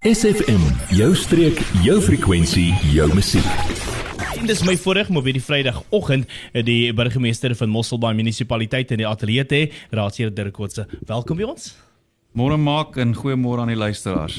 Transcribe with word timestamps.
SFM, 0.00 0.62
jou 0.96 1.10
streek, 1.12 1.58
jou 1.84 1.98
frekwensie, 2.00 2.70
jou 2.94 3.04
musiek. 3.12 3.44
En 4.40 4.48
dis 4.48 4.62
my 4.64 4.72
voorreg 4.80 5.10
om 5.12 5.18
op 5.20 5.28
hierdie 5.28 5.42
Vrydagoggend 5.44 6.32
die 6.64 6.94
burgemeester 6.96 7.52
van 7.58 7.68
Mosselbaai 7.68 8.14
munisipaliteit 8.16 8.96
in 8.96 9.02
die 9.02 9.08
ateljee 9.10 9.44
te 9.44 9.60
hê, 9.60 9.68
Raadsheer 9.92 10.32
Dirk 10.32 10.56
Kotse. 10.56 10.88
Welkom 11.04 11.36
by 11.36 11.50
ons. 11.52 11.74
Môre 12.30 12.54
maak 12.54 12.94
en 13.02 13.10
goeiemôre 13.10 13.58
aan 13.58 13.72
die 13.72 13.78
luisteraars. 13.78 14.36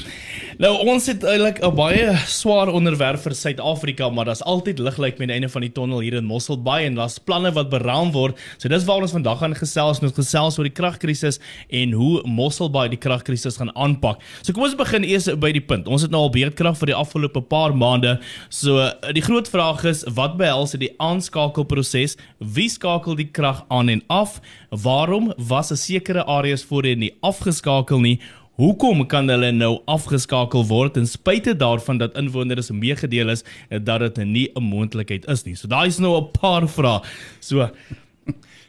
Nou 0.56 0.70
ons 0.88 1.04
het 1.10 1.24
eintlik 1.28 1.58
'n 1.60 1.74
baie 1.76 2.16
swaar 2.24 2.72
onderwerp 2.72 3.20
vir 3.20 3.34
Suid-Afrika, 3.34 4.08
maar 4.08 4.24
daar's 4.24 4.40
altyd 4.42 4.78
liglyk 4.78 5.18
met 5.18 5.28
die 5.28 5.34
einde 5.34 5.48
van 5.48 5.60
die 5.60 5.72
tonnel 5.72 6.00
hier 6.00 6.14
in 6.14 6.24
Mosselbaai 6.24 6.86
en 6.86 6.94
daar's 6.94 7.18
planne 7.18 7.52
wat 7.52 7.68
beraam 7.68 8.12
word. 8.12 8.38
So 8.56 8.68
dis 8.68 8.84
waar 8.84 9.02
ons 9.02 9.12
vandag 9.12 9.38
gaan 9.38 9.54
gesels, 9.54 10.00
ons 10.00 10.12
gesels 10.12 10.58
oor 10.58 10.64
die 10.64 10.72
kragkrisis 10.72 11.38
en 11.68 11.92
hoe 11.92 12.22
Mosselbaai 12.24 12.88
die 12.88 12.98
kragkrisis 12.98 13.56
gaan 13.56 13.76
aanpak. 13.76 14.22
So 14.40 14.52
kom 14.52 14.62
ons 14.62 14.74
begin 14.74 15.04
eers 15.04 15.28
by 15.36 15.52
die 15.52 15.60
punt. 15.60 15.86
Ons 15.86 16.02
het 16.02 16.10
nou 16.10 16.22
al 16.22 16.30
beerdkrag 16.30 16.78
vir 16.78 16.86
die 16.86 16.96
afgelope 16.96 17.42
paar 17.42 17.76
maande. 17.76 18.20
So 18.48 18.90
die 19.12 19.22
groot 19.22 19.48
vraag 19.48 19.84
is, 19.84 20.04
wat 20.08 20.38
behels 20.38 20.72
die 20.72 20.94
aanskakelproses? 20.98 22.16
Wie 22.38 22.70
skakel 22.70 23.16
die 23.16 23.28
krag 23.30 23.64
aan 23.68 23.88
en 23.88 24.02
af? 24.08 24.40
Waarom 24.72 25.32
was 25.36 25.70
'n 25.70 25.76
sekere 25.76 26.24
areas 26.24 26.64
voorheen 26.64 26.98
nie 26.98 27.14
afgeskakel 27.20 28.00
nie. 28.00 28.20
Hoekom 28.56 29.06
kan 29.06 29.28
hulle 29.28 29.52
nou 29.52 29.80
afgeskakel 29.84 30.66
word 30.66 30.94
ten 30.94 31.06
spyte 31.06 31.56
daarvan 31.56 31.98
dat 31.98 32.16
inwoners 32.16 32.70
meegedeel 32.70 33.28
is 33.28 33.44
dat 33.68 34.00
dit 34.00 34.24
nie 34.24 34.48
'n 34.54 34.62
moontlikheid 34.62 35.28
is 35.28 35.44
nie. 35.44 35.54
So 35.54 35.68
daai 35.68 35.88
is 35.88 35.98
nou 35.98 36.16
'n 36.20 36.30
paar 36.40 36.68
vrae. 36.68 37.00
So 37.40 37.68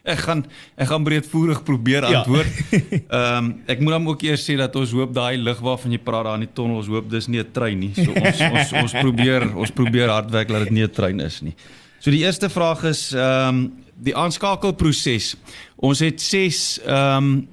ek 0.03 0.19
gaan 0.19 0.45
ek 0.75 0.87
gaan 0.87 1.03
breedvoerig 1.03 1.63
probeer 1.63 2.03
ja. 2.09 2.19
antwoord. 2.19 2.47
Ehm 2.71 3.03
ja. 3.11 3.37
um, 3.37 3.61
ek 3.65 3.79
moet 3.79 3.93
dan 3.95 4.07
ook 4.07 4.23
eers 4.23 4.43
sê 4.43 4.57
dat 4.57 4.75
ons 4.75 4.91
hoop 4.91 5.13
daai 5.13 5.37
lig 5.37 5.59
waarvan 5.59 5.91
jy 5.91 5.99
praat 6.03 6.25
daar 6.27 6.35
in 6.35 6.47
die 6.47 6.53
tonnel, 6.53 6.77
ons 6.77 6.87
hoop 6.91 7.09
dis 7.09 7.27
nie 7.27 7.39
'n 7.39 7.51
trein 7.51 7.79
nie. 7.79 7.93
So 7.95 8.11
ons 8.11 8.41
ons 8.59 8.73
ons 8.83 8.93
probeer 8.99 9.55
ons 9.55 9.71
probeer 9.71 10.09
hard 10.09 10.31
werk 10.31 10.47
dat 10.47 10.67
dit 10.67 10.71
nie 10.71 10.83
'n 10.83 10.91
trein 10.91 11.19
is 11.19 11.41
nie. 11.41 11.55
So 11.99 12.11
die 12.11 12.23
eerste 12.23 12.49
vraag 12.49 12.83
is 12.83 13.13
ehm 13.13 13.47
um, 13.55 13.82
die 13.95 14.15
aanskakelproses. 14.15 15.35
Ons 15.75 15.99
het 15.99 16.21
6 16.21 16.79
ehm 16.85 17.17
um, 17.17 17.47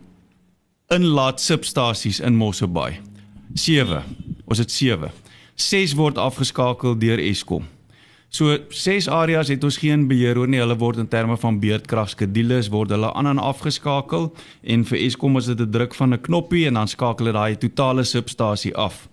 inlaat 0.91 1.41
substasies 1.41 2.19
in 2.21 2.35
Mosselbaai. 2.35 2.99
7. 3.55 4.03
Ons 4.45 4.59
het 4.59 4.71
7. 4.71 5.11
6 5.55 5.95
word 5.95 6.19
afgeskakel 6.19 6.97
deur 6.99 7.19
Eskom. 7.23 7.69
So 8.31 8.57
6 8.69 9.09
areas 9.11 9.49
het 9.51 9.65
ons 9.67 9.79
geen 9.83 10.09
beheer 10.11 10.39
oor 10.39 10.51
nie. 10.51 10.61
Hulle 10.63 10.77
word 10.79 10.99
in 11.03 11.09
terme 11.11 11.37
van 11.39 11.61
beurtkragskedules 11.63 12.71
word 12.71 12.91
hulle 12.95 13.13
aan 13.15 13.27
en 13.27 13.43
afgeskakel 13.43 14.31
en 14.63 14.85
vir 14.87 14.99
Eskom 14.99 15.39
is 15.39 15.47
dit 15.51 15.61
'n 15.61 15.71
druk 15.71 15.95
van 15.95 16.15
'n 16.15 16.21
knoppie 16.21 16.67
en 16.67 16.75
dan 16.75 16.89
skakel 16.89 17.25
dit 17.25 17.35
daai 17.35 17.57
totale 17.59 18.05
substasie 18.05 18.75
af. 18.77 19.09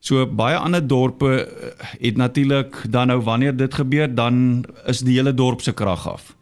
So 0.00 0.26
baie 0.26 0.56
ander 0.56 0.86
dorpe 0.86 1.44
eh, 1.44 1.86
het 2.00 2.16
natuurlik 2.16 2.76
dan 2.90 3.06
nou 3.06 3.20
wanneer 3.20 3.56
dit 3.56 3.74
gebeur 3.74 4.14
dan 4.14 4.64
is 4.86 5.00
die 5.00 5.16
hele 5.16 5.34
dorp 5.34 5.60
se 5.60 5.72
krag 5.72 6.08
af. 6.08 6.34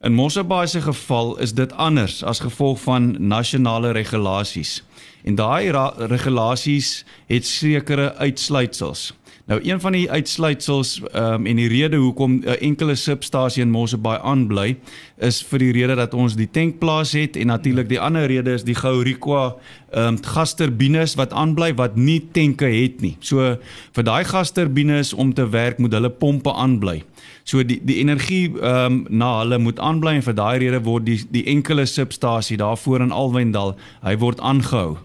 In 0.00 0.14
Mosselbaai 0.14 0.66
se 0.66 0.80
geval 0.80 1.38
is 1.38 1.52
dit 1.54 1.72
anders 1.72 2.24
as 2.24 2.38
gevolg 2.38 2.80
van 2.80 3.16
nasionale 3.18 3.90
regulasies. 3.90 4.84
En 5.24 5.34
daai 5.34 5.70
regulasies 5.96 7.04
het 7.26 7.46
sekere 7.46 8.14
uitsluitsels. 8.14 9.12
Nou 9.48 9.60
een 9.64 9.80
van 9.80 9.92
die 9.92 10.10
uitsluitsels 10.10 11.00
um, 11.14 11.46
en 11.46 11.56
die 11.56 11.68
rede 11.68 11.96
hoekom 11.96 12.32
'n 12.44 12.60
enkele 12.60 12.94
substasie 12.94 13.62
in 13.62 13.70
Mosselbaai 13.70 14.18
aanbly 14.20 14.76
is 15.16 15.40
vir 15.42 15.58
die 15.58 15.72
rede 15.72 15.94
dat 15.94 16.14
ons 16.14 16.36
die 16.36 16.50
tankplaas 16.50 17.12
het 17.12 17.36
en 17.36 17.46
natuurlik 17.46 17.88
die 17.88 18.00
ander 18.00 18.26
rede 18.26 18.52
is 18.52 18.64
die 18.64 18.74
Gourikwa 18.74 19.56
ehm 19.90 20.06
um, 20.06 20.18
gasturbines 20.22 21.14
wat 21.14 21.32
aanbly 21.32 21.74
wat 21.74 21.96
nie 21.96 22.28
tanke 22.32 22.66
het 22.66 23.00
nie. 23.00 23.16
So 23.20 23.56
vir 23.92 24.04
daai 24.04 24.24
gasturbines 24.24 25.14
om 25.14 25.34
te 25.34 25.48
werk 25.48 25.78
moet 25.78 25.92
hulle 25.92 26.10
pompe 26.10 26.52
aanbly. 26.52 27.02
So 27.44 27.64
die 27.64 27.80
die 27.84 27.96
energie 27.96 28.52
ehm 28.60 28.92
um, 28.92 29.06
na 29.08 29.38
hulle 29.38 29.58
moet 29.58 29.78
aanbly 29.78 30.14
en 30.14 30.22
vir 30.22 30.34
daai 30.34 30.58
rede 30.58 30.82
word 30.84 31.06
die 31.06 31.24
die 31.30 31.46
enkele 31.46 31.86
substasie 31.86 32.56
daarvoor 32.56 33.00
in 33.00 33.12
Alwendal, 33.12 33.76
hy 34.02 34.16
word 34.16 34.40
aangehou. 34.40 34.98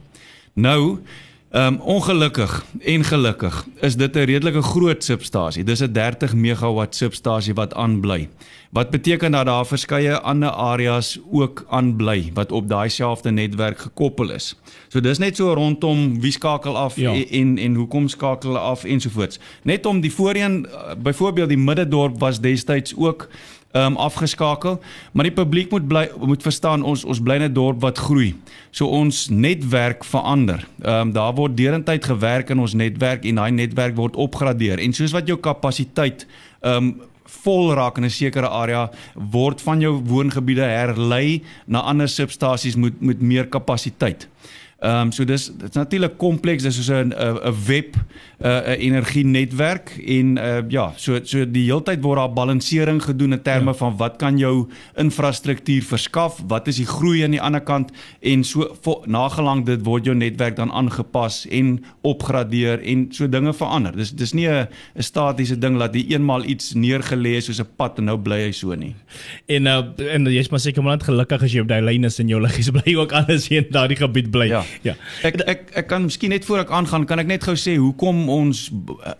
Nou 0.53 0.99
Ehm 1.53 1.73
um, 1.73 1.79
ongelukkig 1.79 2.65
en 2.79 3.03
gelukkig 3.03 3.65
is 3.79 3.95
dit 3.95 4.15
'n 4.15 4.19
redelike 4.19 4.61
groot 4.61 5.03
substasie. 5.03 5.63
Dis 5.63 5.79
'n 5.79 5.91
30 5.91 6.33
megawatt 6.33 6.95
substasie 6.95 7.53
wat 7.53 7.73
aanbly. 7.73 8.29
Wat 8.71 8.89
beteken 8.89 9.31
dat 9.31 9.45
daar 9.45 9.65
verskeie 9.65 10.17
ander 10.17 10.49
areas 10.49 11.19
ook 11.31 11.65
aanbly 11.69 12.31
wat 12.33 12.51
op 12.51 12.69
daai 12.69 12.89
selfde 12.89 13.31
netwerk 13.31 13.79
gekoppel 13.79 14.31
is. 14.31 14.59
So 14.87 14.99
dis 14.99 15.17
net 15.17 15.35
so 15.35 15.53
rondom 15.53 16.21
wie 16.21 16.31
skakel 16.31 16.77
af 16.77 16.95
ja. 16.95 17.13
en, 17.13 17.27
en 17.29 17.57
en 17.57 17.75
hoekom 17.75 18.07
skakel 18.07 18.49
hulle 18.49 18.61
af 18.61 18.83
ensovoorts. 18.83 19.39
Net 19.63 19.85
om 19.85 20.01
die 20.01 20.13
voorheen 20.13 20.65
eh, 20.65 20.95
byvoorbeeld 20.97 21.49
die 21.49 21.57
middedorp 21.57 22.19
was 22.19 22.39
destyds 22.39 22.95
ook 22.95 23.27
um, 23.73 23.97
afgeskakel, 23.97 24.79
maar 25.11 25.27
die 25.27 25.33
publiek 25.33 25.71
moet 25.71 25.87
bly 25.87 26.03
moet 26.21 26.41
verstaan 26.45 26.83
ons 26.83 27.03
ons 27.03 27.21
bly 27.21 27.37
'n 27.41 27.53
dorp 27.53 27.81
wat 27.81 27.97
groei. 27.97 28.35
So 28.71 28.87
ons 28.87 29.29
netwerk 29.29 30.03
verander. 30.03 30.67
Ehm 30.81 31.07
um, 31.07 31.11
daar 31.11 31.33
word 31.33 31.57
derentyd 31.57 32.05
gewerk 32.05 32.49
in 32.49 32.59
ons 32.59 32.73
netwerk 32.73 33.25
en 33.25 33.35
daai 33.35 33.51
netwerk 33.51 33.95
word 33.95 34.15
opgradeer 34.15 34.79
en 34.79 34.93
soos 34.93 35.11
wat 35.11 35.27
jou 35.27 35.37
kapasiteit 35.37 36.27
ehm 36.61 36.75
um, 36.75 37.01
vol 37.43 37.73
raak 37.73 37.97
in 37.97 38.05
'n 38.05 38.09
sekere 38.09 38.47
area 38.47 38.91
word 39.15 39.61
van 39.61 39.79
jou 39.79 40.01
woongebiede 40.05 40.61
herlei 40.61 41.41
na 41.65 41.79
ander 41.79 42.07
substasies 42.07 42.75
met 42.75 43.01
met 43.01 43.21
meer 43.21 43.47
kapasiteit. 43.47 44.27
Ehm 44.83 45.05
um, 45.07 45.11
so 45.15 45.23
dis 45.23 45.45
dit's 45.55 45.77
natuurlik 45.79 46.17
kompleks, 46.19 46.63
dis 46.63 46.75
soos 46.75 46.89
'n 46.91 47.13
'n 47.15 47.55
web 47.67 47.95
'n 47.95 48.47
uh, 48.47 48.75
energienetwerk 48.75 49.95
en 50.05 50.37
uh, 50.37 50.57
ja, 50.67 50.91
so 50.95 51.19
so 51.23 51.45
die 51.51 51.63
heeltyd 51.63 52.01
word 52.03 52.19
daar 52.19 52.33
balansering 52.33 52.99
gedoen 53.03 53.31
in 53.31 53.41
terme 53.41 53.71
ja. 53.71 53.77
van 53.77 53.95
wat 53.97 54.17
kan 54.17 54.37
jou 54.37 54.67
infrastruktuur 54.95 55.83
verskaf, 55.83 56.41
wat 56.47 56.67
is 56.67 56.75
die 56.81 56.85
groei 56.85 57.23
aan 57.23 57.31
die 57.31 57.41
ander 57.41 57.61
kant 57.61 57.91
en 58.19 58.43
so 58.43 58.75
nagelang 59.05 59.63
dit 59.65 59.85
word 59.85 60.05
jou 60.05 60.15
netwerk 60.15 60.55
dan 60.55 60.71
aangepas 60.71 61.45
en 61.47 61.85
opgradeer 62.01 62.83
en 62.83 63.07
so 63.11 63.29
dinge 63.29 63.53
verander. 63.53 63.95
Dis 63.95 64.11
dis 64.11 64.33
nie 64.33 64.49
'n 64.49 64.67
statiese 64.99 65.55
ding 65.59 65.79
dat 65.79 65.95
jy 65.95 66.11
eenmal 66.11 66.43
iets 66.43 66.73
neergelê 66.73 67.35
het 67.35 67.43
soos 67.43 67.61
'n 67.61 67.71
pad 67.77 67.97
en 67.99 68.05
nou 68.05 68.17
bly 68.17 68.41
hy 68.47 68.51
so 68.51 68.75
nie. 68.75 68.95
En 69.47 69.65
uh, 69.65 70.13
en 70.13 70.25
jy's 70.25 70.49
maar 70.49 70.59
seker 70.59 70.83
maar 70.83 70.97
net 70.97 71.07
gelukkig 71.07 71.43
as 71.43 71.53
jy 71.53 71.61
op 71.61 71.67
daai 71.67 71.81
lyn 71.81 72.03
is 72.03 72.19
en 72.19 72.27
jou 72.27 72.41
liggies 72.41 72.69
bly 72.83 72.95
ook 72.95 73.11
alles 73.11 73.47
hier 73.47 73.63
in 73.63 73.71
daardie 73.71 73.97
gebied 73.97 74.31
bly. 74.31 74.47
Ja. 74.47 74.63
Ja. 74.81 74.95
Ek 75.23 75.41
ek 75.47 75.71
ek 75.73 75.87
kan 75.87 76.03
miskien 76.03 76.29
net 76.29 76.45
voor 76.45 76.59
ek 76.59 76.71
aangaan, 76.71 77.05
kan 77.05 77.19
ek 77.19 77.27
net 77.27 77.43
gou 77.43 77.55
sê 77.55 77.75
hoekom 77.77 78.29
ons 78.29 78.69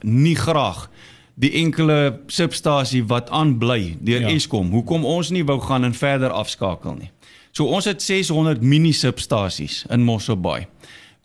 nie 0.03 0.35
graag 0.35 0.89
die 1.35 1.53
enkele 1.63 2.19
substasie 2.27 3.03
wat 3.09 3.31
aanbly 3.33 3.97
deur 4.01 4.21
ja. 4.21 4.33
Eskom, 4.33 4.71
hoekom 4.71 5.05
ons 5.05 5.31
nie 5.33 5.43
wou 5.45 5.59
gaan 5.61 5.83
en 5.83 5.95
verder 5.97 6.33
afskakel 6.33 6.97
nie. 6.99 7.09
So 7.53 7.69
ons 7.69 7.85
het 7.85 8.01
600 8.01 8.61
mini 8.61 8.93
substasies 8.97 9.83
in 9.93 10.05
Mosselbaai. 10.05 10.65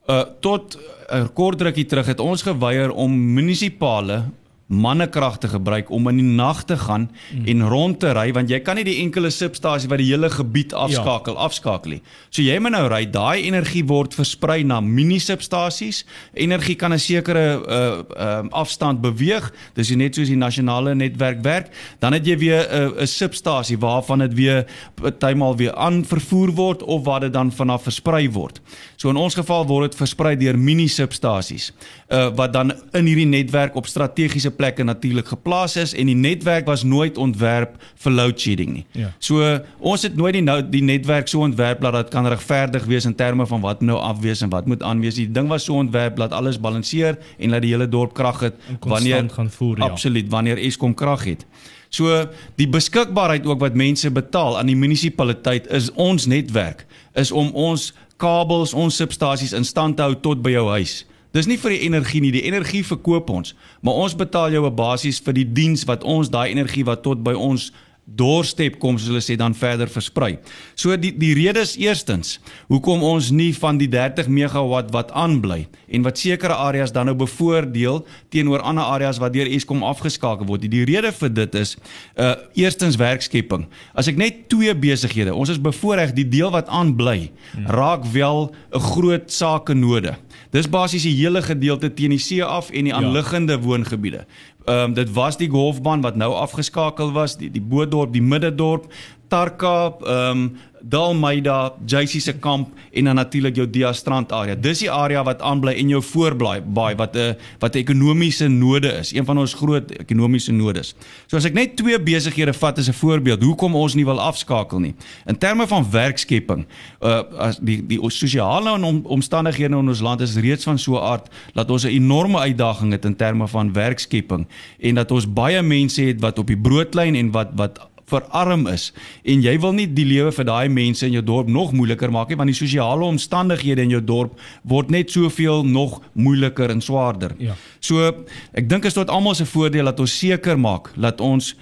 Uh 0.08 0.24
tot 0.40 0.76
'n 0.76 1.22
uh, 1.22 1.28
kort 1.34 1.60
rukkie 1.60 1.86
terug 1.86 2.06
het 2.06 2.20
ons 2.20 2.42
geweier 2.42 2.92
om 2.92 3.12
munisipale 3.34 4.24
mannekrag 4.68 5.38
te 5.40 5.48
gebruik 5.48 5.90
om 5.90 6.08
in 6.08 6.20
die 6.20 6.24
nag 6.36 6.64
te 6.68 6.76
gaan 6.76 7.08
mm. 7.08 7.46
en 7.48 7.68
rond 7.68 8.00
te 8.00 8.12
ry 8.12 8.26
want 8.36 8.50
jy 8.52 8.60
kan 8.60 8.76
nie 8.76 8.84
die 8.84 8.98
enkele 9.00 9.30
substasie 9.32 9.88
wat 9.88 10.00
die 10.02 10.10
hele 10.10 10.28
gebied 10.28 10.74
afskakel 10.76 11.38
ja. 11.38 11.46
afskakel 11.48 11.96
nie. 11.96 12.00
So 12.28 12.44
jy 12.44 12.58
moet 12.60 12.74
nou 12.74 12.84
ry, 12.92 13.02
daai 13.08 13.46
energie 13.48 13.84
word 13.88 14.12
versprei 14.16 14.60
na 14.68 14.82
mini 14.84 15.18
substasies. 15.24 16.02
Energie 16.34 16.76
kan 16.76 16.92
'n 16.92 17.00
sekere 17.00 17.44
uh 17.64 18.02
uh 18.12 18.44
afstand 18.52 19.00
beweeg. 19.00 19.48
Dis 19.74 19.90
net 19.96 20.14
soos 20.14 20.28
die 20.28 20.36
nasionale 20.36 20.94
netwerk 20.94 21.40
werk. 21.42 21.72
Dan 21.98 22.12
het 22.12 22.26
jy 22.26 22.36
weer 22.38 22.68
'n 22.68 22.92
uh, 22.92 23.02
'n 23.02 23.06
substasie 23.06 23.78
waarvan 23.78 24.18
dit 24.18 24.34
weer 24.34 24.66
partymal 24.94 25.56
weer 25.56 25.74
aan 25.74 26.04
vervoer 26.04 26.52
word 26.52 26.82
of 26.82 27.04
waar 27.04 27.20
dit 27.20 27.32
dan 27.32 27.52
vanaf 27.52 27.82
versprei 27.82 28.30
word. 28.30 28.60
So 28.96 29.08
in 29.08 29.16
ons 29.16 29.34
geval 29.34 29.66
word 29.66 29.90
dit 29.90 30.00
versprei 30.00 30.36
deur 30.36 30.58
mini 30.58 30.88
substasies 30.88 31.72
uh 32.08 32.28
wat 32.36 32.52
dan 32.52 32.72
in 32.92 33.06
hierdie 33.06 33.26
netwerk 33.26 33.75
op 33.75 33.87
strategiese 33.87 34.50
plekke 34.58 34.84
natuurlik 34.84 35.31
geplaas 35.31 35.76
is 35.81 35.94
en 35.94 36.10
die 36.10 36.16
netwerk 36.19 36.66
was 36.69 36.82
nooit 36.82 37.19
ontwerp 37.19 37.76
vir 38.02 38.14
load 38.14 38.40
shedding 38.40 38.75
nie. 38.76 38.84
Ja. 38.99 39.12
So 39.22 39.46
ons 39.78 40.05
het 40.06 40.19
nooit 40.19 40.37
die 40.38 40.44
nou 40.44 40.58
die 40.62 40.82
netwerk 40.84 41.31
so 41.31 41.46
ontwerp 41.46 41.81
dat 41.87 41.96
dit 41.96 42.12
kan 42.14 42.26
regverdig 42.28 42.84
wees 42.90 43.06
in 43.08 43.16
terme 43.19 43.46
van 43.46 43.62
wat 43.64 43.82
nou 43.84 43.99
afwees 43.99 44.43
en 44.44 44.52
wat 44.55 44.66
moet 44.66 44.82
aanwees. 44.82 45.19
Die 45.20 45.31
ding 45.31 45.49
was 45.49 45.69
so 45.69 45.78
ontwerp 45.78 46.19
dat 46.20 46.34
alles 46.37 46.60
balanseer 46.60 47.19
en 47.38 47.56
dat 47.56 47.64
die 47.64 47.72
hele 47.72 47.88
dorp 47.88 48.14
krag 48.19 48.40
het 48.49 48.55
wanneer 48.81 49.31
gaan 49.31 49.50
voer. 49.50 49.78
Ja. 49.78 49.90
Absoluut 49.90 50.31
wanneer 50.31 50.58
Eskom 50.58 50.94
krag 50.94 51.25
het. 51.25 51.46
So 51.88 52.26
die 52.60 52.69
beskikbaarheid 52.69 53.46
ook 53.46 53.60
wat 53.60 53.75
mense 53.75 54.10
betaal 54.12 54.58
aan 54.58 54.69
die 54.69 54.76
munisipaliteit 54.76 55.70
is 55.72 55.93
ons 55.96 56.26
netwerk 56.26 56.84
is 57.19 57.32
om 57.32 57.50
ons 57.56 57.93
kabels, 58.20 58.75
ons 58.75 58.96
substasies 58.96 59.55
in 59.56 59.64
stand 59.64 59.96
te 59.96 60.05
hou 60.05 60.14
tot 60.22 60.43
by 60.43 60.52
jou 60.52 60.66
huis. 60.75 61.05
Dis 61.32 61.46
nie 61.46 61.58
vir 61.60 61.70
die 61.70 61.82
energie 61.84 62.20
nie, 62.20 62.32
die 62.32 62.46
energie 62.48 62.84
verkoop 62.84 63.30
ons, 63.30 63.54
maar 63.80 63.94
ons 63.94 64.16
betaal 64.16 64.50
jou 64.52 64.66
'n 64.66 64.75
basis 64.75 65.20
vir 65.20 65.34
die 65.34 65.52
diens 65.52 65.84
wat 65.84 66.04
ons 66.04 66.30
daai 66.30 66.50
energie 66.50 66.84
wat 66.84 67.02
tot 67.02 67.22
by 67.22 67.32
ons 67.32 67.72
doorstep 68.08 68.78
kom 68.80 68.96
soos 68.96 69.10
hulle 69.10 69.20
sê 69.20 69.36
dan 69.36 69.54
verder 69.56 69.90
versprei. 69.92 70.38
So 70.78 70.96
die 70.96 71.10
die 71.12 71.34
rede 71.36 71.60
is 71.60 71.75
eerstens 71.76 72.38
hoekom 72.70 73.02
ons 73.04 73.28
nie 73.34 73.50
van 73.56 73.78
die 73.80 73.88
30 73.92 74.30
megawatt 74.32 74.92
wat 74.94 75.12
aanbly 75.12 75.66
en 75.92 76.06
wat 76.06 76.20
sekere 76.20 76.56
areas 76.56 76.92
dan 76.94 77.10
nou 77.10 77.16
bevoordeel 77.20 78.00
teenoor 78.32 78.64
ander 78.64 78.88
areas 78.88 79.20
wat 79.20 79.34
deur 79.36 79.48
Eskom 79.48 79.84
afgeskakel 79.84 80.48
word. 80.48 80.64
Die 80.64 80.86
rede 80.88 81.12
vir 81.12 81.34
dit 81.42 81.58
is 81.60 81.76
uh 82.16 82.34
eerstens 82.58 82.96
werkskepping. 82.96 83.66
As 83.94 84.08
ek 84.08 84.16
net 84.16 84.46
twee 84.48 84.72
besighede, 84.74 85.34
ons 85.34 85.52
is 85.52 85.60
bevoordeel 85.60 86.14
die 86.16 86.28
deel 86.28 86.52
wat 86.54 86.69
aanbly 86.72 87.31
raak 87.66 88.08
wel 88.12 88.48
'n 88.72 88.81
groot 88.81 89.31
sake 89.31 89.74
node. 89.74 90.16
Dis 90.50 90.68
basies 90.68 91.04
die 91.04 91.12
hele 91.12 91.42
gedeelte 91.44 91.90
teen 91.92 92.14
die 92.14 92.22
see 92.22 92.44
af 92.44 92.70
en 92.70 92.88
die 92.88 92.94
aanliggende 92.94 93.58
ja. 93.58 93.60
woongebiede. 93.60 94.24
Ehm 94.64 94.90
um, 94.90 94.94
dit 94.94 95.12
was 95.12 95.36
die 95.36 95.48
golfbaan 95.48 96.00
wat 96.00 96.16
nou 96.16 96.32
afgeskakel 96.34 97.12
was, 97.12 97.36
die 97.36 97.50
die 97.50 97.60
Boedorp, 97.60 98.12
die 98.12 98.22
Middedorp, 98.22 98.92
Tarka, 99.28 99.94
ehm 100.04 100.30
um, 100.30 100.50
Dalmeida, 100.82 101.72
JC 101.86 102.20
se 102.20 102.32
kamp 102.38 102.69
en 102.92 103.04
dan 103.04 103.14
natuurlik 103.14 103.56
jou 103.56 103.66
Dia 103.70 103.92
Strand 103.92 104.32
area. 104.32 104.54
Dis 104.54 104.78
die 104.84 104.90
area 104.90 105.25
wat 105.26 105.42
aanbly 105.42 105.75
en 105.78 105.90
jou 105.92 106.00
voorblaai 106.02 106.60
baie 106.62 106.96
wat 106.96 107.16
'n 107.16 107.36
wat 107.58 107.75
'n 107.75 107.78
ekonomiese 107.78 108.48
node 108.48 108.92
is, 108.92 109.12
een 109.12 109.25
van 109.25 109.38
ons 109.38 109.54
groot 109.54 109.90
ekonomiese 109.90 110.52
nodes. 110.52 110.94
So 111.26 111.36
as 111.36 111.44
ek 111.44 111.54
net 111.54 111.76
twee 111.76 111.98
besighede 111.98 112.52
vat 112.52 112.78
as 112.78 112.88
'n 112.88 112.92
voorbeeld, 112.92 113.42
hoekom 113.42 113.75
ons 113.75 113.94
nie 113.94 114.04
wil 114.04 114.20
afskakel 114.20 114.78
nie. 114.78 114.94
In 115.26 115.38
terme 115.38 115.66
van 115.66 115.90
werkskepping, 115.90 116.66
uh 117.02 117.22
as 117.38 117.58
die 117.60 117.86
die 117.86 118.10
sosiale 118.10 118.70
om, 118.70 119.00
omstandighede 119.04 119.76
in 119.76 119.88
ons 119.88 120.00
land 120.00 120.20
is 120.20 120.36
reeds 120.36 120.64
van 120.64 120.78
so 120.78 120.94
'n 120.94 121.02
aard 121.02 121.28
dat 121.54 121.70
ons 121.70 121.84
'n 121.84 121.88
enorme 121.88 122.38
uitdaging 122.38 122.92
het 122.92 123.04
in 123.04 123.16
terme 123.16 123.48
van 123.48 123.72
werkskepping 123.72 124.46
en 124.78 124.94
dat 124.94 125.10
ons 125.10 125.32
baie 125.32 125.62
mense 125.62 126.02
het 126.02 126.20
wat 126.20 126.38
op 126.38 126.46
die 126.46 126.58
broodlyn 126.58 127.14
en 127.14 127.31
wat 127.31 127.48
wat 127.54 127.88
verarm 128.10 128.66
is 128.72 128.90
en 129.25 129.43
jy 129.44 129.55
wil 129.62 129.75
nie 129.76 129.87
die 129.87 130.06
lewe 130.08 130.32
vir 130.34 130.49
daai 130.49 130.69
mense 130.72 131.06
in 131.06 131.16
jou 131.16 131.25
dorp 131.25 131.49
nog 131.52 131.72
moeiliker 131.76 132.12
maak 132.14 132.32
nie 132.32 132.38
want 132.40 132.52
die 132.52 132.58
sosiale 132.58 133.06
omstandighede 133.06 133.84
in 133.84 133.96
jou 133.96 134.02
dorp 134.05 134.38
word 134.69 134.93
net 134.94 135.12
soveel 135.14 135.64
nog 135.64 135.99
moeiliker 136.14 136.70
en 136.70 136.82
swaarder. 136.84 137.34
Ja. 137.38 137.56
So 137.81 138.12
ek 138.52 138.69
dink 138.69 138.88
is 138.88 138.96
tot 138.99 139.10
almal 139.12 139.37
se 139.38 139.46
voordeel 139.49 139.90
dat 139.90 140.00
ons 140.00 140.19
seker 140.19 140.58
maak 140.58 140.93
dat 140.96 141.20
ons 141.25 141.55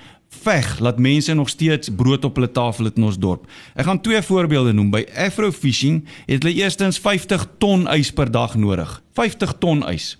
veg 0.43 0.78
dat 0.82 0.98
mense 0.98 1.34
nog 1.34 1.48
steeds 1.48 1.88
brood 1.96 2.25
op 2.25 2.34
hulle 2.34 2.50
tafel 2.50 2.90
het 2.90 2.96
in 2.96 3.06
ons 3.08 3.19
dorp. 3.19 3.46
Ek 3.75 3.87
gaan 3.87 4.00
twee 4.02 4.20
voorbeelde 4.22 4.75
noem. 4.76 4.90
By 4.93 5.04
Afrofishing 5.26 6.02
het 6.26 6.43
hulle 6.43 6.54
eerstens 6.54 6.98
50 7.02 7.46
ton 7.62 7.87
ys 7.94 8.12
per 8.12 8.31
dag 8.31 8.56
nodig. 8.60 9.00
50 9.16 9.56
ton 9.62 9.84
ys 9.90 10.16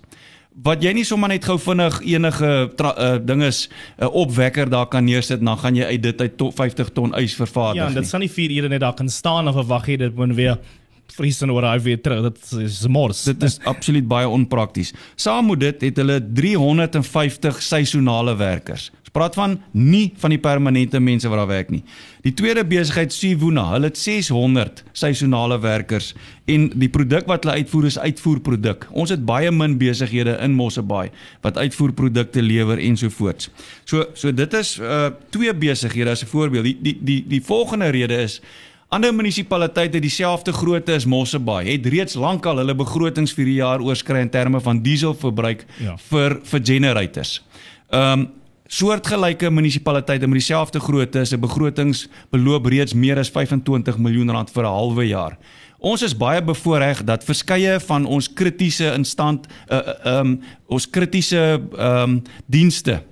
wat 0.65 0.83
jy 0.83 0.93
nie 0.97 1.05
sommer 1.05 1.29
net 1.29 1.45
gou 1.45 1.59
vinnig 1.61 1.99
enige 2.01 2.51
uh, 2.81 3.19
ding 3.21 3.43
is 3.45 3.69
'n 3.69 4.05
uh, 4.05 4.15
opwekker 4.15 4.71
daar 4.71 4.89
kan 4.89 5.05
neersit 5.05 5.45
dan 5.45 5.59
gaan 5.59 5.77
jy 5.77 5.85
uit 5.85 6.03
dit 6.03 6.21
uit 6.21 6.37
to 6.39 6.51
50 6.51 6.93
ton 6.93 7.15
ys 7.15 7.35
vervaardig. 7.35 7.89
Ja, 7.89 7.95
dit 7.95 8.07
staan 8.07 8.21
nie 8.21 8.31
4 8.31 8.51
ure 8.51 8.69
net 8.69 8.81
daar 8.81 8.95
kan 8.95 9.09
staan 9.09 9.49
of 9.49 9.55
verwag 9.55 9.87
jy 9.87 9.97
dit 9.97 10.17
moet 10.17 10.35
weer 10.35 10.59
vries 11.17 11.41
en 11.43 11.53
oor 11.53 11.63
hy 11.63 11.79
weer 11.81 12.01
terug. 12.03 12.23
Dit 12.23 12.53
is 12.63 12.87
mors. 12.87 13.25
Dit 13.25 13.43
is 13.43 13.59
absoluut 13.65 14.07
baie 14.09 14.29
onprakties. 14.29 14.93
Saam 15.15 15.47
met 15.47 15.61
dit 15.61 15.81
het 15.81 15.97
hulle 15.97 16.21
350 16.21 17.63
seisonale 17.63 18.37
werkers 18.37 18.91
praat 19.17 19.37
van 19.39 19.57
nie 19.73 20.11
van 20.21 20.35
die 20.35 20.41
permanente 20.43 21.01
mense 21.01 21.31
wat 21.33 21.41
daar 21.41 21.51
werk 21.51 21.73
nie. 21.73 21.83
Die 22.27 22.35
tweede 22.37 22.65
besigheid 22.69 23.15
Sivuna, 23.15 23.65
hulle 23.73 23.91
het 23.91 23.99
600 24.01 24.83
seisonale 24.97 25.59
werkers 25.63 26.13
en 26.51 26.69
die 26.75 26.91
produk 26.93 27.27
wat 27.31 27.47
hulle 27.47 27.63
uitvoer 27.63 27.89
is 27.89 27.99
uitvoerproduk. 27.99 28.87
Ons 28.93 29.15
het 29.15 29.25
baie 29.27 29.51
min 29.55 29.79
besighede 29.81 30.37
in 30.45 30.55
Mosselbaai 30.59 31.09
wat 31.47 31.59
uitvoerprodukte 31.59 32.45
lewer 32.45 32.83
ensovoorts. 32.83 33.51
So 33.85 34.07
so 34.15 34.33
dit 34.33 34.55
is 34.61 34.77
uh 34.79 35.11
twee 35.31 35.53
besighede 35.55 36.11
as 36.11 36.23
'n 36.23 36.33
voorbeeld. 36.33 36.65
Die 36.65 36.79
die 36.83 36.99
die 37.01 37.25
die 37.29 37.43
volgende 37.43 37.89
rede 37.91 38.23
is 38.23 38.41
Ander 38.89 39.11
munisipaliteite 39.11 39.99
dieselfde 39.99 40.53
grootte 40.55 40.95
as 40.95 41.09
Mosselbaai 41.11 41.65
het 41.67 41.87
reeds 41.91 42.15
lankal 42.15 42.61
hulle 42.63 42.75
begrotings 42.79 43.33
vir 43.35 43.49
die 43.49 43.57
jaar 43.59 43.83
oorskry 43.83 44.21
in 44.23 44.31
terme 44.31 44.61
van 44.63 44.79
dieselverbruik 44.85 45.65
ja. 45.83 45.97
vir 46.11 46.39
vir 46.47 46.67
generators. 46.73 47.41
Ehm 47.91 48.21
um, 48.21 48.29
soortgelyke 48.67 49.51
munisipaliteite 49.51 50.27
met 50.27 50.41
dieselfde 50.41 50.81
grootte 50.81 51.25
se 51.25 51.39
begrotings 51.39 52.09
beloop 52.31 52.67
reeds 52.67 52.95
meer 52.95 53.19
as 53.19 53.31
25 53.31 53.99
miljoen 53.99 54.31
rand 54.31 54.51
vir 54.51 54.63
'n 54.63 54.77
halwe 54.79 55.07
jaar. 55.07 55.39
Ons 55.79 56.03
is 56.03 56.17
baie 56.17 56.43
bevoordeel 56.43 57.05
dat 57.05 57.25
verskeie 57.25 57.81
van 57.81 58.07
ons 58.07 58.33
kritiese 58.33 58.93
instand 58.95 59.47
uh 59.71 60.21
um 60.21 60.41
ons 60.67 60.91
kritiese 60.91 61.61
um 61.79 62.23
dienste 62.47 63.03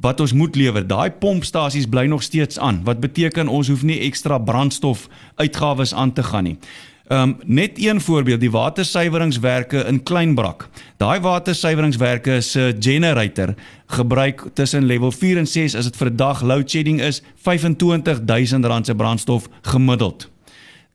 wat 0.00 0.20
ons 0.20 0.32
moet 0.32 0.56
lewer. 0.56 0.86
Daai 0.86 1.10
pompstasies 1.10 1.88
bly 1.90 2.06
nog 2.06 2.22
steeds 2.22 2.58
aan. 2.58 2.84
Wat 2.84 3.00
beteken 3.00 3.48
ons 3.48 3.68
hoef 3.68 3.82
nie 3.82 3.98
ekstra 4.00 4.38
brandstof 4.38 5.08
uitgawes 5.34 5.94
aan 5.94 6.12
te 6.12 6.22
gaan 6.22 6.44
nie. 6.44 6.58
Ehm 7.08 7.22
um, 7.22 7.36
net 7.44 7.70
een 7.74 8.00
voorbeeld, 8.00 8.40
die 8.40 8.50
watersuiweringswerke 8.50 9.78
in 9.78 10.02
Kleinbrak. 10.02 10.68
Daai 10.96 11.20
watersuiweringswerke 11.20 12.40
se 12.40 12.76
generator 12.78 13.54
gebruik 13.86 14.44
tussen 14.54 14.84
level 14.84 15.12
4 15.12 15.36
en 15.36 15.46
6 15.46 15.74
as 15.74 15.84
dit 15.84 15.96
vir 15.96 16.10
'n 16.10 16.16
dag 16.16 16.42
load 16.42 16.70
shedding 16.70 17.00
is, 17.00 17.22
R25000 17.22 18.82
se 18.82 18.94
brandstof 18.94 19.48
gemiddeld. 19.62 20.30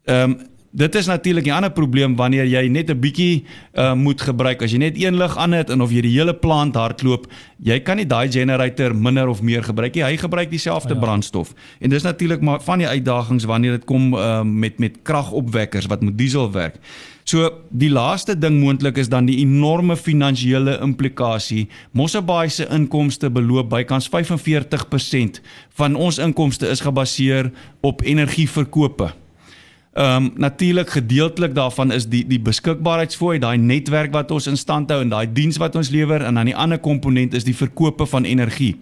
Ehm 0.04 0.30
um, 0.30 0.38
dit 0.74 0.96
is 0.96 1.06
natuurlik 1.06 1.46
'n 1.46 1.52
ander 1.52 1.72
probleem 1.72 2.16
wanneer 2.16 2.46
jy 2.46 2.68
net 2.68 2.90
'n 2.90 3.00
bietjie 3.00 3.44
uh, 3.74 3.94
moet 3.94 4.22
gebruik. 4.22 4.62
As 4.62 4.72
jy 4.72 4.78
net 4.78 4.98
een 4.98 5.18
lig 5.18 5.38
aan 5.38 5.52
het 5.52 5.70
en 5.70 5.82
of 5.82 5.92
jy 5.92 6.02
die 6.02 6.18
hele 6.18 6.34
plant 6.34 6.76
hardloop, 6.76 7.28
jy 7.58 7.80
kan 7.80 7.98
nie 7.98 8.06
daai 8.06 8.32
generator 8.32 8.96
minder 8.96 9.28
of 9.28 9.42
meer 9.42 9.64
gebruik 9.64 9.96
nie. 9.96 10.04
Hy 10.04 10.18
gebruik 10.18 10.50
dieselfde 10.50 10.94
ja. 10.94 11.00
brandstof. 11.00 11.54
En 11.80 11.90
dis 11.90 12.04
natuurlik 12.04 12.42
maar 12.42 12.62
van 12.62 12.78
die 12.78 12.88
uitdagings 12.88 13.44
wanneer 13.44 13.72
dit 13.72 13.86
kom 13.86 14.14
uh, 14.14 14.42
met 14.44 14.80
met 14.80 14.98
kragopwekkers 15.04 15.86
wat 15.86 16.02
met 16.02 16.18
diesel 16.18 16.52
werk. 16.52 16.76
So 17.24 17.50
die 17.70 17.90
laaste 17.90 18.36
ding 18.36 18.60
moontlik 18.60 18.98
is 18.98 19.10
dan 19.10 19.26
die 19.26 19.38
enorme 19.38 19.96
finansiële 19.96 20.80
implikasie. 20.82 21.70
Mosselbaai 21.92 22.50
se 22.50 22.68
inkomste 22.68 23.30
beloop 23.30 23.70
bykans 23.70 24.10
45% 24.10 25.40
van 25.70 25.96
ons 25.96 26.18
inkomste 26.18 26.68
is 26.68 26.82
gebaseer 26.82 27.52
op 27.82 28.02
energieverkope. 28.02 29.14
Ehm 29.94 30.26
um, 30.26 30.32
natuurlik 30.36 30.90
gedeeltelik 30.90 31.54
daarvan 31.54 31.92
is 31.92 32.08
die 32.10 32.24
die 32.28 32.40
beskikbaarheidsfooi, 32.42 33.38
daai 33.40 33.58
netwerk 33.58 34.12
wat 34.12 34.32
ons 34.32 34.48
in 34.50 34.58
stand 34.58 34.90
hou 34.90 35.02
en 35.02 35.10
daai 35.10 35.28
diens 35.34 35.60
wat 35.62 35.76
ons 35.76 35.92
lewer 35.94 36.24
en 36.26 36.34
dan 36.34 36.50
die 36.50 36.56
ander 36.56 36.80
komponent 36.82 37.34
is 37.34 37.46
die 37.46 37.54
verkope 37.54 38.08
van 38.10 38.26
energie. 38.26 38.76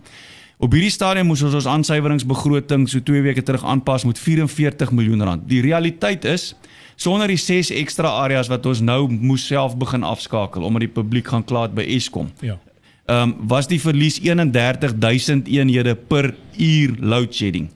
Op 0.57 0.71
hierdie 0.71 0.93
stadium 0.93 1.27
moes 1.27 1.41
ons 1.43 1.57
ons 1.57 1.67
aansuiweringsbegroting 1.67 2.87
so 2.87 3.03
2 3.03 3.25
weke 3.25 3.43
terug 3.43 3.65
aanpas 3.67 4.05
met 4.07 4.19
44 4.19 4.91
miljoen 4.95 5.23
rand. 5.27 5.43
Die 5.49 5.59
realiteit 5.61 6.25
is 6.25 6.53
sonder 6.95 7.27
die 7.27 7.39
6 7.41 7.73
ekstra 7.81 8.07
areas 8.23 8.47
wat 8.47 8.65
ons 8.65 8.79
nou 8.79 9.09
moes 9.11 9.43
self 9.51 9.75
begin 9.75 10.07
afskakel 10.07 10.63
omdat 10.63 10.85
die 10.85 10.93
publiek 10.95 11.27
gaan 11.27 11.43
klaar 11.43 11.75
by 11.75 11.83
Eskom. 11.97 12.31
Ja. 12.39 12.55
Ehm 13.11 13.35
um, 13.35 13.35
was 13.51 13.67
die 13.67 13.81
verlies 13.83 14.21
31000 14.23 15.51
eenhede 15.51 15.95
per 15.95 16.31
uur 16.55 16.95
load 16.99 17.35
shedding. 17.35 17.67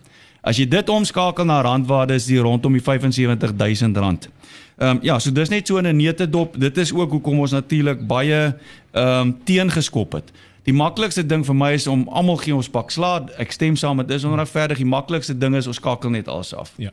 As 0.46 0.60
jy 0.62 0.68
dit 0.70 0.90
omskakel 0.94 1.48
na 1.50 1.62
randwaarde 1.66 2.14
is 2.14 2.28
dit 2.30 2.40
rondom 2.40 2.76
die 2.78 2.84
75000 2.84 3.98
rand. 3.98 4.30
Ehm 4.78 4.90
um, 4.90 5.00
ja, 5.02 5.20
so 5.20 5.32
dis 5.32 5.50
net 5.50 5.68
so 5.68 5.78
in 5.78 5.88
'n 5.88 5.96
neutedop. 5.96 6.60
Dit 6.60 6.78
is 6.78 6.94
ook 6.94 7.12
hoekom 7.12 7.40
ons 7.40 7.52
natuurlik 7.52 8.08
baie 8.08 8.56
ehm 8.92 9.22
um, 9.22 9.38
teengeskop 9.44 10.12
het. 10.12 10.32
Die 10.64 10.74
maklikste 10.74 11.26
ding 11.26 11.46
vir 11.46 11.56
my 11.56 11.72
is 11.74 11.88
om 11.88 12.08
almal 12.10 12.38
gee 12.38 12.56
ons 12.56 12.70
pak 12.70 12.92
slaag. 12.92 13.30
Ek 13.38 13.52
stem 13.52 13.76
saam 13.76 13.96
met 13.96 14.08
dis 14.08 14.24
onregverdig. 14.24 14.78
Die 14.78 14.86
maklikste 14.86 15.38
ding 15.38 15.56
is 15.56 15.68
ons 15.68 15.76
skakel 15.76 16.10
net 16.10 16.28
alles 16.28 16.54
af. 16.56 16.74
Ja. 16.78 16.90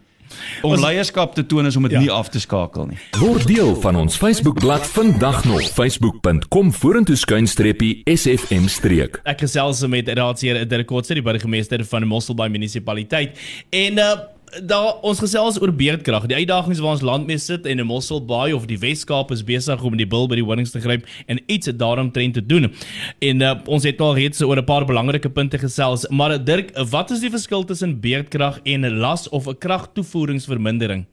Om 0.62 0.75
leierskap 0.81 1.35
te 1.35 1.45
toon 1.47 1.67
is 1.69 1.76
om 1.76 1.87
dit 1.88 1.97
ja. 1.97 2.00
nie 2.00 2.11
af 2.12 2.31
te 2.33 2.41
skakel 2.41 2.87
nie. 2.91 2.99
Word 3.21 3.47
deel 3.50 3.75
van 3.83 3.99
ons 4.00 4.17
Facebookblad 4.21 4.87
vandag 4.95 5.45
nog 5.49 5.62
facebook.com 5.75 6.73
vorentoe 6.73 7.17
skuinstreepie 7.17 8.02
sfm 8.17 8.69
streek. 8.73 9.21
Ek 9.29 9.45
gesels 9.45 9.83
met 9.93 10.09
Raadseer 10.09 10.62
Dirk 10.69 10.88
Kotse 10.91 11.19
die 11.19 11.25
burgemeester 11.25 11.85
van 11.88 12.07
Mosselbaai 12.09 12.49
munisipaliteit 12.52 13.37
en 13.71 14.00
uh 14.02 14.12
daar 14.61 14.99
ons 15.00 15.21
gesels 15.23 15.56
oor 15.61 15.73
beerdkrag. 15.73 16.26
Die 16.28 16.37
uitdagings 16.37 16.80
waar 16.82 16.97
ons 16.97 17.04
land 17.04 17.26
mee 17.26 17.38
sit 17.38 17.66
en 17.66 17.80
'n 17.80 17.87
Mossel 17.87 18.25
Baai 18.25 18.52
of 18.52 18.66
die 18.66 18.78
Wes-Kaap 18.78 19.30
is 19.30 19.44
besig 19.44 19.82
om 19.82 19.97
die 19.97 20.06
bil 20.06 20.28
by 20.28 20.35
die 20.35 20.44
horings 20.44 20.71
te 20.71 20.80
gryp 20.80 21.06
en 21.26 21.40
iets 21.47 21.66
daaromtrent 21.66 22.35
te 22.35 22.47
doen. 22.47 22.73
En 23.18 23.40
uh, 23.40 23.54
ons 23.66 23.82
het 23.82 24.00
al 24.00 24.14
reeds 24.14 24.42
oor 24.42 24.56
'n 24.56 24.64
paar 24.64 24.85
belangrike 24.85 25.30
punte 25.30 25.59
gesels, 25.59 26.09
maar 26.09 26.44
Dirk, 26.44 26.76
wat 26.90 27.11
is 27.11 27.21
die 27.21 27.30
verskil 27.30 27.64
tussen 27.64 28.00
beerdkrag 28.00 28.61
en 28.64 28.85
'n 28.85 28.99
las 28.99 29.28
of 29.28 29.47
'n 29.47 29.59
kragtoevoeringsvermindering? 29.59 31.06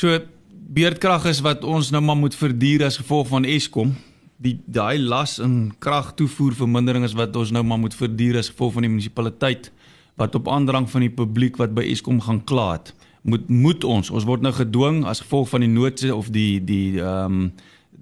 So 0.00 0.18
beerdkrag 0.50 1.24
is 1.24 1.40
wat 1.40 1.64
ons 1.64 1.90
nou 1.90 2.02
maar 2.02 2.16
moet 2.16 2.34
verduur 2.34 2.84
as 2.84 2.96
gevolg 2.96 3.28
van 3.28 3.44
Eskom. 3.44 3.96
Die 4.36 4.60
daai 4.66 4.98
las 4.98 5.38
en 5.38 5.74
kragtoevoervermindering 5.78 7.04
is 7.04 7.12
wat 7.12 7.36
ons 7.36 7.50
nou 7.50 7.62
maar 7.62 7.78
moet 7.78 7.94
verduur 7.94 8.38
as 8.38 8.48
gevolg 8.48 8.72
van 8.72 8.82
die 8.82 8.90
munisipaliteit 8.90 9.70
wat 10.16 10.34
op 10.34 10.48
aandrang 10.48 10.90
van 10.90 11.00
die 11.00 11.10
publiek 11.10 11.56
wat 11.56 11.74
by 11.74 11.82
Eskom 11.82 12.20
gaan 12.20 12.44
kla 12.44 12.72
het 12.72 12.94
moet 13.24 13.48
moet 13.48 13.84
ons 13.84 14.10
ons 14.10 14.26
word 14.28 14.44
nou 14.44 14.52
gedwing 14.52 15.04
as 15.08 15.22
gevolg 15.24 15.48
van 15.48 15.64
die 15.64 15.72
nood 15.72 16.02
of 16.12 16.28
die 16.32 16.60
die 16.64 17.00
ehm 17.00 17.40
um, 17.40 17.52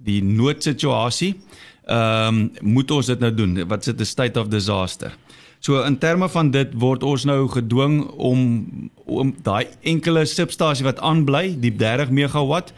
die 0.03 0.19
noodsituasie 0.23 1.31
ehm 1.87 2.41
um, 2.41 2.73
moet 2.75 2.91
ons 2.91 3.07
dit 3.07 3.19
nou 3.19 3.31
doen. 3.33 3.67
Wat 3.67 3.83
sit 3.83 3.99
'n 3.99 4.05
state 4.05 4.39
of 4.39 4.47
disaster? 4.47 5.15
So 5.59 5.81
in 5.81 5.97
terme 5.97 6.29
van 6.29 6.51
dit 6.51 6.73
word 6.75 7.03
ons 7.03 7.23
nou 7.23 7.47
gedwing 7.47 8.07
om 8.07 8.39
om 9.05 9.35
daai 9.41 9.67
enkele 9.81 10.25
substasie 10.25 10.85
wat 10.85 10.99
aanbly, 10.99 11.55
die 11.59 11.75
30 11.75 12.09
megawatt 12.09 12.73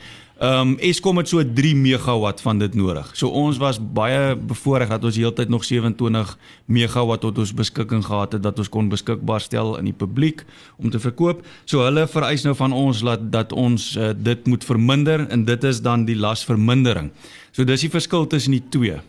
Ehm 0.45 0.67
um, 0.67 0.73
Eskom 0.77 1.17
het 1.17 1.29
so 1.31 1.41
3 1.53 1.75
megawatt 1.75 2.41
van 2.41 2.59
dit 2.59 2.73
nodig. 2.77 3.07
So 3.17 3.31
ons 3.33 3.57
was 3.57 3.79
baie 3.79 4.35
bevoorreg 4.35 4.91
dat 4.91 5.03
ons 5.07 5.15
heeltyd 5.17 5.49
nog 5.49 5.63
27 5.65 6.37
megawatt 6.65 7.23
tot 7.23 7.39
ons 7.41 7.53
beskikking 7.53 8.03
gehad 8.05 8.35
het 8.37 8.43
dat 8.43 8.59
ons 8.61 8.69
kon 8.69 8.91
beskikbaar 8.91 9.41
stel 9.41 9.77
aan 9.77 9.89
die 9.89 9.95
publiek 9.95 10.43
om 10.77 10.91
te 10.93 11.01
verkoop. 11.01 11.41
So 11.65 11.81
hulle 11.87 12.05
vereis 12.07 12.45
nou 12.45 12.53
van 12.55 12.75
ons 12.77 13.01
dat 13.01 13.25
dat 13.31 13.57
ons 13.57 13.95
uh, 13.97 14.11
dit 14.13 14.45
moet 14.45 14.63
verminder 14.63 15.25
en 15.29 15.47
dit 15.49 15.63
is 15.63 15.81
dan 15.81 16.05
die 16.05 16.19
lasvermindering. 16.19 17.09
So 17.51 17.65
dis 17.65 17.87
die 17.87 17.93
verskil 17.97 18.27
tussen 18.27 18.59
die 18.59 18.65
twee. 18.69 19.01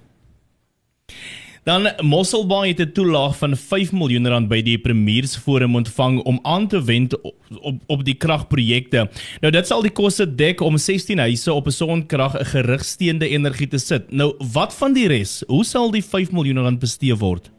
Dan 1.66 1.88
Mosselbaai 1.98 2.68
het 2.68 2.80
'n 2.80 2.92
toelaag 2.92 3.38
van 3.38 3.56
5 3.56 3.92
miljoen 3.92 4.28
rand 4.28 4.48
by 4.48 4.62
die 4.62 4.78
Premiersforum 4.78 5.74
ontvang 5.74 6.20
om 6.22 6.38
aan 6.42 6.68
te 6.68 6.84
wend 6.84 7.20
op 7.20 7.34
op, 7.86 8.04
die 8.04 8.14
kragprojekte. 8.14 9.10
Nou 9.40 9.52
dit 9.52 9.66
sal 9.66 9.82
die 9.82 9.90
koste 9.90 10.34
dek 10.34 10.60
om 10.60 10.78
16 10.78 11.18
huise 11.18 11.52
op 11.52 11.66
'n 11.66 11.70
sonkrag 11.70 12.38
'n 12.38 12.44
gerigsteende 12.44 13.28
energie 13.28 13.68
te 13.68 13.78
sit. 13.78 14.12
Nou 14.12 14.34
wat 14.52 14.74
van 14.74 14.92
die 14.92 15.08
res? 15.08 15.42
Hoe 15.46 15.64
sal 15.64 15.90
die 15.90 16.04
5 16.04 16.30
miljoen 16.30 16.58
rand 16.58 16.78
bestee 16.78 17.16
word? 17.16 17.50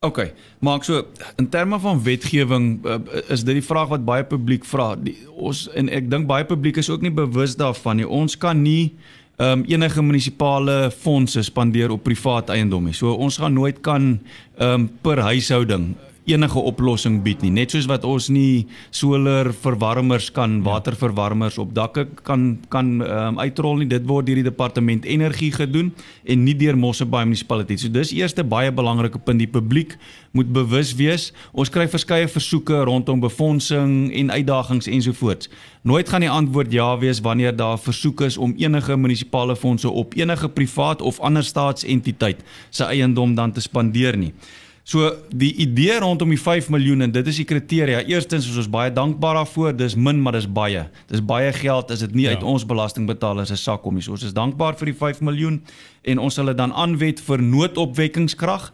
OK, 0.00 0.32
maak 0.60 0.84
so 0.84 1.06
in 1.36 1.48
terme 1.48 1.78
van 1.78 2.02
wetgewing 2.02 2.86
uh, 2.86 2.98
is 3.28 3.44
dit 3.44 3.54
die 3.54 3.64
vraag 3.64 3.88
wat 3.88 4.04
baie 4.04 4.24
publiek 4.24 4.64
vra. 4.64 4.96
Die, 4.96 5.16
ons 5.36 5.68
en 5.76 5.88
ek 5.88 6.10
dink 6.10 6.26
baie 6.26 6.44
publiek 6.44 6.76
is 6.76 6.90
ook 6.90 7.02
nie 7.02 7.12
bewus 7.12 7.56
daarvan 7.56 7.96
nie. 7.96 8.08
Ons 8.08 8.36
kan 8.36 8.62
nie 8.62 8.96
um, 9.40 9.64
enige 9.68 10.02
munisipale 10.04 10.90
fondse 10.92 11.42
spandeer 11.46 11.94
op 11.94 12.04
privaat 12.04 12.52
eiendom 12.54 12.90
nie. 12.90 12.96
So 12.96 13.14
ons 13.16 13.40
gaan 13.40 13.56
nooit 13.56 13.80
kan 13.84 14.12
um, 14.60 14.88
per 15.02 15.22
huishouding 15.30 15.94
enige 16.32 16.58
oplossing 16.58 17.20
bied 17.24 17.42
nie. 17.44 17.50
Net 17.54 17.74
soos 17.74 17.88
wat 17.90 18.04
ons 18.08 18.28
nie 18.32 18.66
solar 18.94 19.52
verwarmers 19.52 20.30
kan, 20.34 20.58
ja. 20.58 20.64
waterverwarmers 20.68 21.58
op 21.58 21.74
dakke 21.74 22.06
kan 22.26 22.58
kan 22.72 23.00
um, 23.02 23.40
uitrol 23.42 23.82
nie. 23.82 23.88
Dit 23.90 24.06
word 24.08 24.28
deur 24.28 24.40
die 24.40 24.46
departement 24.46 25.04
energie 25.04 25.50
gedoen 25.52 25.92
en 26.24 26.44
nie 26.44 26.54
deur 26.56 26.78
Mosselbaai 26.78 27.24
munisipaliteit. 27.26 27.82
So 27.82 27.92
dis 27.92 28.14
eerste 28.16 28.44
baie 28.44 28.72
belangrike 28.72 29.20
punt 29.22 29.42
die 29.42 29.50
publiek 29.50 29.96
moet 30.36 30.52
bewus 30.54 30.94
wees. 30.98 31.30
Ons 31.52 31.72
kry 31.72 31.88
verskeie 31.90 32.28
versoeke 32.30 32.84
rondom 32.86 33.20
befondsing 33.20 34.12
en 34.14 34.30
uitdagings 34.30 34.88
ensovoorts. 34.90 35.50
Nooit 35.82 36.08
gaan 36.08 36.24
die 36.24 36.30
antwoord 36.30 36.72
ja 36.72 36.92
wees 37.00 37.22
wanneer 37.24 37.56
daar 37.56 37.78
versoeke 37.80 38.28
is 38.28 38.38
om 38.38 38.54
enige 38.58 38.96
munisipale 38.96 39.56
fondse 39.56 39.90
op 39.90 40.14
enige 40.14 40.48
privaat 40.48 41.02
of 41.02 41.20
ander 41.20 41.44
staatsentiteit 41.44 42.44
se 42.70 42.84
eiendom 42.84 43.34
dan 43.34 43.52
te 43.52 43.60
spandeer 43.60 44.16
nie. 44.16 44.34
So 44.82 45.10
die 45.28 45.52
idee 45.60 45.98
rondom 46.00 46.32
die 46.32 46.40
5 46.40 46.70
miljoen 46.72 47.04
en 47.04 47.12
dit 47.12 47.26
is 47.26 47.36
die 47.42 47.44
kriteria. 47.44 48.00
Eerstens 48.08 48.48
is 48.48 48.56
ons 48.56 48.70
baie 48.70 48.92
dankbaar 48.92 49.42
daarvoor. 49.42 49.76
Dis 49.76 49.94
min, 49.94 50.22
maar 50.22 50.38
dis 50.38 50.48
baie. 50.48 50.86
Dis 51.12 51.22
baie 51.24 51.52
geld 51.52 51.92
as 51.92 52.00
dit 52.06 52.14
nie 52.16 52.26
ja. 52.26 52.34
uit 52.34 52.42
ons 52.42 52.64
belastingbetalers 52.66 53.52
se 53.52 53.60
sak 53.60 53.84
kom 53.84 53.94
nie. 53.94 54.04
So 54.04 54.16
ons 54.16 54.24
is 54.26 54.34
dankbaar 54.36 54.78
vir 54.80 54.92
die 54.92 54.96
5 54.96 55.20
miljoen 55.26 55.60
en 56.02 56.18
ons 56.18 56.34
sal 56.34 56.50
dit 56.50 56.58
dan 56.58 56.72
aanwet 56.72 57.20
vir 57.26 57.44
noodopwekkingskrag 57.44 58.70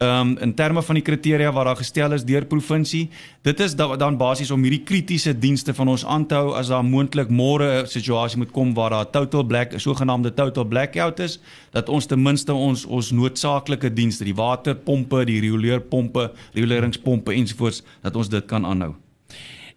um, 0.00 0.36
in 0.38 0.54
terme 0.54 0.82
van 0.82 0.98
die 0.98 1.04
kriteria 1.04 1.52
wat 1.52 1.68
daar 1.68 1.78
gestel 1.78 2.14
is 2.16 2.24
deur 2.24 2.46
provinsie. 2.48 3.08
Dit 3.46 3.60
is 3.60 3.74
da, 3.76 3.88
dan 4.00 4.16
basies 4.20 4.50
om 4.50 4.62
hierdie 4.64 4.82
kritiese 4.86 5.34
dienste 5.36 5.74
van 5.76 5.92
ons 5.92 6.04
aan 6.04 6.26
te 6.28 6.38
hou 6.38 6.54
as 6.58 6.72
daar 6.72 6.84
moontlik 6.84 7.28
môre 7.28 7.82
'n 7.82 7.86
situasie 7.86 8.38
moet 8.38 8.52
kom 8.52 8.74
waar 8.74 8.90
daar 8.90 9.10
total 9.10 9.44
black, 9.44 9.74
'n 9.74 9.78
sogenaamde 9.78 10.34
total 10.34 10.64
blackout 10.64 11.20
is, 11.20 11.38
dat 11.72 11.88
ons 11.88 12.06
ten 12.06 12.22
minste 12.22 12.54
ons 12.54 12.86
ons 12.86 13.10
noodsaaklike 13.10 13.92
dienste, 13.92 14.24
die 14.24 14.34
waterpompe, 14.34 15.24
die 15.24 15.40
rioleerpompe, 15.40 16.32
rioleringspompe 16.54 17.32
ensovoorts, 17.32 17.82
dat 18.02 18.16
ons 18.16 18.28
dit 18.28 18.46
kan 18.46 18.64
aanhou. 18.64 18.94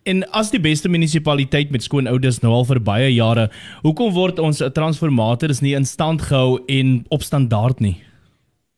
En 0.03 0.23
as 0.31 0.51
die 0.51 0.59
beste 0.59 0.89
munisipaliteit 0.89 1.71
met 1.71 1.83
skoon 1.83 2.07
oudes 2.07 2.41
nou 2.41 2.53
al 2.53 2.65
vir 2.65 2.79
baie 2.79 3.13
jare, 3.13 3.49
hoekom 3.83 4.11
word 4.13 4.39
ons 4.39 4.61
transformators 4.73 5.61
nie 5.61 5.75
in 5.75 5.85
stand 5.85 6.21
gehou 6.21 6.59
en 6.67 7.05
op 7.09 7.23
standaard 7.23 7.79
nie? 7.79 7.97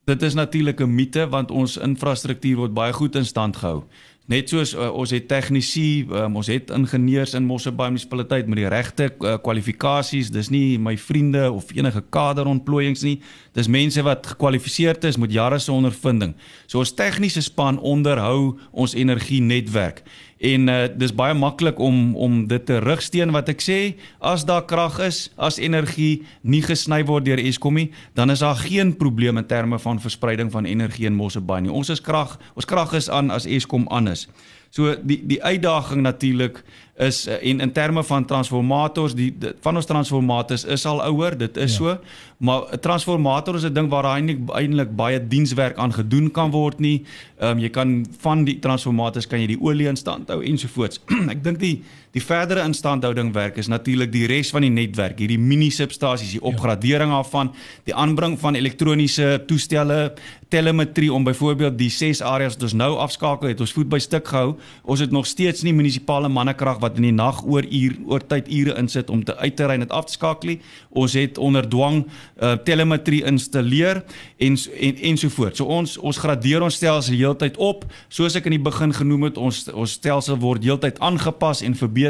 Dit 0.05 0.21
is 0.21 0.33
natuurlik 0.33 0.79
'n 0.81 0.95
mite 0.95 1.29
want 1.29 1.51
ons 1.51 1.77
infrastruktuur 1.77 2.55
word 2.55 2.73
baie 2.73 2.93
goed 2.93 3.15
in 3.15 3.25
stand 3.25 3.57
gehou. 3.57 3.83
Net 4.25 4.49
soos 4.49 4.73
uh, 4.73 4.89
ons 4.93 5.09
het 5.09 5.27
tegnisi, 5.27 6.05
um, 6.09 6.35
ons 6.35 6.47
het 6.47 6.69
ingenieurs 6.69 7.33
in 7.33 7.45
Mosselbaai 7.45 7.89
munisipaliteit 7.89 8.47
met 8.47 8.57
die 8.57 8.67
regte 8.67 9.09
uh, 9.19 9.35
kwalifikasies. 9.41 10.31
Dis 10.33 10.49
nie 10.49 10.79
my 10.79 10.97
vriende 10.97 11.51
of 11.51 11.73
enige 11.73 12.03
kaderontplooiings 12.09 13.01
nie. 13.01 13.19
Dis 13.55 13.69
mense 13.71 14.03
wat 14.03 14.27
gekwalifiseerd 14.27 15.03
is 15.07 15.17
met 15.17 15.31
jare 15.31 15.59
se 15.63 15.71
ondervinding. 15.71 16.33
So 16.67 16.81
ons 16.83 16.91
tegniese 16.93 17.41
span 17.45 17.79
onderhou 17.79 18.57
ons 18.71 18.95
energienetwerk. 18.99 20.01
En 20.43 20.67
uh, 20.67 20.81
dis 20.91 21.13
baie 21.15 21.33
maklik 21.33 21.79
om 21.79 22.15
om 22.19 22.41
dit 22.51 22.65
te 22.67 22.81
rigsteen 22.83 23.31
wat 23.31 23.49
ek 23.53 23.63
sê. 23.63 23.79
As 24.19 24.43
daar 24.45 24.65
krag 24.67 24.99
is 25.05 25.29
as 25.39 25.61
energie 25.63 26.25
nie 26.43 26.61
gesny 26.65 26.99
word 27.07 27.25
deur 27.29 27.39
Eskom 27.39 27.79
nie 27.79 27.87
dan 28.15 28.33
is 28.33 28.43
daar 28.43 28.59
geen 28.59 28.91
probleem 28.99 29.39
in 29.39 29.47
terme 29.47 29.79
van 29.79 30.01
verspreiding 30.03 30.51
van 30.51 30.67
energie 30.67 31.07
in 31.07 31.15
Mosselbaai 31.15 31.61
nie. 31.63 31.71
Ons 31.71 31.93
is 31.95 32.03
krag 32.03 32.35
ons 32.59 32.67
krag 32.67 32.93
is 32.99 33.09
aan 33.09 33.31
as 33.31 33.47
Eskom 33.47 33.87
aan 33.87 34.11
is 34.11 34.27
so 34.75 34.95
die 35.01 35.21
die 35.23 35.39
uitdaging 35.43 36.03
natuurlik 36.03 36.59
is 36.99 37.25
uh, 37.27 37.37
en 37.39 37.59
in 37.63 37.71
terme 37.71 38.03
van 38.03 38.25
transformators 38.25 39.15
die, 39.15 39.29
die 39.39 39.51
van 39.63 39.75
ons 39.79 39.87
transformators 39.87 40.65
is 40.75 40.85
al 40.87 41.01
ouer 41.03 41.37
dit 41.37 41.57
is 41.57 41.77
ja. 41.77 41.77
so 41.77 41.97
maar 42.37 42.67
'n 42.71 42.79
transformator 42.79 43.55
is 43.55 43.65
'n 43.65 43.73
ding 43.73 43.89
waar 43.89 44.05
eintlik 44.15 44.39
eintlik 44.51 44.95
baie 44.95 45.27
dienswerk 45.27 45.77
aan 45.77 45.93
gedoen 45.93 46.31
kan 46.31 46.51
word 46.51 46.79
nie 46.79 47.05
um, 47.39 47.59
jy 47.59 47.69
kan 47.69 48.05
van 48.19 48.43
die 48.43 48.59
transformators 48.59 49.27
kan 49.27 49.39
jy 49.39 49.47
die 49.47 49.61
olie 49.61 49.87
in 49.87 49.95
stand 49.95 50.29
hou 50.29 50.43
ensovoorts 50.43 50.99
ek 51.33 51.43
dink 51.43 51.59
die 51.59 51.83
die 52.15 52.23
verdere 52.23 52.63
instandhouding 52.63 53.33
werk 53.35 53.59
is 53.61 53.69
natuurlik 53.71 54.13
die 54.13 54.25
res 54.31 54.53
van 54.55 54.65
die 54.65 54.73
netwerk 54.73 55.19
hierdie 55.19 55.39
mini 55.41 55.69
substasies 55.73 56.35
die 56.37 56.41
ja. 56.41 56.47
opgradering 56.51 57.11
daarvan 57.11 57.51
die 57.87 57.95
aanbring 57.95 58.39
van 58.39 58.55
elektroniese 58.55 59.43
toestelle 59.49 60.13
telemetrie 60.53 61.11
om 61.11 61.25
byvoorbeeld 61.27 61.77
die 61.77 61.91
ses 61.91 62.21
areas 62.23 62.55
wat 62.55 62.67
ons 62.69 62.77
nou 62.77 62.91
afskakel 63.03 63.51
het 63.51 63.61
ons 63.63 63.75
voet 63.75 63.91
by 63.91 63.99
stuk 64.03 64.29
gehou 64.31 64.55
ons 64.83 65.03
het 65.03 65.11
nog 65.11 65.27
steeds 65.27 65.65
nie 65.67 65.75
munisipale 65.75 66.29
mannekrag 66.31 66.79
wat 66.83 66.99
in 67.01 67.09
die 67.09 67.15
nag 67.15 67.43
oor 67.43 67.65
uur 67.65 67.97
oor 68.07 68.23
tyd 68.23 68.47
ure 68.47 68.75
insit 68.79 69.09
om 69.11 69.23
te 69.25 69.35
uit 69.37 69.55
te 69.55 69.67
ry 69.67 69.77
en 69.77 69.85
dit 69.85 69.93
af 69.93 70.07
te 70.09 70.15
skakel. 70.15 70.55
Ons 70.95 71.15
het 71.17 71.39
onder 71.41 71.65
dwang 71.69 72.03
uh, 72.05 72.55
telemetrie 72.67 73.23
installeer 73.27 74.03
en 74.37 74.57
en 74.79 75.01
ensovoorts. 75.11 75.59
So 75.59 75.65
ons 75.71 75.97
ons 75.97 76.19
gradeer 76.21 76.63
ons 76.65 76.77
stelsel 76.79 77.17
heeltyd 77.17 77.57
op. 77.57 77.85
Soos 78.09 78.37
ek 78.37 78.47
in 78.49 78.57
die 78.57 78.63
begin 78.63 78.93
genoem 78.95 79.29
het, 79.29 79.39
ons 79.41 79.65
ons 79.73 79.97
stelsel 79.99 80.39
word 80.41 80.63
heeltyd 80.65 80.99
aangepas 81.03 81.63
en 81.65 81.75
verbeter 81.75 82.04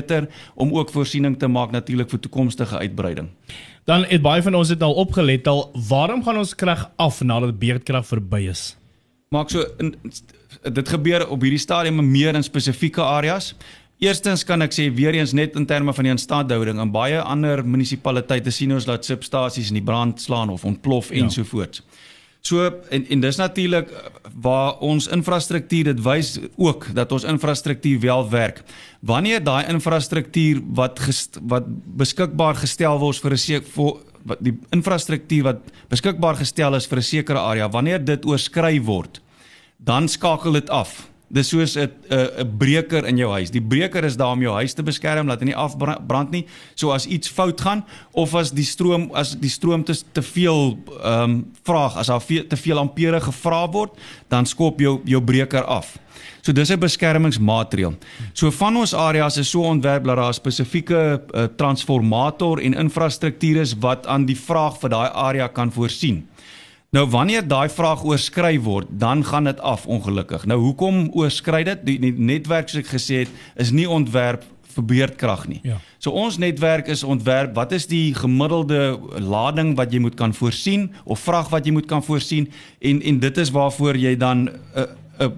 om 0.56 0.74
ook 0.74 0.90
voorsiening 0.90 1.40
te 1.40 1.48
maak 1.48 1.72
natuurlik 1.72 2.10
vir 2.10 2.20
toekomstige 2.20 2.78
uitbreiding. 2.78 3.30
Dan 3.86 4.06
het 4.10 4.22
baie 4.22 4.42
van 4.42 4.56
ons 4.56 4.68
dit 4.68 4.82
al 4.82 4.94
opgelet 4.94 5.48
al, 5.48 5.72
waarom 5.90 6.24
gaan 6.24 6.38
ons 6.38 6.56
krag 6.56 6.90
af 6.96 7.22
nadat 7.22 7.60
beerdkrag 7.60 8.06
verby 8.06 8.48
is? 8.50 8.76
Maak 9.30 9.50
so 9.50 9.66
in, 9.78 9.96
dit 10.74 10.90
gebeur 10.90 11.28
op 11.30 11.42
hierdie 11.42 11.62
stadium 11.62 12.02
meer 12.12 12.36
in 12.36 12.44
spesifieke 12.44 13.02
areas. 13.02 13.54
Eerstens 14.02 14.44
kan 14.44 14.62
ek 14.66 14.74
sê 14.76 14.90
weer 14.92 15.16
eens 15.16 15.34
net 15.34 15.56
in 15.56 15.66
terme 15.66 15.94
van 15.94 16.04
die 16.04 16.12
instandhouding 16.12 16.82
in 16.82 16.92
baie 16.92 17.22
ander 17.22 17.62
munisipaliteite 17.64 18.52
sien 18.52 18.74
ons 18.76 18.88
dat 18.90 19.06
substasies 19.08 19.70
in 19.72 19.80
die 19.80 19.86
brand 19.86 20.22
slaan 20.22 20.50
of 20.50 20.66
ontplof 20.66 21.14
ja. 21.14 21.24
ensovoorts. 21.24 21.84
So 22.46 22.62
en 22.94 23.06
en 23.10 23.24
dis 23.24 23.38
natuurlik 23.42 23.90
waar 24.42 24.78
ons 24.86 25.08
infrastruktuur 25.08 25.88
dit 25.90 26.02
wys 26.06 26.36
ook 26.62 26.88
dat 26.94 27.12
ons 27.12 27.24
infrastruktuur 27.26 28.00
wel 28.04 28.30
werk. 28.30 28.62
Wanneer 29.02 29.42
daai 29.44 29.66
infrastruktuur 29.72 30.62
wat 30.78 31.00
gest, 31.00 31.40
wat 31.42 31.66
beskikbaar 31.98 32.60
gestel 32.62 33.00
word 33.02 33.18
vir 33.24 33.34
'n 33.34 33.38
sekere 33.38 33.94
wat 34.26 34.40
die 34.42 34.54
infrastruktuur 34.74 35.44
wat 35.44 35.60
beskikbaar 35.90 36.36
gestel 36.36 36.76
is 36.76 36.88
vir 36.88 36.98
'n 36.98 37.02
sekere 37.02 37.40
area, 37.40 37.70
wanneer 37.70 38.06
dit 38.06 38.26
oorskry 38.26 38.82
word, 38.82 39.22
dan 39.78 40.08
skakel 40.08 40.54
dit 40.54 40.70
af 40.70 41.10
Dis 41.28 41.50
soos 41.50 41.76
'n 41.76 41.90
'n 42.10 42.58
breker 42.58 43.06
in 43.06 43.18
jou 43.18 43.32
huis. 43.32 43.50
Die 43.52 43.62
breker 43.62 44.04
is 44.04 44.16
daar 44.16 44.32
om 44.32 44.42
jou 44.42 44.54
huis 44.54 44.74
te 44.74 44.84
beskerm 44.84 45.28
dat 45.28 45.40
hy 45.40 45.46
nie 45.46 45.56
afbrand 45.56 46.32
nie. 46.32 46.46
So 46.76 46.92
as 46.92 47.06
iets 47.06 47.28
fout 47.28 47.62
gaan 47.62 47.84
of 48.14 48.36
as 48.36 48.52
die 48.52 48.64
stroom 48.66 49.12
as 49.14 49.36
die 49.36 49.50
stroom 49.50 49.84
te 49.84 49.94
te 50.12 50.22
veel 50.22 50.78
ehm 51.04 51.24
um, 51.24 51.52
vraag, 51.64 51.98
as 51.98 52.08
daar 52.08 52.22
te 52.26 52.58
veel 52.58 52.78
ampere 52.78 53.22
gevra 53.22 53.68
word, 53.72 53.92
dan 54.30 54.46
skop 54.46 54.80
jou 54.80 55.02
jou 55.04 55.22
breker 55.22 55.64
af. 55.64 55.98
So 56.42 56.54
dis 56.54 56.70
'n 56.70 56.80
beskermingsmaatreël. 56.80 57.98
So 58.34 58.52
van 58.52 58.78
ons 58.78 58.94
areas 58.94 59.38
is 59.38 59.50
so 59.50 59.62
ontwerp 59.62 60.04
dat 60.04 60.16
daar 60.16 60.30
'n 60.30 60.34
spesifieke 60.34 61.22
uh, 61.34 61.44
transformator 61.58 62.60
en 62.60 62.74
infrastruktuur 62.74 63.62
is 63.62 63.74
wat 63.80 64.08
aan 64.08 64.26
die 64.26 64.38
vraag 64.38 64.78
vir 64.80 64.90
daai 64.90 65.10
area 65.10 65.48
kan 65.48 65.72
voorsien. 65.72 66.28
Nou 66.96 67.04
wanneer 67.12 67.44
daai 67.44 67.68
vraag 67.70 68.06
oorskry 68.08 68.56
word, 68.64 68.88
dan 68.90 69.26
gaan 69.28 69.50
dit 69.50 69.60
af 69.60 69.86
ongelukkig. 69.86 70.46
Nou 70.48 70.60
hoekom 70.62 71.10
oorskry 71.12 71.64
dit? 71.68 71.82
Die, 71.84 71.96
die 72.00 72.14
netwerk 72.16 72.72
soos 72.72 72.86
ek 72.86 72.92
gesê 72.94 73.26
het, 73.26 73.34
is 73.60 73.74
nie 73.76 73.88
ontwerp 73.90 74.46
vir 74.76 74.86
beurtkrag 74.88 75.44
nie. 75.52 75.60
Ja. 75.68 75.80
So 76.04 76.16
ons 76.16 76.38
netwerk 76.40 76.88
is 76.92 77.04
ontwerp, 77.04 77.52
wat 77.56 77.76
is 77.76 77.88
die 77.92 78.14
gemiddelde 78.16 78.96
lading 79.24 79.74
wat 79.80 79.92
jy 79.92 80.02
moet 80.04 80.16
kan 80.20 80.36
voorsien 80.36 80.90
of 81.04 81.24
vraag 81.24 81.52
wat 81.52 81.68
jy 81.68 81.76
moet 81.76 81.88
kan 81.92 82.04
voorsien 82.04 82.48
en 82.80 83.04
en 83.04 83.20
dit 83.24 83.44
is 83.44 83.52
waarvoor 83.56 84.00
jy 84.00 84.16
dan 84.20 84.48
'n 84.48 84.50
uh, 84.76 84.88
'n 85.26 85.32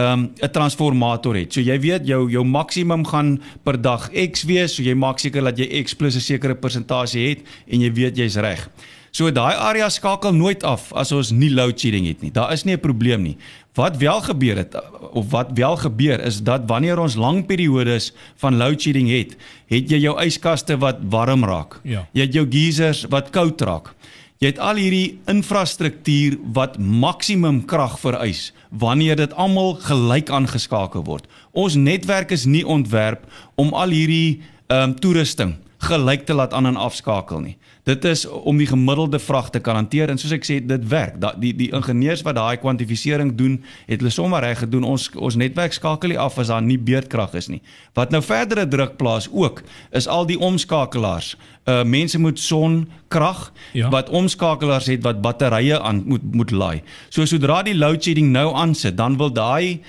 um, 0.00 0.32
'n 0.40 0.50
transformator 0.52 1.36
het. 1.36 1.52
So 1.52 1.60
jy 1.60 1.80
weet 1.80 2.06
jou 2.06 2.30
jou 2.30 2.44
maksimum 2.44 3.06
gaan 3.06 3.40
per 3.62 3.80
dag 3.80 4.10
X 4.32 4.44
wees, 4.44 4.74
so 4.74 4.82
jy 4.82 4.94
maak 4.94 5.18
seker 5.18 5.44
dat 5.44 5.58
jy 5.58 5.82
X 5.82 5.94
plus 5.94 6.16
'n 6.16 6.20
sekere 6.20 6.54
persentasie 6.54 7.28
het 7.28 7.40
en 7.68 7.80
jy 7.80 7.92
weet 7.92 8.16
jy's 8.16 8.36
reg. 8.36 8.68
So 9.14 9.30
daai 9.30 9.54
area 9.54 9.86
skakel 9.94 10.32
nooit 10.34 10.64
af 10.66 10.88
as 10.98 11.12
ons 11.14 11.28
nie 11.30 11.52
load 11.54 11.78
shedding 11.78 12.08
het 12.08 12.22
nie. 12.24 12.32
Daar 12.34 12.50
is 12.52 12.64
nie 12.64 12.74
'n 12.74 12.80
probleem 12.80 13.22
nie. 13.22 13.36
Wat 13.74 13.96
wel 13.96 14.20
gebeur 14.20 14.56
het 14.56 14.74
of 15.12 15.30
wat 15.30 15.50
wel 15.54 15.76
gebeur 15.76 16.20
is 16.20 16.42
dat 16.42 16.62
wanneer 16.66 16.98
ons 16.98 17.14
lang 17.14 17.46
periodes 17.46 18.12
van 18.36 18.56
load 18.56 18.80
shedding 18.80 19.08
het, 19.08 19.36
het 19.66 19.90
jy 19.90 19.98
jou 19.98 20.18
yskaste 20.18 20.76
wat 20.78 20.98
warm 21.08 21.44
raak. 21.44 21.80
Ja. 21.84 22.08
Jy 22.12 22.22
het 22.22 22.34
jou 22.34 22.46
geysers 22.50 23.06
wat 23.08 23.30
koud 23.30 23.60
raak. 23.60 23.94
Jy 24.38 24.46
het 24.46 24.58
al 24.58 24.76
hierdie 24.76 25.18
infrastruktuur 25.26 26.38
wat 26.52 26.78
maksimum 26.78 27.64
krag 27.64 27.98
vereis 28.00 28.52
wanneer 28.70 29.16
dit 29.16 29.32
almal 29.34 29.74
gelyk 29.74 30.30
aangeskakel 30.30 31.04
word. 31.04 31.26
Ons 31.52 31.74
netwerk 31.74 32.30
is 32.30 32.46
nie 32.46 32.66
ontwerp 32.66 33.22
om 33.54 33.72
al 33.74 33.90
hierdie 33.90 34.42
ehm 34.66 34.90
um, 34.90 34.94
toerusting 34.94 35.54
gelyk 35.78 36.26
te 36.26 36.34
laat 36.34 36.52
aan 36.52 36.66
en 36.66 36.76
afskakel 36.76 37.40
nie. 37.40 37.56
Dit 37.84 38.04
is 38.08 38.22
om 38.24 38.56
die 38.56 38.66
gemiddelde 38.66 39.18
vrag 39.20 39.50
te 39.52 39.60
kan 39.60 39.76
hanteer 39.76 40.08
en 40.08 40.16
soos 40.20 40.32
ek 40.32 40.46
sê 40.48 40.56
dit 40.64 40.84
werk. 40.88 41.18
Da, 41.20 41.34
die 41.36 41.52
die 41.56 41.68
ingenieurs 41.76 42.22
wat 42.24 42.38
daai 42.38 42.56
kwantifisering 42.62 43.34
doen, 43.36 43.58
het 43.84 44.00
hulle 44.00 44.12
sommer 44.12 44.40
reg 44.40 44.62
gedoen. 44.64 44.86
Ons 44.88 45.10
ons 45.20 45.36
netwerk 45.36 45.76
skakel 45.76 46.14
nie 46.14 46.18
af 46.20 46.38
as 46.40 46.48
daar 46.48 46.64
nie 46.64 46.78
beurtkrag 46.80 47.34
is 47.36 47.50
nie. 47.52 47.60
Wat 47.92 48.14
nou 48.14 48.22
verdere 48.24 48.64
druk 48.68 48.96
plaas 48.96 49.28
ook 49.28 49.60
is 49.92 50.08
al 50.08 50.24
die 50.30 50.38
omskakelaars. 50.40 51.34
Uh 51.68 51.82
mense 51.84 52.18
moet 52.20 52.40
sonkrag 52.40 53.50
Ja. 53.72 53.88
wat 53.90 54.08
omskakelaars 54.10 54.86
het 54.86 55.02
wat 55.04 55.20
batterye 55.22 55.80
aan 55.80 56.02
moet 56.06 56.24
moet 56.34 56.50
laai. 56.50 56.82
So 57.10 57.24
sodra 57.24 57.62
die 57.62 57.76
load 57.76 58.04
shedding 58.04 58.32
nou 58.32 58.54
aansit, 58.54 58.96
dan 58.96 59.16
wil 59.20 59.32
daai 59.32 59.80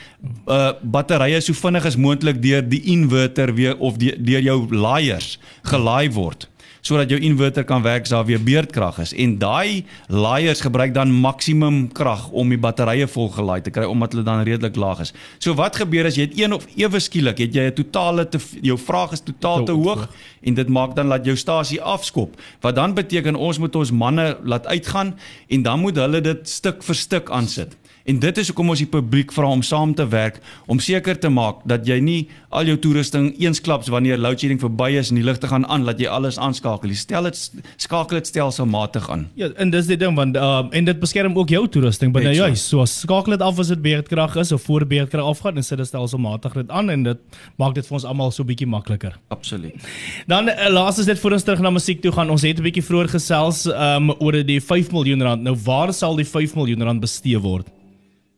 uh 0.47 0.73
batterye 0.81 1.39
so 1.41 1.53
vinnig 1.53 1.85
as 1.85 1.95
moontlik 1.95 2.41
deur 2.43 2.61
die 2.61 2.81
inverter 2.91 3.53
weer 3.55 3.77
of 3.79 3.97
die, 3.97 4.11
deur 4.19 4.41
jou 4.41 4.67
laaiers 4.75 5.39
gelaai 5.63 6.11
word 6.11 6.49
sodat 6.85 7.09
jou 7.09 7.17
inverter 7.19 7.65
kan 7.65 7.81
werk 7.85 8.05
as 8.05 8.13
daar 8.13 8.27
weer 8.27 8.41
beurtkrag 8.41 8.99
is 9.01 9.13
en 9.13 9.37
daai 9.41 9.85
laaiers 10.07 10.61
gebruik 10.61 10.93
dan 10.93 11.11
maksimum 11.11 11.87
krag 11.97 12.27
om 12.29 12.51
die 12.53 12.59
batterye 12.61 13.07
vol 13.09 13.31
gelaai 13.33 13.61
te 13.65 13.73
kry 13.73 13.87
omdat 13.89 14.13
hulle 14.13 14.25
dan 14.27 14.43
redelik 14.45 14.77
laag 14.77 15.01
is. 15.07 15.13
So 15.39 15.57
wat 15.57 15.79
gebeur 15.81 16.05
as 16.05 16.19
jy 16.19 16.27
het 16.27 16.37
een 16.37 16.53
of 16.53 16.67
ewe 16.77 17.01
skielik 17.01 17.41
het 17.41 17.55
jy 17.57 17.69
'n 17.71 17.73
totale 17.73 18.27
te 18.29 18.39
jou 18.61 18.77
vraag 18.77 19.11
is 19.17 19.25
totaal 19.25 19.65
te 19.65 19.71
hoog 19.71 20.05
hoog. 20.05 20.09
en 20.41 20.53
dit 20.53 20.69
maak 20.69 20.95
dan 20.95 21.09
dat 21.09 21.25
jou 21.25 21.35
stasie 21.35 21.81
afskop 21.81 22.37
wat 22.61 22.75
dan 22.75 22.93
beteken 22.93 23.35
ons 23.35 23.57
moet 23.57 23.75
ons 23.75 23.91
manne 23.91 24.37
laat 24.43 24.67
uitgaan 24.67 25.15
en 25.47 25.61
dan 25.61 25.79
moet 25.79 25.95
hulle 25.95 26.21
dit 26.21 26.49
stuk 26.49 26.83
vir 26.83 26.95
stuk 26.95 27.29
aansit. 27.29 27.75
En 28.05 28.19
dit 28.21 28.37
is 28.37 28.49
hoekom 28.51 28.67
ons 28.69 28.81
die 28.83 28.89
publiek 28.89 29.31
vra 29.33 29.47
om 29.49 29.63
saam 29.65 29.95
te 29.97 30.05
werk 30.11 30.35
om 30.69 30.77
seker 30.83 31.17
te 31.17 31.29
maak 31.33 31.63
dat 31.65 31.87
jy 31.89 31.95
nie 32.05 32.19
al 32.53 32.67
jou 32.69 32.75
toerusting 32.83 33.31
eensklaps 33.41 33.89
wanneer 33.89 34.19
load 34.21 34.37
shedding 34.37 34.59
verby 34.61 34.91
is 34.99 35.09
en 35.09 35.17
die 35.17 35.23
ligte 35.25 35.49
gaan 35.49 35.65
aan 35.73 35.87
dat 35.87 35.97
jy 35.99 36.11
alles 36.13 36.37
aanskakel. 36.37 36.91
Jy 36.93 36.99
stel 37.01 37.25
dit 37.25 37.39
skakel 37.81 38.19
dit 38.19 38.29
stelselmatig 38.29 39.07
aan. 39.09 39.25
Ja, 39.39 39.49
en 39.57 39.73
dis 39.73 39.89
die 39.89 39.97
ding 39.97 40.13
want 40.19 40.37
uh, 40.37 40.67
en 40.69 40.85
dit 40.85 40.99
beskerm 41.01 41.33
ook 41.33 41.49
jou 41.55 41.63
toerusting 41.65 42.13
binne 42.13 42.35
jou 42.35 42.51
huis. 42.51 42.67
So 42.69 42.85
skakel 42.89 43.39
dit 43.39 43.45
af 43.45 43.63
as 43.63 43.71
dit 43.73 43.81
beurtkrag 43.81 44.37
is 44.43 44.53
of 44.53 44.61
voor 44.69 44.85
beurtkrag 44.85 45.25
afgaan 45.33 45.57
en 45.57 45.65
sit 45.65 45.81
dit 45.81 45.89
stelselmatig 45.89 46.59
dit 46.61 46.69
aan 46.69 46.93
en 46.93 47.07
dit 47.09 47.41
maak 47.57 47.73
dit 47.73 47.89
vir 47.89 47.97
ons 47.97 48.05
almal 48.05 48.29
so 48.35 48.45
bietjie 48.45 48.69
makliker. 48.69 49.17
Absoluut. 49.33 49.89
Dan 50.29 50.53
uh, 50.53 50.69
laas 50.69 51.01
is 51.01 51.09
dit 51.09 51.19
voor 51.23 51.39
ons 51.39 51.47
terug 51.47 51.65
na 51.65 51.73
musiek 51.73 52.05
toe 52.05 52.13
gaan. 52.13 52.29
Ons 52.29 52.45
het 52.45 52.61
'n 52.61 52.69
bietjie 52.69 52.85
vroeër 52.85 53.09
gesels 53.17 53.65
um, 53.65 54.13
oor 54.21 54.43
die 54.45 54.61
5 54.61 54.93
miljoen 54.93 55.25
rand. 55.25 55.41
Nou 55.41 55.57
waar 55.65 55.89
sal 55.93 56.13
die 56.21 56.29
5 56.29 56.53
miljoen 56.53 56.85
rand 56.85 57.01
bestee 57.01 57.41
word? 57.41 57.73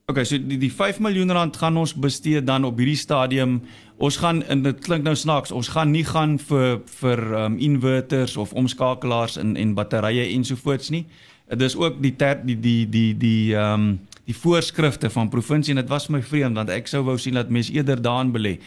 Okay, 0.08 0.24
so 0.24 0.38
die 0.40 0.56
die 0.56 0.70
5 0.72 1.02
miljoen 1.04 1.34
rand 1.36 1.58
gaan 1.60 1.76
ons 1.76 1.92
bestee 1.92 2.40
dan 2.40 2.64
op 2.64 2.78
hierdie 2.80 2.96
stadium. 2.96 3.58
Ons 4.00 4.16
gaan 4.22 4.38
en 4.48 4.62
dit 4.64 4.78
klink 4.80 5.04
nou 5.04 5.12
snaaks, 5.20 5.52
ons 5.52 5.68
gaan 5.74 5.92
nie 5.92 6.06
gaan 6.08 6.38
vir 6.40 6.78
vir 7.02 7.22
um 7.42 7.58
inverters 7.60 8.38
of 8.40 8.54
omskakelaars 8.56 9.36
en 9.42 9.58
en 9.60 9.74
batterye 9.76 10.30
ensovoorts 10.30 10.94
nie. 10.96 11.04
Dit 11.52 11.66
is 11.68 11.76
ook 11.76 12.00
die 12.00 12.14
ter, 12.16 12.40
die 12.40 12.56
die 12.56 12.86
die 12.88 13.12
die 13.20 13.52
um 13.60 13.98
die 14.24 14.38
voorskrifte 14.46 15.12
van 15.12 15.28
provinsie 15.28 15.76
en 15.76 15.84
dit 15.84 15.92
was 15.92 16.08
my 16.08 16.24
vreemd 16.24 16.56
want 16.56 16.72
ek 16.72 16.88
sou 16.88 17.04
wou 17.04 17.18
sien 17.20 17.36
dat 17.36 17.52
mense 17.52 17.76
eerder 17.76 18.00
daarin 18.00 18.32
belê. 18.32 18.62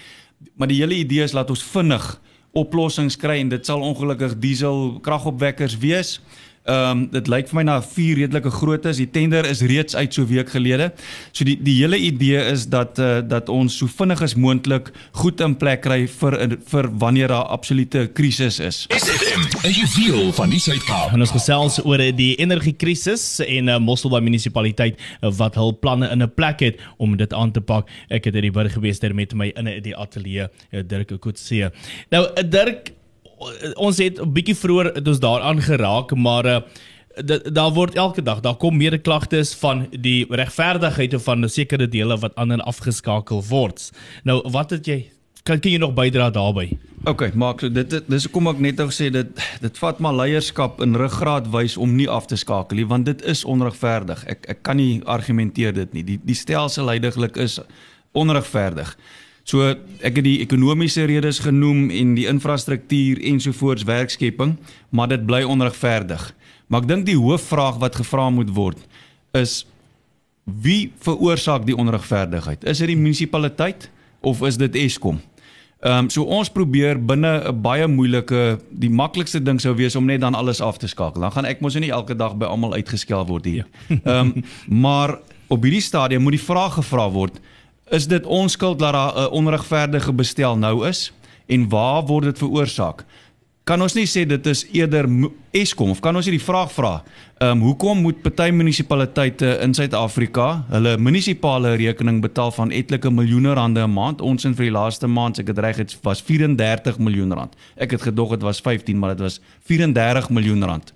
Maar 0.61 0.69
die 0.69 0.83
hele 0.83 1.01
idee 1.01 1.25
is 1.25 1.33
laat 1.33 1.49
ons 1.49 1.64
vinnig 1.73 2.11
oplossings 2.53 3.17
kry 3.17 3.38
en 3.41 3.49
dit 3.49 3.64
sal 3.64 3.81
ongelukkig 3.81 4.37
diesel 4.45 4.99
kragopwekkers 5.01 5.81
wees. 5.81 6.19
Ehm 6.68 6.90
um, 6.90 7.05
dit 7.09 7.29
lyk 7.33 7.49
vir 7.49 7.57
my 7.57 7.62
na 7.64 7.75
vier 7.81 8.18
redelike 8.20 8.51
grootes. 8.53 8.99
Die 9.01 9.09
tender 9.09 9.46
is 9.49 9.62
reeds 9.64 9.96
uit 9.96 10.12
so 10.12 10.27
week 10.29 10.51
gelede. 10.53 10.90
So 11.33 11.46
die 11.49 11.55
die 11.57 11.79
hele 11.79 11.96
idee 11.96 12.42
is 12.51 12.66
dat 12.68 13.01
uh, 13.01 13.23
dat 13.25 13.49
ons 13.49 13.79
so 13.81 13.88
vinnig 13.88 14.20
as 14.20 14.35
moontlik 14.37 14.90
goed 15.23 15.40
in 15.40 15.55
plek 15.57 15.81
kry 15.87 16.05
vir 16.20 16.37
vir 16.68 16.90
wanneer 17.01 17.33
daar 17.33 17.49
absolute 17.57 18.05
krisis 18.12 18.61
is. 18.61 18.83
SFM, 18.92 19.49
'n 19.64 19.73
juweel 19.73 20.33
van 20.37 20.53
die 20.53 20.61
Suid-Kaap. 20.61 21.16
En 21.16 21.25
ons 21.25 21.33
gesels 21.33 21.81
oor 21.85 22.05
die 22.12 22.37
energiekrisis 22.37 23.40
en 23.40 23.73
uh, 23.73 23.81
Mosselbaai 23.81 24.20
munisipaliteit 24.20 25.01
uh, 25.01 25.33
wat 25.40 25.57
hul 25.57 25.73
planne 25.73 26.12
in 26.12 26.23
'n 26.23 26.33
plek 26.35 26.61
het 26.61 26.77
om 26.99 27.16
dit 27.16 27.33
aan 27.33 27.57
te 27.57 27.61
pak. 27.61 27.88
Ek 28.09 28.29
het 28.29 28.35
in 28.35 28.51
die 28.51 28.53
burg 28.53 28.77
gewees 28.77 29.01
daar 29.01 29.14
met 29.14 29.33
my 29.35 29.49
in 29.57 29.81
die 29.81 29.96
ateljee 29.96 30.44
uh, 30.44 30.85
Dirk 30.85 31.16
Kotse. 31.20 31.73
Nou 32.11 32.27
Dirk 32.44 33.00
ons 33.76 33.98
het 33.98 34.20
'n 34.20 34.33
bietjie 34.33 34.57
vroeër 34.57 34.94
het 34.94 35.09
ons 35.09 35.20
daaraan 35.20 35.62
geraak, 35.62 36.14
maar 36.16 36.64
da- 37.24 37.38
daar 37.38 37.72
word 37.72 37.94
elke 37.94 38.22
dag 38.22 38.40
daar 38.40 38.57
kom 38.57 38.76
meer 38.76 38.98
klagtes 38.98 39.55
van 39.55 39.87
die 39.90 40.26
regverdigheid 40.29 41.14
van 41.22 41.48
sekere 41.48 41.88
dele 41.88 42.18
wat 42.18 42.35
en 42.35 42.61
afgeskakel 42.61 43.42
word. 43.48 43.90
Nou 44.24 44.42
wat 44.50 44.70
het 44.70 44.87
jy 44.87 45.11
kan 45.42 45.61
kan 45.61 45.72
jy 45.72 45.79
nog 45.79 45.94
bydra 45.94 46.31
daarbey? 46.31 46.79
OK, 47.09 47.33
maak 47.35 47.61
so 47.61 47.68
dit 47.72 47.94
dis 48.09 48.24
hoekom 48.24 48.50
ek 48.53 48.59
net 48.61 48.76
nou 48.76 48.88
gesê 48.90 49.11
dit 49.12 49.26
dit 49.61 49.79
vat 49.79 50.00
maar 50.00 50.12
leierskap 50.14 50.83
in 50.85 50.96
ruggraat 50.96 51.48
wys 51.50 51.76
om 51.76 51.94
nie 51.96 52.09
af 52.09 52.26
te 52.26 52.37
skakel 52.37 52.76
nie 52.76 52.87
want 52.87 53.07
dit 53.09 53.22
is 53.22 53.44
onregverdig. 53.44 54.24
Ek 54.26 54.44
ek 54.48 54.62
kan 54.62 54.76
nie 54.76 55.00
argumenteer 55.05 55.72
dit 55.72 55.92
nie. 55.92 56.05
Die 56.05 56.20
die 56.24 56.35
stelsel 56.35 56.88
heidaglik 56.92 57.37
is 57.37 57.59
onregverdig. 58.12 58.96
So 59.51 59.67
ek 59.67 60.21
het 60.21 60.27
die 60.27 60.39
ekonomiese 60.45 61.09
redes 61.11 61.41
genoem 61.43 61.89
en 61.91 62.15
die 62.15 62.29
infrastruktuur 62.31 63.19
ensovoorts 63.33 63.87
werkskepping, 63.89 64.55
maar 64.95 65.11
dit 65.11 65.25
bly 65.27 65.43
onregverdig. 65.43 66.23
Maar 66.71 66.85
ek 66.85 66.91
dink 66.93 67.09
die 67.09 67.19
hoofvraag 67.19 67.81
wat 67.83 67.99
gevra 67.99 68.29
moet 68.31 68.53
word 68.55 68.79
is 69.39 69.65
wie 70.45 70.91
veroorsaak 71.03 71.67
die 71.67 71.77
onregverdigheid? 71.79 72.65
Is 72.67 72.81
dit 72.83 72.91
die 72.91 72.99
munisipaliteit 72.99 73.91
of 74.27 74.43
is 74.47 74.59
dit 74.59 74.79
Eskom? 74.79 75.21
Ehm 75.81 76.07
um, 76.07 76.09
so 76.13 76.27
ons 76.29 76.51
probeer 76.53 76.99
binne 76.99 77.31
'n 77.51 77.63
baie 77.63 77.87
moeilike 77.89 78.59
die 78.71 78.91
maklikste 78.91 79.41
ding 79.43 79.61
sou 79.61 79.75
wees 79.75 79.97
om 79.97 80.05
net 80.05 80.21
dan 80.21 80.35
alles 80.35 80.61
af 80.61 80.79
te 80.79 80.87
skakel. 80.87 81.23
Dan 81.23 81.33
gaan 81.33 81.45
ek 81.45 81.61
mos 81.61 81.75
nie 81.75 81.91
elke 81.91 82.17
dag 82.17 82.37
by 82.37 82.47
almal 82.47 82.75
uitgeskel 82.75 83.27
word 83.27 83.45
hier. 83.45 83.67
Ehm 83.89 84.33
um, 84.37 84.45
maar 84.67 85.19
op 85.49 85.63
hierdie 85.63 85.81
stadium 85.81 86.23
moet 86.23 86.39
die 86.39 86.47
vraag 86.47 86.75
gevra 86.75 87.11
word: 87.11 87.41
is 87.90 88.07
dit 88.07 88.26
ons 88.26 88.53
skuld 88.53 88.79
dat 88.79 88.92
daar 88.92 89.14
'n 89.14 89.33
onregverdige 89.33 90.12
bestel 90.12 90.57
nou 90.57 90.87
is 90.87 91.12
en 91.46 91.68
waar 91.68 92.07
word 92.07 92.24
dit 92.24 92.38
veroorsaak? 92.38 93.05
Kan 93.64 93.83
ons 93.83 93.94
nie 93.94 94.07
sê 94.07 94.24
dit 94.26 94.46
is 94.46 94.64
eerder 94.72 95.07
Eskom 95.50 95.90
of 95.90 96.00
kan 96.00 96.16
ons 96.16 96.26
nie 96.26 96.38
die 96.38 96.44
vraag 96.44 96.72
vra? 96.72 97.03
Ehm 97.38 97.50
um, 97.50 97.61
hoekom 97.61 98.00
moet 98.03 98.22
party 98.22 98.50
munisipaliteite 98.50 99.59
in 99.62 99.74
Suid-Afrika 99.74 100.64
hulle 100.70 100.96
munisipale 100.98 101.76
rekening 101.76 102.20
betaal 102.22 102.50
van 102.50 102.70
etlike 102.70 103.11
miljoene 103.11 103.55
rande 103.55 103.81
'n 103.81 103.92
maand? 103.92 104.20
Ons 104.20 104.44
in 104.44 104.55
vir 104.55 104.64
die 104.64 104.72
laaste 104.72 105.07
maand, 105.07 105.38
ek 105.38 105.46
dit 105.46 105.59
reg 105.59 105.76
het, 105.76 105.98
was 106.03 106.20
34 106.20 106.98
miljoen 106.98 107.33
rand. 107.33 107.55
Ek 107.76 107.90
het 107.90 108.03
gedog 108.03 108.31
dit 108.31 108.42
was 108.42 108.61
15, 108.61 108.98
maar 108.98 109.11
dit 109.11 109.20
was 109.20 109.40
34 109.66 110.31
miljoen 110.31 110.64
rand. 110.64 110.92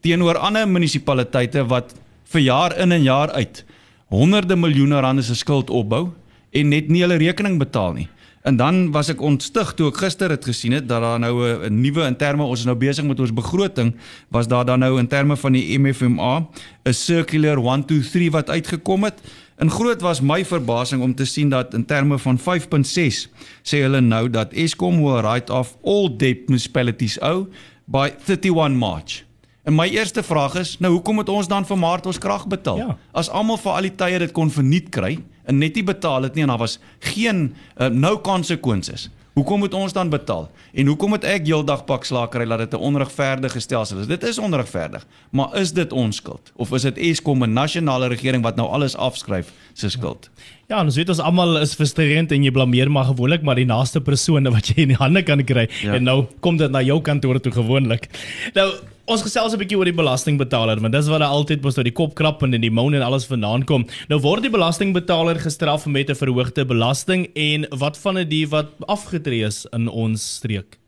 Teenoor 0.00 0.38
ander 0.38 0.68
munisipaliteite 0.68 1.66
wat 1.66 1.94
vir 2.24 2.40
jaar 2.40 2.78
in 2.78 2.92
en 2.92 3.02
jaar 3.02 3.30
uit 3.30 3.64
honderde 4.08 4.56
miljoene 4.56 5.00
rande 5.00 5.22
se 5.22 5.34
skuld 5.34 5.70
opbou 5.70 6.10
en 6.52 6.68
net 6.68 6.88
nie 6.88 7.00
hulle 7.02 7.16
rekening 7.16 7.58
betaal 7.58 7.92
nie. 7.92 8.08
En 8.42 8.56
dan 8.56 8.90
was 8.90 9.08
ek 9.12 9.20
ontstig 9.20 9.74
toe 9.76 9.88
ek 9.90 9.96
gister 10.00 10.30
het 10.30 10.44
gesien 10.44 10.72
het 10.72 10.88
dat 10.88 11.02
daar 11.02 11.18
nou 11.20 11.44
'n- 11.44 11.80
nuwe 11.80 12.06
in 12.06 12.16
terme 12.16 12.42
ons 12.42 12.58
is 12.60 12.64
nou 12.64 12.76
besig 12.76 13.04
met 13.04 13.20
ons 13.20 13.32
begroting 13.34 13.94
was 14.30 14.48
daar 14.48 14.64
dan 14.64 14.78
nou 14.78 14.98
in 14.98 15.06
terme 15.06 15.36
van 15.36 15.52
die 15.52 15.78
MFMA 15.78 16.46
'n 16.84 16.92
circular 16.92 17.56
123 17.56 18.30
wat 18.32 18.48
uitgekom 18.50 19.04
het. 19.04 19.20
En 19.58 19.70
groot 19.70 20.00
was 20.00 20.20
my 20.20 20.44
verbasing 20.44 21.02
om 21.02 21.14
te 21.14 21.24
sien 21.26 21.48
dat 21.50 21.74
in 21.74 21.84
terme 21.84 22.18
van 22.18 22.38
5.6 22.38 23.28
sê 23.62 23.82
hulle 23.82 24.00
nou 24.00 24.30
dat 24.30 24.52
Eskom 24.52 25.02
will 25.02 25.20
write 25.22 25.52
off 25.52 25.76
all 25.84 26.08
debt 26.16 26.48
municipalities 26.48 27.18
owe 27.20 27.46
by 27.84 28.10
31 28.26 28.72
March. 28.78 29.24
En 29.62 29.74
my 29.76 29.86
eerste 29.92 30.22
vraag 30.22 30.54
is, 30.54 30.78
nou 30.80 30.92
hoekom 30.94 31.20
moet 31.20 31.28
ons 31.28 31.48
dan 31.48 31.66
vir 31.68 31.78
Maart 31.78 32.06
ons 32.08 32.18
krag 32.18 32.46
betaal? 32.48 32.78
Ja. 32.80 32.96
As 33.12 33.28
almal 33.28 33.60
vir 33.60 33.72
al 33.76 33.88
die 33.90 33.96
tye 34.02 34.20
dit 34.22 34.32
kon 34.32 34.52
verniet 34.52 34.88
kry 34.94 35.18
en 35.44 35.58
net 35.60 35.76
nie 35.76 35.84
betaal 35.84 36.28
het 36.28 36.36
nie 36.36 36.46
en 36.46 36.52
daar 36.54 36.62
was 36.62 36.78
geen 37.12 37.50
uh, 37.76 37.90
no 37.92 38.16
consequences. 38.24 39.10
Hoekom 39.36 39.62
moet 39.62 39.74
ons 39.74 39.92
dan 39.94 40.08
betaal? 40.10 40.48
En 40.74 40.88
hoekom 40.90 41.12
moet 41.14 41.24
ek 41.28 41.44
heeldag 41.46 41.84
pak 41.86 42.04
slaag 42.08 42.32
kry 42.32 42.44
dat 42.48 42.64
dit 42.64 42.72
'n 42.74 42.82
onregverdige 42.82 43.60
stelsel 43.60 44.00
is? 44.00 44.06
Dit 44.06 44.22
is 44.22 44.38
onregverdig. 44.38 45.06
Maar 45.30 45.56
is 45.60 45.72
dit 45.72 45.92
ons 45.92 46.16
skuld 46.16 46.52
of 46.56 46.72
is 46.72 46.82
dit 46.82 46.98
Eskom 46.98 47.44
'n 47.44 47.52
nasionale 47.52 48.08
regering 48.08 48.42
wat 48.42 48.56
nou 48.56 48.68
alles 48.68 48.96
afskryf 48.96 49.52
se 49.74 49.88
skuld? 49.88 50.30
Ja, 50.68 50.80
ons 50.82 50.96
weet 50.96 51.08
ons 51.08 51.20
almal 51.20 51.58
is 51.60 51.74
frustrerend 51.74 52.32
en 52.32 52.42
jy 52.42 52.50
blameer 52.50 52.90
maar 52.90 53.04
gewoonlik 53.04 53.42
maar 53.42 53.56
die 53.56 53.66
naaste 53.66 54.00
persone 54.00 54.50
wat 54.50 54.66
jy 54.66 54.82
in 54.82 54.88
die 54.88 54.96
hande 54.96 55.22
kan 55.22 55.44
kry 55.44 55.68
ja. 55.82 55.94
en 55.94 56.02
nou 56.02 56.26
kom 56.40 56.56
dit 56.56 56.70
na 56.70 56.80
jou 56.82 57.00
kantoor 57.00 57.40
toe 57.40 57.52
gewoonlik. 57.52 58.08
Nou 58.54 58.72
Ons 59.10 59.24
gesels 59.26 59.50
'n 59.52 59.58
bietjie 59.58 59.74
oor 59.74 59.88
die 59.88 59.96
belastingbetaler, 59.98 60.78
want 60.78 60.94
dis 60.94 61.08
wat 61.10 61.22
altyd 61.26 61.64
mos 61.64 61.74
nou 61.74 61.82
die 61.82 61.96
kop 62.00 62.14
krap 62.14 62.44
en 62.46 62.54
in 62.54 62.62
die 62.62 62.70
moon 62.70 62.94
en 62.94 63.02
alles 63.02 63.26
vandaan 63.26 63.64
kom. 63.66 63.84
Nou 64.08 64.20
word 64.22 64.42
die 64.46 64.54
belastingbetaler 64.54 65.40
gestraf 65.42 65.86
met 65.86 66.10
'n 66.10 66.14
verhoogde 66.14 66.64
belasting 66.64 67.26
en 67.34 67.66
wat 67.70 67.98
van 67.98 68.22
die 68.28 68.46
wat 68.46 68.70
afgetree 68.86 69.42
is 69.42 69.66
in 69.72 69.88
ons 69.88 70.36
streek? 70.36 70.78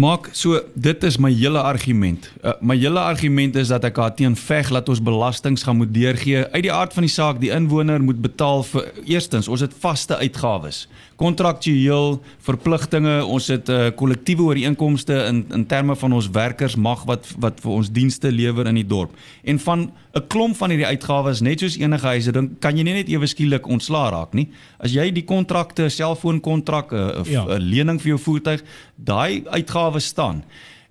Maak 0.00 0.30
so 0.32 0.60
dit 0.74 1.02
is 1.04 1.18
my 1.18 1.32
hele 1.32 1.60
argument. 1.60 2.30
Uh, 2.44 2.52
my 2.60 2.76
hele 2.76 3.00
argument 3.00 3.56
is 3.56 3.68
dat 3.68 3.84
ek 3.84 3.98
teen 4.16 4.36
veg 4.36 4.70
dat 4.70 4.88
ons 4.88 5.02
belastings 5.02 5.62
gaan 5.62 5.76
moet 5.76 5.92
deurgee. 5.92 6.46
Uit 6.54 6.62
die 6.62 6.72
aard 6.72 6.94
van 6.94 7.02
die 7.02 7.12
saak, 7.12 7.40
die 7.40 7.50
inwoner 7.50 8.00
moet 8.00 8.20
betaal 8.22 8.62
vir 8.62 8.92
eerstens, 9.04 9.48
ons 9.48 9.60
het 9.60 9.74
vaste 9.74 10.16
uitgawes 10.16 10.86
kontraktueel 11.20 12.16
verpligtinge, 12.46 13.20
ons 13.24 13.48
het 13.52 13.68
'n 13.68 13.72
uh, 13.72 13.90
kollektiewe 13.96 14.42
ooreenkomste 14.42 15.14
in 15.28 15.44
in 15.52 15.66
terme 15.66 15.96
van 15.96 16.12
ons 16.12 16.30
werkers 16.30 16.76
mag 16.76 17.04
wat 17.04 17.26
wat 17.38 17.60
vir 17.60 17.70
ons 17.70 17.90
dienste 17.92 18.32
lewer 18.32 18.66
in 18.66 18.74
die 18.74 18.86
dorp. 18.86 19.12
En 19.44 19.58
van 19.58 19.92
'n 20.14 20.26
klomp 20.28 20.56
van 20.56 20.70
hierdie 20.70 20.86
uitgawes, 20.86 21.40
net 21.40 21.60
soos 21.60 21.76
enige 21.76 22.06
huise, 22.06 22.32
dan 22.32 22.56
kan 22.58 22.76
jy 22.76 22.82
nie 22.82 22.94
net 22.94 23.08
ewe 23.08 23.26
skielik 23.26 23.66
ontslaa 23.66 24.10
raak 24.10 24.32
nie. 24.32 24.48
As 24.78 24.92
jy 24.92 25.10
die 25.12 25.24
kontrakte, 25.24 25.88
selfoonkontrak, 25.88 26.92
'n 26.92 27.24
ja. 27.24 27.44
lening 27.58 28.00
vir 28.00 28.08
jou 28.08 28.18
voertuig, 28.18 28.62
daai 28.96 29.42
uitgawes 29.46 30.06
staan. 30.06 30.44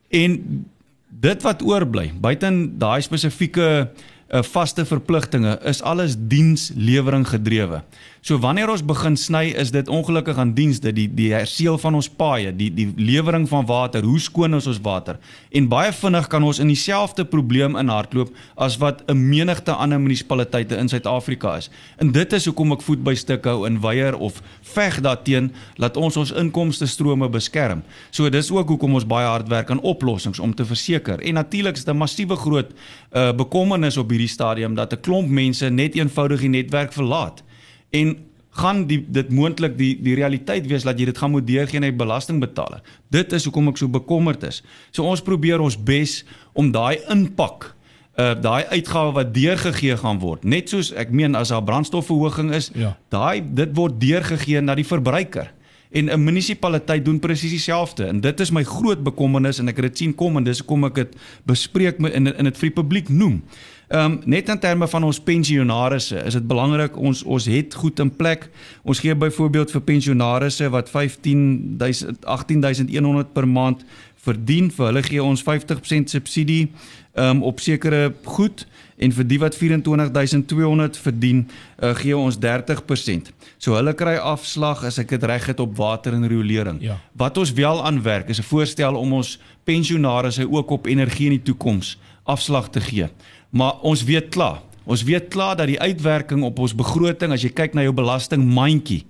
En 0.10 0.66
dit 1.10 1.42
wat 1.42 1.62
oorbly, 1.62 2.12
buiten 2.22 2.78
daai 2.78 3.02
spesifieke 3.02 3.90
'n 4.30 4.38
uh, 4.38 4.44
vaste 4.44 4.86
verpligtinge 4.86 5.60
is 5.64 5.82
alles 5.82 6.16
dienslewering 6.18 7.28
gedrewe. 7.28 7.82
So 8.30 8.38
wanneer 8.38 8.70
ons 8.70 8.84
begin 8.86 9.16
sny, 9.18 9.56
is 9.58 9.72
dit 9.74 9.88
ongelukkig 9.90 10.38
aan 10.38 10.52
dienste, 10.54 10.92
die 10.94 11.08
die 11.10 11.32
herseel 11.34 11.80
van 11.82 11.96
ons 11.98 12.06
paaie, 12.14 12.52
die 12.54 12.68
die 12.70 12.86
lewering 12.94 13.48
van 13.50 13.66
water, 13.66 14.06
hoe 14.06 14.20
skoon 14.22 14.54
is 14.54 14.68
ons 14.70 14.78
water? 14.86 15.18
En 15.50 15.66
baie 15.72 15.90
vinnig 15.98 16.28
kan 16.30 16.46
ons 16.46 16.60
in 16.62 16.70
dieselfde 16.70 17.26
probleem 17.26 17.74
inhardloop 17.82 18.30
as 18.54 18.78
wat 18.84 19.02
'n 19.10 19.18
menigte 19.18 19.74
ander 19.74 19.98
munisipaliteite 19.98 20.78
in 20.78 20.90
Suid-Afrika 20.94 21.56
is. 21.58 21.72
En 21.98 22.12
dit 22.12 22.34
is 22.34 22.46
hoekom 22.46 22.72
ek 22.72 22.86
voet 22.86 23.04
by 23.04 23.16
stuk 23.16 23.46
hou 23.46 23.66
in 23.66 23.82
weier 23.82 24.18
of 24.18 24.42
veg 24.62 25.02
daarteen 25.02 25.52
dat 25.80 25.98
ons 25.98 26.18
ons 26.18 26.32
inkomste 26.32 26.86
strome 26.86 27.30
beskerm. 27.30 27.82
So 28.12 28.30
dis 28.30 28.52
ook 28.52 28.68
hoekom 28.68 28.94
ons 28.94 29.08
baie 29.08 29.26
hard 29.26 29.48
werk 29.48 29.72
aan 29.72 29.82
oplossings 29.82 30.40
om 30.40 30.54
te 30.54 30.66
verseker. 30.66 31.20
En 31.20 31.34
natuurlik 31.34 31.78
is 31.78 31.84
dit 31.84 31.94
'n 31.94 31.98
massiewe 31.98 32.36
groot 32.36 32.72
uh, 33.12 33.34
bekommernis 33.34 33.98
op 33.98 34.10
hierdie 34.10 34.28
stadium 34.28 34.76
dat 34.76 34.94
'n 34.94 35.02
klomp 35.02 35.30
mense 35.30 35.70
net 35.70 35.96
eenvoudig 35.96 36.40
die 36.40 36.50
netwerk 36.50 36.94
verlaat 36.94 37.44
en 37.90 38.18
gaan 38.60 38.86
die 38.90 39.00
dit 39.08 39.32
moontlik 39.32 39.78
die 39.78 39.94
die 40.02 40.16
realiteit 40.18 40.68
wees 40.68 40.86
dat 40.88 41.00
jy 41.00 41.10
dit 41.10 41.18
gaan 41.18 41.32
moet 41.32 41.48
deurgee 41.48 41.80
aan 41.80 41.88
die 41.88 41.96
belastingbetaler. 41.96 42.82
Dit 43.14 43.34
is 43.34 43.46
hoekom 43.48 43.72
ek 43.72 43.82
so 43.82 43.92
bekommerd 43.92 44.44
is. 44.48 44.64
So 44.92 45.06
ons 45.06 45.24
probeer 45.26 45.62
ons 45.64 45.78
bes 45.78 46.24
om 46.54 46.72
daai 46.76 47.00
impak 47.14 47.74
uh 48.20 48.34
daai 48.36 48.66
uitgawe 48.74 49.14
wat 49.16 49.32
deurgegee 49.34 49.96
gaan 50.02 50.20
word. 50.20 50.44
Net 50.44 50.74
soos 50.74 50.92
ek 50.92 51.14
meen 51.16 51.38
as 51.40 51.54
daar 51.54 51.64
brandstofverhoging 51.64 52.52
is, 52.56 52.72
ja. 52.76 52.98
daai 53.14 53.40
dit 53.40 53.72
word 53.78 54.00
deurgegee 54.02 54.62
na 54.62 54.76
die 54.76 54.88
verbruiker. 54.88 55.54
En 55.90 56.06
'n 56.06 56.24
munisipaliteit 56.24 57.06
doen 57.06 57.20
presies 57.20 57.52
dieselfde 57.52 58.06
en 58.06 58.20
dit 58.22 58.40
is 58.40 58.52
my 58.52 58.64
groot 58.64 59.04
bekommernis 59.04 59.60
en 59.60 59.68
ek 59.68 59.76
het 59.76 59.86
dit 59.86 59.98
sien 59.98 60.16
kom 60.16 60.38
en 60.38 60.44
dis 60.44 60.60
hoekom 60.60 60.86
ek 60.86 60.96
dit 60.96 61.16
bespreek 61.46 61.98
in 62.00 62.28
in 62.28 62.44
dit 62.44 62.58
vir 62.58 62.70
die 62.70 62.82
publiek 62.82 63.10
noem. 63.10 63.42
Ehm 63.90 64.12
um, 64.12 64.20
net 64.26 64.50
in 64.50 64.60
terme 64.60 64.88
van 64.88 65.04
ons 65.04 65.20
pensionaarsse, 65.20 66.20
is 66.26 66.36
dit 66.38 66.48
belangrik 66.48 66.98
ons 66.98 67.24
ons 67.24 67.46
het 67.50 67.74
goed 67.74 68.00
in 68.00 68.12
plek. 68.16 68.50
Ons 68.84 69.00
gee 69.02 69.16
byvoorbeeld 69.16 69.72
vir 69.72 69.82
pensionaarsse 69.82 70.70
wat 70.70 70.90
15000 70.90 72.26
18100 72.26 73.34
per 73.34 73.48
maand 73.48 73.82
verdien, 74.22 74.68
vir 74.72 74.86
hulle 74.86 75.02
gee 75.04 75.24
ons 75.24 75.42
50% 75.42 76.14
subsidie 76.14 76.68
ehm 77.16 77.40
um, 77.40 77.42
op 77.50 77.60
sekere 77.60 78.14
goed 78.24 78.68
en 78.98 79.12
vir 79.16 79.26
die 79.28 79.40
wat 79.42 79.58
24200 79.58 80.98
verdien, 80.98 81.42
uh, 81.82 81.96
gee 81.98 82.18
ons 82.18 82.38
30%. 82.38 83.32
So 83.58 83.74
hulle 83.74 83.96
kry 83.98 84.20
afslag 84.22 84.84
as 84.86 85.00
ek 85.02 85.16
dit 85.16 85.24
reg 85.24 85.50
het 85.50 85.60
op 85.60 85.74
water 85.78 86.14
en 86.14 86.28
riolering. 86.30 86.78
Ja. 86.84 87.00
Wat 87.18 87.42
ons 87.42 87.56
wel 87.58 87.82
aanwerk 87.86 88.30
is 88.30 88.40
'n 88.40 88.50
voorstel 88.54 88.96
om 88.96 89.14
ons 89.14 89.40
pensionaarsse 89.64 90.46
ook 90.46 90.70
op 90.70 90.86
energie 90.86 91.26
in 91.26 91.40
die 91.40 91.48
toekoms 91.52 91.98
afslag 92.30 92.70
te 92.70 92.82
gee. 92.82 93.10
Maar 93.50 93.80
ons 93.82 94.04
weet 94.04 94.30
klaar. 94.34 94.62
Ons 94.90 95.04
weet 95.06 95.30
klaar 95.34 95.56
dat 95.56 95.70
die 95.70 95.80
uitwerking 95.80 96.44
op 96.44 96.60
ons 96.60 96.76
begroting 96.76 97.34
as 97.34 97.44
jy 97.46 97.52
kyk 97.54 97.76
na 97.78 97.86
jou 97.86 97.94
belastingmandjie, 97.94 99.04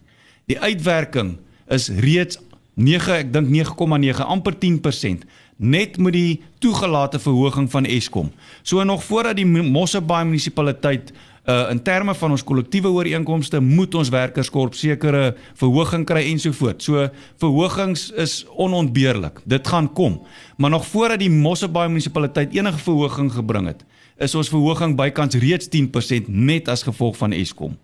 die 0.51 0.59
uitwerking 0.59 1.37
is 1.71 1.87
reeds 2.03 2.39
9, 2.79 3.13
ek 3.25 3.31
dink 3.35 3.51
9,9 3.51 4.23
amper 4.23 4.55
10% 4.55 5.27
net 5.59 5.97
met 5.99 6.15
die 6.15 6.39
toegelate 6.63 7.19
verhoging 7.19 7.67
van 7.71 7.85
Eskom. 7.85 8.29
So 8.63 8.83
nog 8.87 9.03
voordat 9.03 9.35
die 9.39 9.45
Mosselbaai 9.45 10.23
munisipaliteit 10.25 11.11
uh 11.49 11.71
in 11.71 11.79
terme 11.83 12.13
van 12.15 12.31
ons 12.31 12.43
kollektiewe 12.43 12.91
ooreenkomste 12.93 13.59
moet 13.59 13.95
ons 13.95 14.11
werkerskorp 14.13 14.75
sekere 14.77 15.35
verhoging 15.57 16.05
kry 16.05 16.23
ensovoorts. 16.29 16.85
So 16.85 17.07
verhogings 17.41 18.09
is 18.11 18.45
onontbeerlik. 18.55 19.41
Dit 19.45 19.67
gaan 19.67 19.89
kom. 19.93 20.21
Maar 20.57 20.69
nog 20.69 20.85
voordat 20.85 21.19
die 21.19 21.31
Mosselbaai 21.31 21.87
munisipaliteit 21.89 22.53
enige 22.55 22.77
verhoging 22.77 23.31
gebring 23.33 23.67
het, 23.67 23.83
is 24.19 24.35
ons 24.35 24.51
verhoging 24.51 24.95
bykans 24.99 25.37
reeds 25.39 25.69
10% 25.71 26.27
net 26.27 26.67
as 26.71 26.83
gevolg 26.83 27.17
van 27.17 27.33
Eskom. 27.35 27.77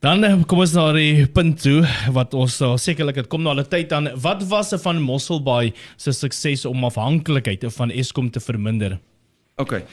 Dan 0.00 0.24
eh, 0.24 0.36
kom 0.48 0.62
ons 0.64 0.72
na 0.72 0.86
die 0.96 1.26
punt 1.28 1.58
toe 1.60 1.82
wat 2.14 2.32
ons 2.36 2.54
uh, 2.64 2.72
sekerlik 2.80 3.18
dit 3.20 3.28
kom 3.28 3.42
na 3.44 3.52
'n 3.52 3.68
tyd 3.68 3.90
dan 3.92 4.08
wat 4.16 4.40
was 4.48 4.72
van 4.80 5.00
Mosselbaai 5.00 5.72
se 5.96 6.12
sukses 6.12 6.64
om 6.64 6.84
afhanklikheid 6.84 7.64
van 7.68 7.90
Eskom 7.90 8.30
te 8.30 8.40
verminder? 8.40 8.98
OK. 9.56 9.84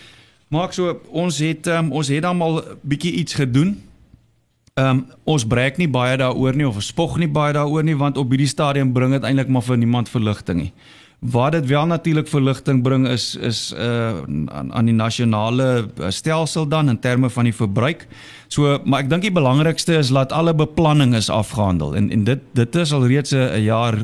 Maak 0.48 0.72
so 0.72 1.02
ons 1.12 1.40
het 1.44 1.68
um, 1.68 1.92
ons 1.92 2.08
het 2.08 2.22
dan 2.24 2.42
al 2.42 2.64
bietjie 2.84 3.12
iets 3.20 3.34
gedoen. 3.34 3.84
Ehm 4.80 4.90
um, 4.90 5.06
ons 5.26 5.44
breek 5.44 5.78
nie 5.78 5.90
baie 5.90 6.18
daaroor 6.18 6.56
nie 6.56 6.68
of 6.68 6.80
spog 6.84 7.18
nie 7.18 7.28
baie 7.28 7.54
daaroor 7.54 7.84
nie 7.84 7.98
want 7.98 8.18
op 8.18 8.30
hierdie 8.30 8.48
stadium 8.48 8.94
bring 8.94 9.12
dit 9.12 9.24
eintlik 9.24 9.50
maar 9.50 9.64
vir 9.64 9.78
niemand 9.78 10.10
verligting 10.10 10.62
nie. 10.62 10.74
Waar 11.20 11.52
dit 11.52 11.66
wel 11.66 11.86
natuurlik 11.86 12.28
verligting 12.28 12.82
bring 12.82 13.08
is 13.08 13.36
is 13.36 13.74
uh 13.74 14.22
aan, 14.46 14.74
aan 14.74 14.86
die 14.86 14.94
nasionale 14.94 15.90
uh, 16.00 16.06
stelsel 16.10 16.68
dan 16.68 16.90
in 16.90 17.00
terme 17.00 17.30
van 17.30 17.44
die 17.44 17.56
verbruik. 17.56 18.08
So, 18.48 18.78
maar 18.86 19.02
ek 19.02 19.10
dink 19.10 19.26
die 19.26 19.34
belangrikste 19.34 19.98
is 19.98 20.12
dat 20.14 20.32
alle 20.32 20.54
beplanning 20.56 21.16
is 21.18 21.30
afgehandel 21.34 21.96
en 21.98 22.12
en 22.14 22.24
dit 22.24 22.44
dit 22.54 22.76
is 22.76 22.94
al 22.94 23.08
reeds 23.08 23.34
'n 23.34 23.64
jaar 23.66 23.98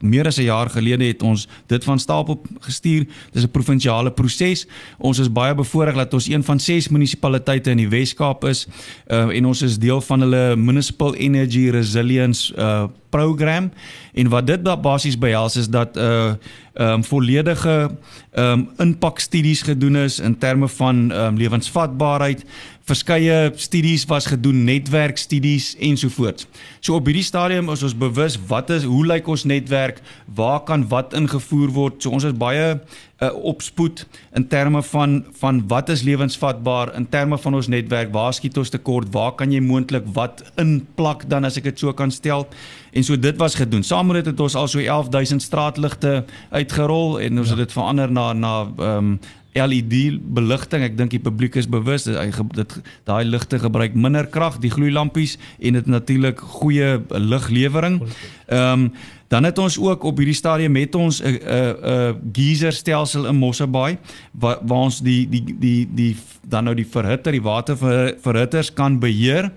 meer 0.00 0.26
as 0.26 0.36
'n 0.38 0.50
jaar 0.50 0.70
gelede 0.70 1.04
het 1.04 1.22
ons 1.22 1.46
dit 1.66 1.84
van 1.84 1.98
stapel 1.98 2.42
gestuur. 2.60 3.06
Dis 3.32 3.44
'n 3.44 3.50
provinsiale 3.50 4.10
proses. 4.10 4.66
Ons 4.98 5.18
is 5.18 5.32
baie 5.32 5.54
bevoorreg 5.54 5.94
dat 5.94 6.14
ons 6.14 6.28
een 6.28 6.44
van 6.44 6.60
6 6.60 6.88
munisipaliteite 6.88 7.70
in 7.70 7.76
die 7.76 7.88
Wes-Kaap 7.88 8.44
is 8.44 8.66
uh, 9.06 9.36
en 9.36 9.46
ons 9.46 9.62
is 9.62 9.78
deel 9.78 10.00
van 10.00 10.20
hulle 10.20 10.56
Municipal 10.56 11.14
Energy 11.14 11.70
Resilience 11.70 12.54
uh 12.56 12.84
program. 13.14 13.70
En 14.14 14.28
wat 14.28 14.46
dit 14.46 14.62
basies 14.82 15.18
behels 15.18 15.56
is 15.56 15.68
dat 15.68 15.94
'n 15.94 15.98
uh, 15.98 16.32
ehm 16.74 16.92
um, 16.92 17.04
volledige 17.04 17.90
ehm 18.32 18.50
um, 18.50 18.68
impakstudies 18.76 19.62
gedoen 19.62 19.96
is 19.96 20.18
in 20.18 20.38
terme 20.38 20.68
van 20.68 21.12
ehm 21.12 21.26
um, 21.26 21.36
lewensvatbaarheid 21.36 22.44
verskeie 22.84 23.52
studies 23.56 24.04
was 24.10 24.26
gedoen, 24.28 24.64
netwerkstudies 24.66 25.72
ensovoorts. 25.80 26.44
So 26.84 26.98
op 26.98 27.06
hierdie 27.08 27.24
stadium 27.24 27.70
is 27.72 27.82
ons 27.86 27.96
bewus 27.96 28.36
wat 28.50 28.68
is 28.74 28.84
hoe 28.84 29.00
lyk 29.08 29.28
ons 29.30 29.46
netwerk, 29.48 30.02
waar 30.36 30.60
kan 30.68 30.84
wat 30.90 31.14
ingevoer 31.16 31.72
word. 31.72 32.02
So 32.02 32.12
ons 32.12 32.26
is 32.28 32.34
baie 32.36 32.74
uh, 32.74 33.30
opspoed 33.48 34.04
in 34.36 34.44
terme 34.52 34.82
van 34.84 35.22
van 35.40 35.62
wat 35.70 35.88
is 35.94 36.02
lewensvatbaar 36.04 36.92
in 36.98 37.08
terme 37.08 37.38
van 37.40 37.56
ons 37.56 37.70
netwerk, 37.72 38.12
waar 38.12 38.34
skiet 38.36 38.58
ons 38.60 38.72
tekort, 38.74 39.08
waar 39.16 39.32
kan 39.38 39.52
jy 39.52 39.62
moontlik 39.64 40.04
wat 40.16 40.42
inplak 40.60 41.24
dan 41.30 41.48
as 41.48 41.56
ek 41.60 41.70
dit 41.70 41.86
so 41.86 41.94
kan 41.96 42.12
stel. 42.12 42.44
En 42.92 43.06
so 43.06 43.16
dit 43.16 43.40
was 43.40 43.56
gedoen. 43.56 43.82
Saam 43.82 44.12
met 44.12 44.20
dit 44.20 44.28
het 44.34 44.44
ons 44.44 44.58
al 44.60 44.68
so 44.68 44.82
11000 44.82 45.42
straatligte 45.42 46.20
uitgerol 46.52 47.16
en 47.20 47.40
ons 47.40 47.48
ja. 47.48 47.56
het 47.56 47.64
dit 47.64 47.78
verander 47.78 48.12
na 48.12 48.32
na 48.36 48.52
ehm 48.66 49.14
um, 49.14 49.16
LED 49.54 50.20
beligting. 50.34 50.82
Ek 50.82 50.96
dink 50.98 51.14
die 51.14 51.22
publiek 51.22 51.56
is 51.60 51.68
bewus 51.70 52.08
dat 52.08 52.18
hy 52.20 52.46
dit 52.58 52.76
daai 53.08 53.24
ligte 53.24 53.58
gebruik 53.62 53.94
minder 53.94 54.26
krag, 54.26 54.58
die 54.62 54.72
gloeilampies 54.74 55.38
en 55.60 55.78
dit 55.78 55.90
natuurlik 55.90 56.40
goeie 56.58 56.96
liglewering. 57.10 58.02
Ehm 58.48 58.88
um, 58.88 58.90
dan 59.32 59.44
het 59.48 59.58
ons 59.58 59.78
ook 59.80 60.04
op 60.04 60.18
hierdie 60.20 60.36
stadium 60.36 60.72
met 60.72 60.94
ons 60.94 61.22
'n 61.22 61.26
'n 61.26 61.74
'n 61.82 62.30
geyser 62.32 62.72
stelsel 62.72 63.26
in 63.26 63.36
Mosselbaai 63.36 63.98
waar 64.30 64.58
waar 64.62 64.84
ons 64.84 65.00
die 65.00 65.28
die 65.28 65.56
die 65.58 65.88
die 65.94 66.16
dan 66.48 66.64
nou 66.64 66.74
die 66.74 66.86
verhitter, 66.86 67.32
die 67.32 67.42
water 67.42 67.76
verhitters 68.20 68.72
kan 68.72 68.98
beheer 68.98 69.50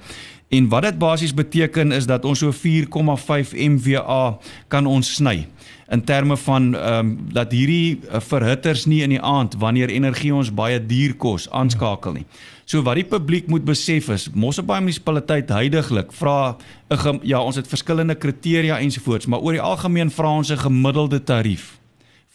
En 0.48 0.68
wat 0.72 0.82
dit 0.82 0.98
basies 0.98 1.34
beteken 1.34 1.92
is 1.92 2.06
dat 2.08 2.26
ons 2.26 2.40
so 2.40 2.52
4,5 2.52 3.52
MVA 3.52 4.38
kan 4.68 4.86
ons 4.86 5.16
sny 5.20 5.48
in 5.92 6.04
terme 6.04 6.38
van 6.38 6.76
ehm 6.76 7.00
um, 7.00 7.18
dat 7.32 7.52
hierdie 7.52 8.00
uh, 8.00 8.20
verhitters 8.20 8.86
nie 8.86 9.02
in 9.04 9.10
die 9.10 9.22
aand 9.22 9.56
wanneer 9.60 9.90
energie 9.90 10.34
ons 10.36 10.52
baie 10.52 10.80
duur 10.86 11.16
kos 11.16 11.50
aanskakel 11.50 12.14
nie. 12.14 12.26
So 12.66 12.84
wat 12.84 13.00
die 13.00 13.08
publiek 13.08 13.48
moet 13.48 13.64
besef 13.64 14.10
is, 14.12 14.28
Mosselbaai 14.34 14.82
munisipaliteit 14.82 15.50
heidaglik 15.50 16.12
vra 16.12 16.58
'n 16.92 17.20
ja, 17.24 17.42
ons 17.42 17.56
het 17.56 17.68
verskillende 17.68 18.16
kriteria 18.16 18.80
ensovoorts, 18.80 19.26
maar 19.26 19.40
oor 19.40 19.52
die 19.52 19.62
algemeen 19.62 20.12
vra 20.12 20.32
ons 20.32 20.52
'n 20.52 20.58
gemiddelde 20.58 21.24
tarief 21.24 21.80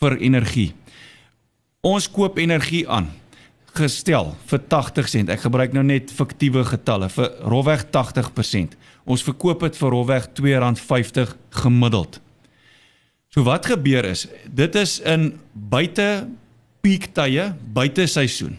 vir 0.01 0.17
energie. 0.17 0.73
Ons 1.81 2.11
koop 2.11 2.39
energie 2.39 2.89
aan 2.89 3.09
gestel 3.77 4.35
vir 4.51 4.61
80 4.69 5.09
sent. 5.09 5.31
Ek 5.33 5.45
gebruik 5.47 5.73
nou 5.77 5.85
net 5.87 6.13
fiktiewe 6.13 6.65
getalle 6.69 7.09
vir 7.13 7.31
rofweg 7.49 7.87
80%. 7.91 8.77
Ons 9.09 9.25
verkoop 9.27 9.65
dit 9.67 9.79
vir 9.81 9.95
rofweg 9.95 10.29
R2.50 10.33 11.35
gemiddeld. 11.63 12.21
So 13.33 13.47
wat 13.47 13.67
gebeur 13.71 14.05
is, 14.05 14.27
dit 14.45 14.75
is 14.77 14.99
in 15.09 15.33
buite 15.53 16.27
piektye, 16.85 17.53
buite 17.73 18.07
seisoen. 18.07 18.59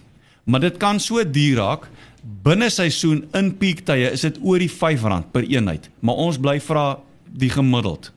Maar 0.49 0.65
dit 0.65 0.79
kan 0.81 0.99
so 0.99 1.21
duur 1.23 1.61
raak 1.61 1.87
binne 2.43 2.69
seisoen 2.71 3.25
in 3.35 3.51
piektye 3.59 4.09
is 4.15 4.23
dit 4.25 4.39
oor 4.41 4.61
die 4.63 4.71
R5 4.71 5.29
per 5.35 5.45
eenheid, 5.45 5.89
maar 5.99 6.19
ons 6.23 6.39
bly 6.39 6.57
vra 6.63 6.97
die 7.27 7.51
gemiddeld. 7.51 8.11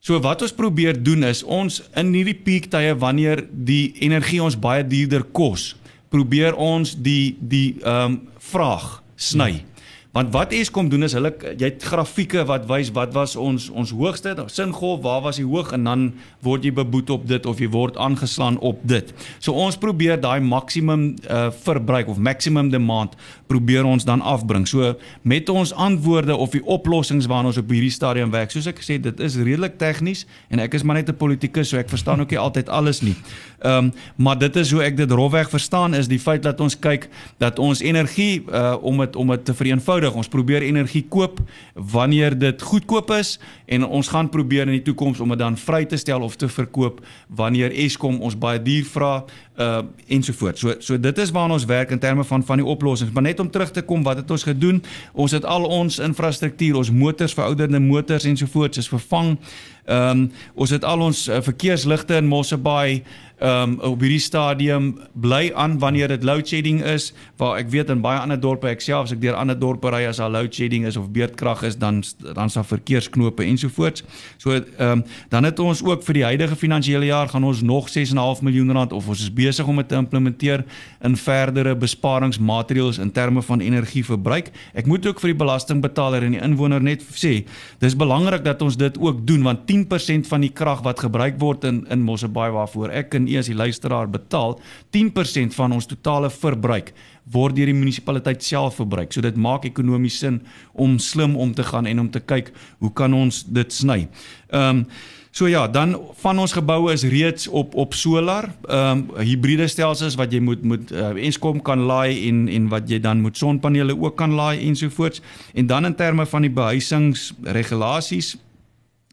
So 0.00 0.18
wat 0.22 0.42
ons 0.44 0.54
probeer 0.56 0.96
doen 0.96 1.26
is 1.26 1.42
ons 1.42 1.80
in 1.98 2.12
hierdie 2.14 2.36
piektye 2.46 2.94
wanneer 2.98 3.42
die 3.50 3.92
energie 4.06 4.40
ons 4.42 4.56
baie 4.56 4.84
duurder 4.86 5.24
kos, 5.36 5.74
probeer 6.16 6.56
ons 6.56 6.96
die 6.96 7.36
die 7.40 7.76
ehm 7.82 8.16
um, 8.16 8.20
vraag 8.46 9.02
sny. 9.16 9.52
Hmm. 9.58 9.76
Want 10.16 10.30
wat 10.32 10.52
Eskom 10.56 10.86
doen 10.88 11.04
is 11.04 11.12
hulle 11.12 11.28
jy 11.44 11.68
het 11.68 11.82
grafieke 11.84 12.46
wat 12.48 12.64
wys 12.70 12.88
wat 12.96 13.12
was 13.12 13.34
ons 13.36 13.66
ons 13.68 13.90
hoogste 13.92 14.32
singolf, 14.48 15.02
waar 15.04 15.20
was 15.26 15.36
die 15.36 15.44
hoog 15.44 15.74
en 15.76 15.84
dan 15.84 16.06
word 16.46 16.64
jy 16.64 16.72
beboet 16.78 17.12
op 17.12 17.26
dit 17.28 17.48
of 17.50 17.60
jy 17.60 17.68
word 17.74 17.98
aangeslaan 18.00 18.56
op 18.64 18.80
dit. 18.88 19.12
So 19.44 19.52
ons 19.52 19.76
probeer 19.76 20.16
daai 20.20 20.40
maksimum 20.40 21.10
uh, 21.28 21.50
verbruik 21.66 22.08
of 22.08 22.22
maximum 22.30 22.70
demand 22.72 23.18
probeer 23.46 23.84
ons 23.84 24.04
dan 24.04 24.20
afbring. 24.20 24.66
So 24.68 24.94
met 25.22 25.48
ons 25.48 25.72
antwoorde 25.74 26.36
of 26.36 26.50
die 26.50 26.64
oplossings 26.64 27.26
waarna 27.26 27.52
ons 27.52 27.60
op 27.60 27.70
hierdie 27.70 27.92
stadium 27.94 28.30
werk. 28.30 28.50
Soos 28.50 28.66
ek 28.66 28.80
gesê 28.82 28.98
dit 29.02 29.20
is 29.20 29.36
redelik 29.36 29.78
tegnies 29.78 30.24
en 30.50 30.62
ek 30.62 30.74
is 30.74 30.82
maar 30.82 30.98
net 30.98 31.08
'n 31.10 31.16
politikus 31.16 31.68
so 31.68 31.78
ek 31.78 31.88
verstaan 31.88 32.20
ook 32.20 32.30
nie 32.30 32.38
altyd 32.38 32.68
alles 32.68 33.02
nie. 33.02 33.16
Ehm 33.62 33.84
um, 33.86 33.92
maar 34.16 34.38
dit 34.38 34.56
is 34.56 34.70
hoe 34.70 34.82
ek 34.82 34.96
dit 34.96 35.10
rofweg 35.10 35.50
verstaan 35.50 35.94
is 35.94 36.08
die 36.08 36.18
feit 36.18 36.42
dat 36.42 36.60
ons 36.60 36.78
kyk 36.78 37.08
dat 37.38 37.58
ons 37.58 37.80
energie 37.80 38.44
uh, 38.52 38.76
om 38.80 38.98
dit 38.98 39.16
om 39.16 39.28
dit 39.28 39.44
te 39.44 39.54
vereenvoudig. 39.54 40.14
Ons 40.14 40.28
probeer 40.28 40.62
energie 40.62 41.06
koop 41.08 41.40
wanneer 41.74 42.38
dit 42.38 42.62
goedkoop 42.62 43.10
is 43.10 43.38
en 43.66 43.86
ons 43.86 44.08
gaan 44.08 44.28
probeer 44.28 44.66
in 44.66 44.76
die 44.78 44.82
toekoms 44.82 45.20
om 45.20 45.28
dit 45.28 45.38
dan 45.38 45.56
vry 45.56 45.84
te 45.84 45.96
stel 45.96 46.20
of 46.20 46.36
te 46.36 46.48
verkoop 46.48 47.00
wanneer 47.28 47.72
Eskom 47.72 48.20
ons 48.20 48.38
baie 48.38 48.62
duur 48.62 48.84
vra 48.84 49.24
uh 49.58 49.82
ensovoorts. 50.06 50.60
So 50.60 50.74
so 50.78 51.00
dit 51.00 51.18
is 51.18 51.30
waarna 51.30 51.54
ons 51.54 51.64
werk 51.64 51.90
in 51.90 51.98
terme 51.98 52.24
van 52.24 52.44
van 52.44 52.56
die 52.56 52.66
oplossings. 52.66 53.12
Maar 53.12 53.22
net 53.22 53.40
om 53.40 53.50
terug 53.50 53.70
te 53.70 53.82
kom, 53.82 54.02
wat 54.02 54.16
het 54.16 54.30
ons 54.30 54.42
gedoen? 54.42 54.82
Ons 55.12 55.30
het 55.30 55.44
al 55.44 55.64
ons 55.64 55.98
infrastruktuur, 55.98 56.76
ons 56.76 56.90
motors, 56.90 57.34
verouderde 57.34 57.80
motors 57.80 58.24
ensovoorts 58.24 58.78
is 58.78 58.88
vervang. 58.88 59.36
Ehm 59.84 60.10
um, 60.10 60.30
ons 60.54 60.70
het 60.70 60.84
al 60.84 61.00
ons 61.00 61.28
uh, 61.28 61.40
verkeersligte 61.40 62.14
in 62.14 62.26
Mosselbaai 62.26 62.90
ehm 62.92 63.35
um, 63.40 63.76
op 63.80 64.00
hierdie 64.00 64.22
stadium 64.22 64.92
bly 65.12 65.50
aan 65.54 65.78
wanneer 65.78 66.08
dit 66.08 66.24
load 66.24 66.48
shedding 66.48 66.82
is 66.84 67.12
waar 67.36 67.58
ek 67.60 67.70
weet 67.72 67.90
in 67.92 68.00
baie 68.04 68.18
ander 68.20 68.40
dorpe 68.40 68.68
ek 68.70 68.80
self 68.84 69.08
as 69.08 69.14
ek 69.16 69.20
deur 69.20 69.36
ander 69.36 69.58
dorpe 69.58 69.90
ry 69.92 70.04
as 70.08 70.20
daar 70.22 70.32
load 70.32 70.54
shedding 70.54 70.86
is 70.88 70.96
of 70.96 71.10
beurtkrag 71.12 71.64
is 71.68 71.76
dan 71.76 72.02
dan 72.36 72.50
sal 72.50 72.64
verkeersknope 72.64 73.44
ensovoorts. 73.44 74.04
So 74.38 74.56
ehm 74.56 75.00
um, 75.00 75.04
dan 75.28 75.44
het 75.44 75.58
ons 75.60 75.82
ook 75.84 76.04
vir 76.06 76.20
die 76.20 76.24
huidige 76.24 76.56
finansiële 76.56 77.06
jaar 77.10 77.28
gaan 77.28 77.44
ons 77.44 77.62
nog 77.62 77.90
6.5 77.92 78.42
miljoen 78.42 78.72
rand 78.72 78.92
of 78.92 79.08
ons 79.08 79.20
is 79.20 79.32
besig 79.32 79.66
om 79.66 79.76
dit 79.76 79.88
te 79.88 79.96
implementeer 79.96 80.64
in 81.04 81.16
verdere 81.16 81.76
besparingsmaatreëls 81.76 82.98
in 82.98 83.12
terme 83.12 83.42
van 83.42 83.60
energieverbruik. 83.60 84.50
Ek 84.74 84.86
moet 84.86 85.06
ook 85.06 85.20
vir 85.20 85.32
die 85.32 85.38
belastingbetaler 85.38 86.24
en 86.26 86.36
die 86.36 86.42
inwoner 86.42 86.82
net 86.82 87.04
sê, 87.16 87.44
dis 87.80 87.96
belangrik 87.96 88.44
dat 88.44 88.62
ons 88.62 88.76
dit 88.76 88.98
ook 88.98 89.26
doen 89.26 89.42
want 89.42 89.66
10% 89.70 90.28
van 90.28 90.40
die 90.40 90.52
krag 90.52 90.82
wat 90.86 91.00
gebruik 91.04 91.40
word 91.40 91.64
in 91.64 91.84
in 91.90 92.02
Mosselbaai 92.06 92.50
waarvoor 92.50 92.90
ek 92.90 93.14
en 93.26 93.34
u 93.34 93.38
as 93.40 93.50
die 93.50 93.58
luisteraar 93.58 94.08
betaal, 94.10 94.56
10% 94.94 95.54
van 95.58 95.74
ons 95.76 95.90
totale 95.90 96.30
verbruik 96.30 96.94
word 97.34 97.56
deur 97.56 97.66
die 97.66 97.74
munisipaliteit 97.74 98.44
self 98.46 98.78
verbruik. 98.78 99.10
So 99.12 99.24
dit 99.24 99.36
maak 99.36 99.66
ekonomies 99.66 100.20
sin 100.22 100.40
om 100.72 101.00
slim 101.02 101.34
om 101.36 101.54
te 101.54 101.66
gaan 101.66 101.90
en 101.90 102.06
om 102.06 102.10
te 102.10 102.22
kyk 102.22 102.52
hoe 102.78 102.92
kan 102.94 103.14
ons 103.14 103.44
dit 103.44 103.72
sny. 103.72 104.06
Ehm 104.54 104.82
um, 104.82 104.88
So 105.36 105.44
ja, 105.46 105.66
dan 105.68 105.98
van 106.16 106.38
ons 106.40 106.52
geboue 106.56 106.92
is 106.92 107.02
reeds 107.04 107.44
op 107.46 107.74
op 107.74 107.92
solar, 107.94 108.46
ehm 108.64 109.02
um, 109.04 109.20
hibriede 109.20 109.66
stelsels 109.68 110.14
wat 110.16 110.32
jy 110.32 110.40
moet 110.40 110.62
moet 110.64 110.92
uh, 110.92 111.10
Eskom 111.28 111.60
kan 111.62 111.82
laai 111.84 112.28
en 112.28 112.48
en 112.48 112.70
wat 112.72 112.88
jy 112.88 112.96
dan 113.04 113.20
moet 113.20 113.36
sonpanele 113.36 113.92
ook 114.00 114.16
kan 114.16 114.32
laai 114.32 114.64
ensovoorts. 114.64 115.20
En 115.52 115.66
dan 115.66 115.84
in 115.84 115.94
terme 115.94 116.26
van 116.26 116.42
die 116.42 116.50
behuisingsregulasies 116.50 118.36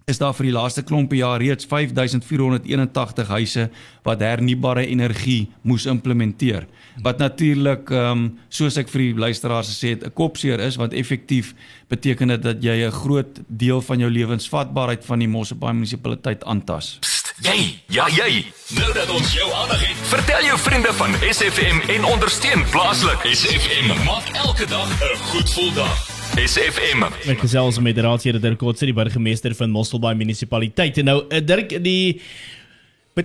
is 0.06 0.20
daar 0.20 0.34
vir 0.36 0.50
die 0.50 0.56
laaste 0.56 0.84
klompe 0.84 1.16
jaar 1.16 1.40
reeds 1.42 1.68
5481 1.70 3.28
huise 3.28 3.68
wat 4.04 4.24
hernubare 4.24 4.86
energie 4.88 5.52
moes 5.64 5.86
implementeer. 5.86 6.68
Wat 7.04 7.18
natuurlik 7.18 7.90
ehm 7.92 8.12
um, 8.12 8.24
soos 8.50 8.78
ek 8.78 8.92
vir 8.92 9.02
die 9.02 9.14
luisteraars 9.18 9.72
gesê 9.72 9.96
het, 9.96 10.04
'n 10.04 10.14
kopseer 10.14 10.60
is 10.60 10.76
want 10.76 10.94
effektief 10.94 11.54
beteken 11.88 12.28
dit 12.28 12.42
dat 12.42 12.64
jy 12.64 12.86
'n 12.86 12.92
groot 12.92 13.40
deel 13.48 13.82
van 13.82 14.00
jou 14.00 14.12
lewensvatbaarheid 14.12 15.06
van 15.06 15.20
die 15.20 15.28
Mosselbaai 15.28 15.74
munisipaliteit 15.74 16.44
aantas. 16.44 16.98
Psst, 17.00 17.34
jy, 17.42 17.80
ja 17.88 18.08
jy. 18.08 18.46
Nou 18.76 18.94
dat 18.94 19.10
ons 19.10 19.34
jou 19.34 19.50
aandag 19.54 19.88
het, 19.88 19.98
vertel 20.08 20.44
jou 20.44 20.58
vriende 20.60 20.94
van 20.94 21.12
SFM 21.32 21.80
en 21.90 22.04
ondersteun 22.06 22.64
plaaslik. 22.72 23.20
SFM 23.24 24.04
maak 24.06 24.28
elke 24.46 24.66
dag 24.66 24.90
'n 24.90 25.18
goed 25.32 25.50
gevoel 25.50 25.74
dag. 25.74 26.13
SFM. 26.34 27.04
Ek 27.30 27.44
gesels 27.44 27.78
met 27.78 27.98
raadslid 28.02 28.40
Dirk 28.42 28.58
Kotse, 28.58 28.88
die 28.90 28.96
burgemeester 28.98 29.54
van 29.54 29.70
Mosselbaai 29.70 30.16
munisipaliteit. 30.18 30.98
En 30.98 31.06
nou 31.12 31.20
eh, 31.30 31.44
Dirk, 31.46 31.76
die 31.86 32.18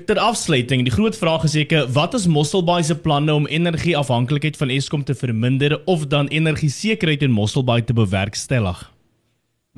ter 0.04 0.20
afsluiting, 0.20 0.82
die 0.84 0.92
groot 0.92 1.16
vraag 1.16 1.46
is 1.48 1.54
seker, 1.56 1.86
wat 1.96 2.12
is 2.18 2.26
Mosselbaai 2.28 2.82
se 2.84 2.98
planne 3.00 3.32
om 3.32 3.48
energieafhanklikheid 3.48 4.60
van 4.60 4.74
Eskom 4.74 5.06
te 5.08 5.16
verminder 5.16 5.78
of 5.88 6.04
dan 6.12 6.28
energiesekerheid 6.28 7.24
in 7.24 7.32
Mosselbaai 7.32 7.80
te 7.88 7.96
bewerkstellig? 7.96 8.84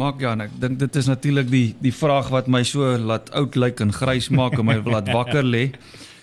Maak 0.03 0.19
ja, 0.27 0.35
ek 0.35 0.59
dink 0.59 0.83
dit 0.83 0.99
is 0.99 1.07
natuurlik 1.07 1.55
die 1.55 1.65
die 1.79 1.95
vraag 1.95 2.35
wat 2.35 2.51
my 2.51 2.65
so 2.67 2.97
laat 2.99 3.31
oud 3.39 3.55
lyk 3.55 3.85
en 3.87 3.95
grys 3.95 4.27
maak 4.35 4.59
en 4.59 4.67
my 4.73 4.81
laat 4.97 5.15
wakker 5.15 5.47
lê. 5.47 5.69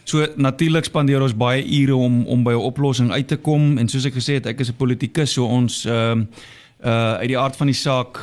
So 0.03 0.27
natuurlik 0.35 0.91
spandeer 0.91 1.23
ons 1.23 1.39
baie 1.39 1.63
ure 1.63 1.95
om 1.95 2.25
om 2.27 2.43
by 2.43 2.59
'n 2.59 2.67
oplossing 2.67 3.15
uit 3.15 3.31
te 3.31 3.39
kom 3.39 3.77
en 3.79 3.87
soos 3.87 4.11
ek 4.11 4.19
gesê 4.19 4.41
het, 4.41 4.51
ek 4.51 4.59
is 4.59 4.75
'n 4.75 4.81
politikus, 4.83 5.39
so 5.39 5.47
ons 5.47 5.85
ehm 5.87 6.27
uh, 6.27 6.55
uh 6.79 7.13
uit 7.13 7.27
die 7.27 7.39
aard 7.39 7.55
van 7.55 7.65
die 7.65 7.75
saak 7.75 8.19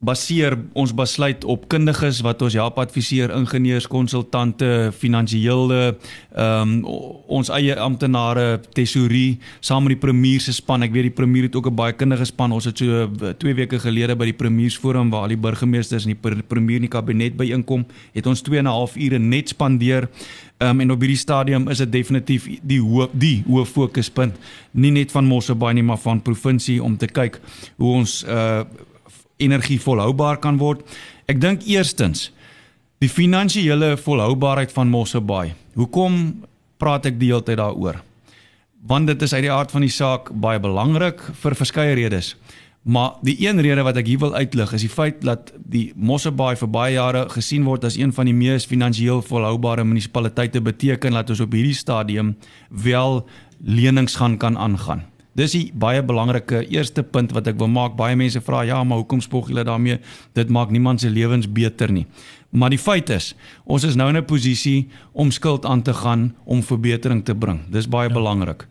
baseer 0.00 0.54
ons 0.72 0.94
besluit 0.96 1.42
op 1.44 1.66
kundiges 1.68 2.22
wat 2.24 2.40
ons 2.40 2.54
help 2.56 2.78
adviseer 2.80 3.34
ingenieurs 3.36 3.88
konsultante 3.90 4.88
finansiële 4.96 5.80
ehm 5.90 6.72
um, 6.72 7.08
ons 7.30 7.50
eie 7.54 7.76
amptenare 7.78 8.62
tesourie 8.74 9.38
saam 9.60 9.84
met 9.84 9.94
die 9.94 10.00
premier 10.00 10.40
se 10.42 10.54
span. 10.56 10.82
Ek 10.82 10.94
weet 10.94 11.10
die 11.10 11.14
premier 11.14 11.46
het 11.46 11.56
ook 11.56 11.68
'n 11.68 11.76
baie 11.76 11.92
kundige 11.92 12.24
span. 12.24 12.52
Ons 12.52 12.64
het 12.64 12.78
so 12.78 13.06
2 13.38 13.54
weke 13.54 13.78
gelede 13.78 14.16
by 14.16 14.24
die 14.24 14.38
premiersforum 14.40 15.10
waar 15.10 15.22
al 15.22 15.28
die 15.28 15.36
burgemeesters 15.36 16.06
en 16.06 16.16
die 16.16 16.42
premier 16.48 16.76
in 16.76 16.88
die 16.88 16.96
kabinet 16.96 17.36
byeenkom 17.36 17.86
het 18.14 18.26
ons 18.26 18.42
2 18.42 18.58
en 18.58 18.64
'n 18.64 18.72
half 18.72 18.96
ure 18.96 19.18
net 19.18 19.48
spandeer. 19.48 20.08
Um, 20.62 20.80
en 20.80 20.90
op 20.90 21.00
hierdie 21.00 21.16
stadium 21.16 21.68
is 21.68 21.78
dit 21.78 21.92
definitief 21.92 22.48
die 22.62 22.80
hoë 22.80 23.08
die 23.12 23.44
hoë 23.48 23.64
fokuspunt 23.64 24.34
nie 24.70 24.90
net 24.90 25.10
van 25.10 25.24
Mosselbaai 25.24 25.74
nie 25.74 25.82
maar 25.82 25.98
van 25.98 26.22
provinsie 26.22 26.82
om 26.82 26.96
te 26.96 27.06
kyk 27.06 27.40
hoe 27.76 27.94
ons 27.94 28.24
uh 28.28 28.64
energie 29.40 29.80
volhoubaar 29.80 30.38
kan 30.42 30.58
word. 30.60 30.84
Ek 31.26 31.40
dink 31.40 31.66
eerstens 31.68 32.30
die 33.00 33.08
finansiële 33.08 33.96
volhoubaarheid 33.96 34.72
van 34.72 34.92
Mosselbaai. 34.92 35.54
Hoekom 35.74 36.44
praat 36.80 37.06
ek 37.08 37.20
die 37.20 37.30
hele 37.32 37.44
tyd 37.44 37.60
daaroor? 37.60 38.00
Want 38.86 39.08
dit 39.08 39.22
is 39.22 39.32
uit 39.34 39.44
die 39.44 39.52
aard 39.52 39.72
van 39.72 39.84
die 39.84 39.92
saak 39.92 40.30
baie 40.32 40.60
belangrik 40.60 41.22
vir 41.42 41.56
verskeie 41.56 41.96
redes. 41.96 42.34
Maar 42.82 43.18
die 43.20 43.36
een 43.44 43.60
rede 43.60 43.84
wat 43.84 43.98
ek 44.00 44.08
hier 44.08 44.22
wil 44.22 44.32
uitlig 44.32 44.72
is 44.72 44.84
die 44.86 44.92
feit 44.92 45.20
dat 45.20 45.52
die 45.56 45.90
Mosselbaai 45.96 46.56
vir 46.56 46.70
baie 46.72 46.94
jare 46.94 47.26
gesien 47.28 47.66
word 47.68 47.84
as 47.84 47.98
een 48.00 48.12
van 48.16 48.28
die 48.28 48.36
mees 48.36 48.64
finansiëel 48.68 49.20
volhoubare 49.20 49.84
munisipaliteite 49.84 50.62
beteken 50.64 51.16
dat 51.16 51.30
ons 51.30 51.44
op 51.44 51.52
hierdie 51.52 51.76
stadium 51.76 52.34
wel 52.70 53.20
lenings 53.60 54.16
gaan 54.16 54.38
kan 54.40 54.56
aangaan. 54.56 55.04
Dis 55.32 55.54
'n 55.54 55.70
baie 55.74 56.02
belangrike 56.02 56.66
eerste 56.68 57.02
punt 57.02 57.32
wat 57.32 57.46
ek 57.46 57.58
wil 57.58 57.68
maak. 57.68 57.96
Baie 57.96 58.16
mense 58.16 58.40
vra 58.40 58.62
ja, 58.62 58.84
maar 58.84 58.98
hoekom 58.98 59.20
spog 59.20 59.48
julle 59.48 59.64
daarmee? 59.64 60.00
Dit 60.32 60.48
maak 60.48 60.70
niemand 60.70 61.00
se 61.00 61.10
lewens 61.10 61.52
beter 61.52 61.92
nie. 61.92 62.06
Maar 62.50 62.70
die 62.70 62.78
feit 62.78 63.10
is, 63.10 63.34
ons 63.64 63.84
is 63.84 63.94
nou 63.94 64.08
in 64.08 64.16
'n 64.16 64.24
posisie 64.24 64.88
om 65.12 65.30
skuld 65.30 65.64
aan 65.64 65.82
te 65.82 65.94
gaan 65.94 66.34
om 66.44 66.62
verbetering 66.62 67.24
te 67.24 67.34
bring. 67.34 67.60
Dis 67.70 67.88
baie 67.88 68.08
ja. 68.08 68.14
belangrik. 68.14 68.66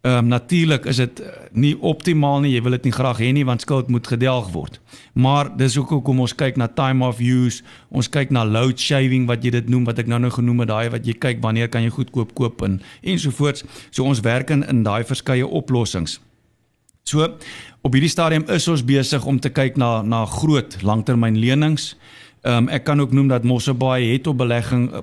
Ehm 0.00 0.16
um, 0.16 0.26
natuurlik 0.26 0.84
is 0.84 0.96
dit 0.96 1.22
nie 1.52 1.74
optimaal 1.80 2.40
nie. 2.40 2.54
Jy 2.54 2.62
wil 2.62 2.72
dit 2.78 2.86
nie 2.88 2.92
graag 2.92 3.18
hê 3.20 3.32
nie 3.36 3.44
want 3.44 3.60
skuld 3.60 3.90
moet 3.92 4.06
gedelg 4.08 4.48
word. 4.54 4.78
Maar 5.12 5.50
dis 5.56 5.76
ook 5.76 5.90
hoekom 5.92 6.22
ons 6.24 6.34
kyk 6.34 6.56
na 6.56 6.68
time 6.72 7.04
of 7.04 7.20
use. 7.20 7.60
Ons 7.88 8.08
kyk 8.08 8.30
na 8.30 8.44
load 8.44 8.80
shaving 8.80 9.26
wat 9.28 9.44
jy 9.44 9.50
dit 9.50 9.68
noem 9.68 9.84
wat 9.84 10.00
ek 10.00 10.08
nou 10.08 10.18
nou 10.18 10.30
genoem 10.32 10.64
het 10.64 10.70
daai 10.72 10.88
wat 10.96 11.04
jy 11.06 11.12
kyk 11.12 11.42
wanneer 11.44 11.68
kan 11.68 11.84
jy 11.84 11.92
goedkoop 11.92 12.32
koop 12.34 12.64
en 12.64 12.80
ensovoorts. 13.02 13.64
So 13.90 14.08
ons 14.08 14.24
werk 14.24 14.50
in 14.50 14.64
in 14.68 14.80
daai 14.88 15.04
verskeie 15.04 15.46
oplossings. 15.46 16.16
So 17.04 17.28
op 17.82 17.92
hierdie 17.92 18.12
stadium 18.12 18.48
is 18.48 18.68
ons 18.68 18.84
besig 18.84 19.26
om 19.26 19.36
te 19.40 19.52
kyk 19.52 19.76
na 19.76 20.00
na 20.00 20.24
groot 20.24 20.80
langtermynlenings. 20.80 21.94
Ehm 22.40 22.56
um, 22.56 22.68
ek 22.72 22.84
kan 22.84 23.00
ook 23.00 23.12
noem 23.12 23.28
dat 23.28 23.44
Mosselbaai 23.44 24.12
het 24.12 24.26
op 24.26 24.38
belegging 24.38 24.90
'n 24.90 24.94
uh, 24.94 25.00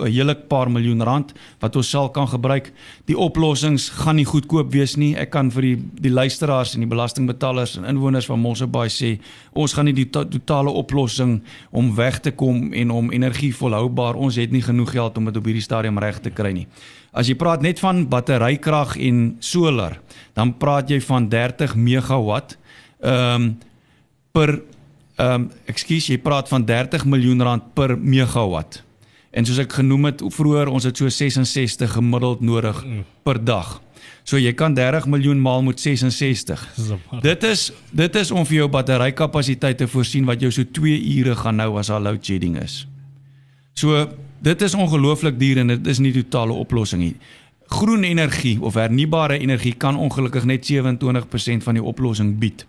uh, 0.00 0.04
hele 0.04 0.34
paar 0.34 0.70
miljoen 0.70 1.02
rand 1.02 1.32
wat 1.58 1.76
ons 1.76 1.90
sal 1.90 2.10
kan 2.10 2.28
gebruik. 2.28 2.72
Die 3.04 3.18
oplossings 3.18 3.88
gaan 3.88 4.14
nie 4.14 4.24
goedkoop 4.24 4.72
wees 4.72 4.96
nie. 4.96 5.16
Ek 5.16 5.30
kan 5.30 5.50
vir 5.50 5.62
die 5.62 5.76
die 6.00 6.10
luisteraars 6.10 6.74
en 6.74 6.80
die 6.80 6.88
belastingbetalers 6.88 7.76
en 7.76 7.84
inwoners 7.84 8.26
van 8.26 8.40
Mosselbaai 8.40 8.88
sê, 8.88 9.20
ons 9.52 9.72
gaan 9.72 9.84
nie 9.84 9.92
die 9.92 10.10
to 10.10 10.24
totale 10.28 10.70
oplossing 10.70 11.42
om 11.70 11.94
weg 11.94 12.20
te 12.20 12.30
kom 12.30 12.72
en 12.72 12.90
om 12.90 13.12
energie 13.12 13.54
volhoubaar. 13.54 14.14
Ons 14.14 14.36
het 14.36 14.50
nie 14.50 14.62
genoeg 14.62 14.90
geld 14.90 15.16
om 15.18 15.24
dit 15.24 15.36
op 15.36 15.44
hierdie 15.44 15.62
stadium 15.62 15.98
reg 15.98 16.20
te 16.20 16.30
kry 16.30 16.52
nie. 16.52 16.66
As 17.12 17.28
jy 17.28 17.34
praat 17.34 17.60
net 17.60 17.80
van 17.80 18.08
batterykrag 18.08 18.96
en 18.96 19.36
solar, 19.38 20.00
dan 20.32 20.56
praat 20.56 20.88
jy 20.88 21.00
van 21.00 21.28
30 21.28 21.74
megawatt 21.74 22.56
ehm 23.00 23.34
um, 23.34 23.58
per 24.32 24.62
ehm 25.22 25.34
um, 25.34 25.50
ekskuus, 25.70 26.08
jy 26.10 26.18
praat 26.18 26.48
van 26.50 26.64
30 26.66 27.04
miljoen 27.06 27.42
rand 27.42 27.68
per 27.76 27.94
megawatt. 27.98 28.82
En 29.32 29.46
soos 29.48 29.60
ek 29.62 29.78
genoem 29.78 30.10
het 30.10 30.22
vroeër, 30.34 30.68
ons 30.68 30.84
het 30.84 30.98
so 30.98 31.08
66 31.08 31.94
gemiddeld 31.94 32.42
nodig 32.44 32.82
mm. 32.84 33.04
per 33.24 33.38
dag. 33.40 33.78
So 34.28 34.38
jy 34.38 34.52
kan 34.54 34.74
30 34.74 35.06
miljoen 35.10 35.40
maal 35.42 35.62
met 35.66 35.80
66. 35.80 36.62
Dit 37.26 37.46
is 37.46 37.70
dit 37.90 38.18
is 38.18 38.30
om 38.30 38.46
vir 38.46 38.62
jou 38.62 38.68
batterykapasiteit 38.70 39.80
te 39.82 39.88
voorsien 39.90 40.26
wat 40.28 40.42
jou 40.42 40.50
so 40.54 40.64
2 40.64 40.98
ure 41.16 41.36
gaan 41.38 41.58
nou 41.58 41.76
as 41.78 41.90
al 41.90 42.02
load 42.02 42.22
shedding 42.24 42.58
is. 42.62 42.82
So 43.74 44.06
dit 44.42 44.62
is 44.62 44.74
ongelooflik 44.74 45.38
duur 45.38 45.62
en 45.62 45.74
dit 45.74 45.86
is 45.86 45.98
nie 46.02 46.12
totale 46.12 46.54
oplossing 46.54 47.02
nie. 47.02 47.14
Groen 47.72 48.04
energie 48.04 48.58
of 48.60 48.74
hernubare 48.76 49.38
energie 49.38 49.72
kan 49.72 49.96
ongelukkig 49.96 50.44
net 50.44 50.66
27% 50.68 51.66
van 51.66 51.78
die 51.78 51.82
oplossing 51.82 52.36
bied. 52.38 52.66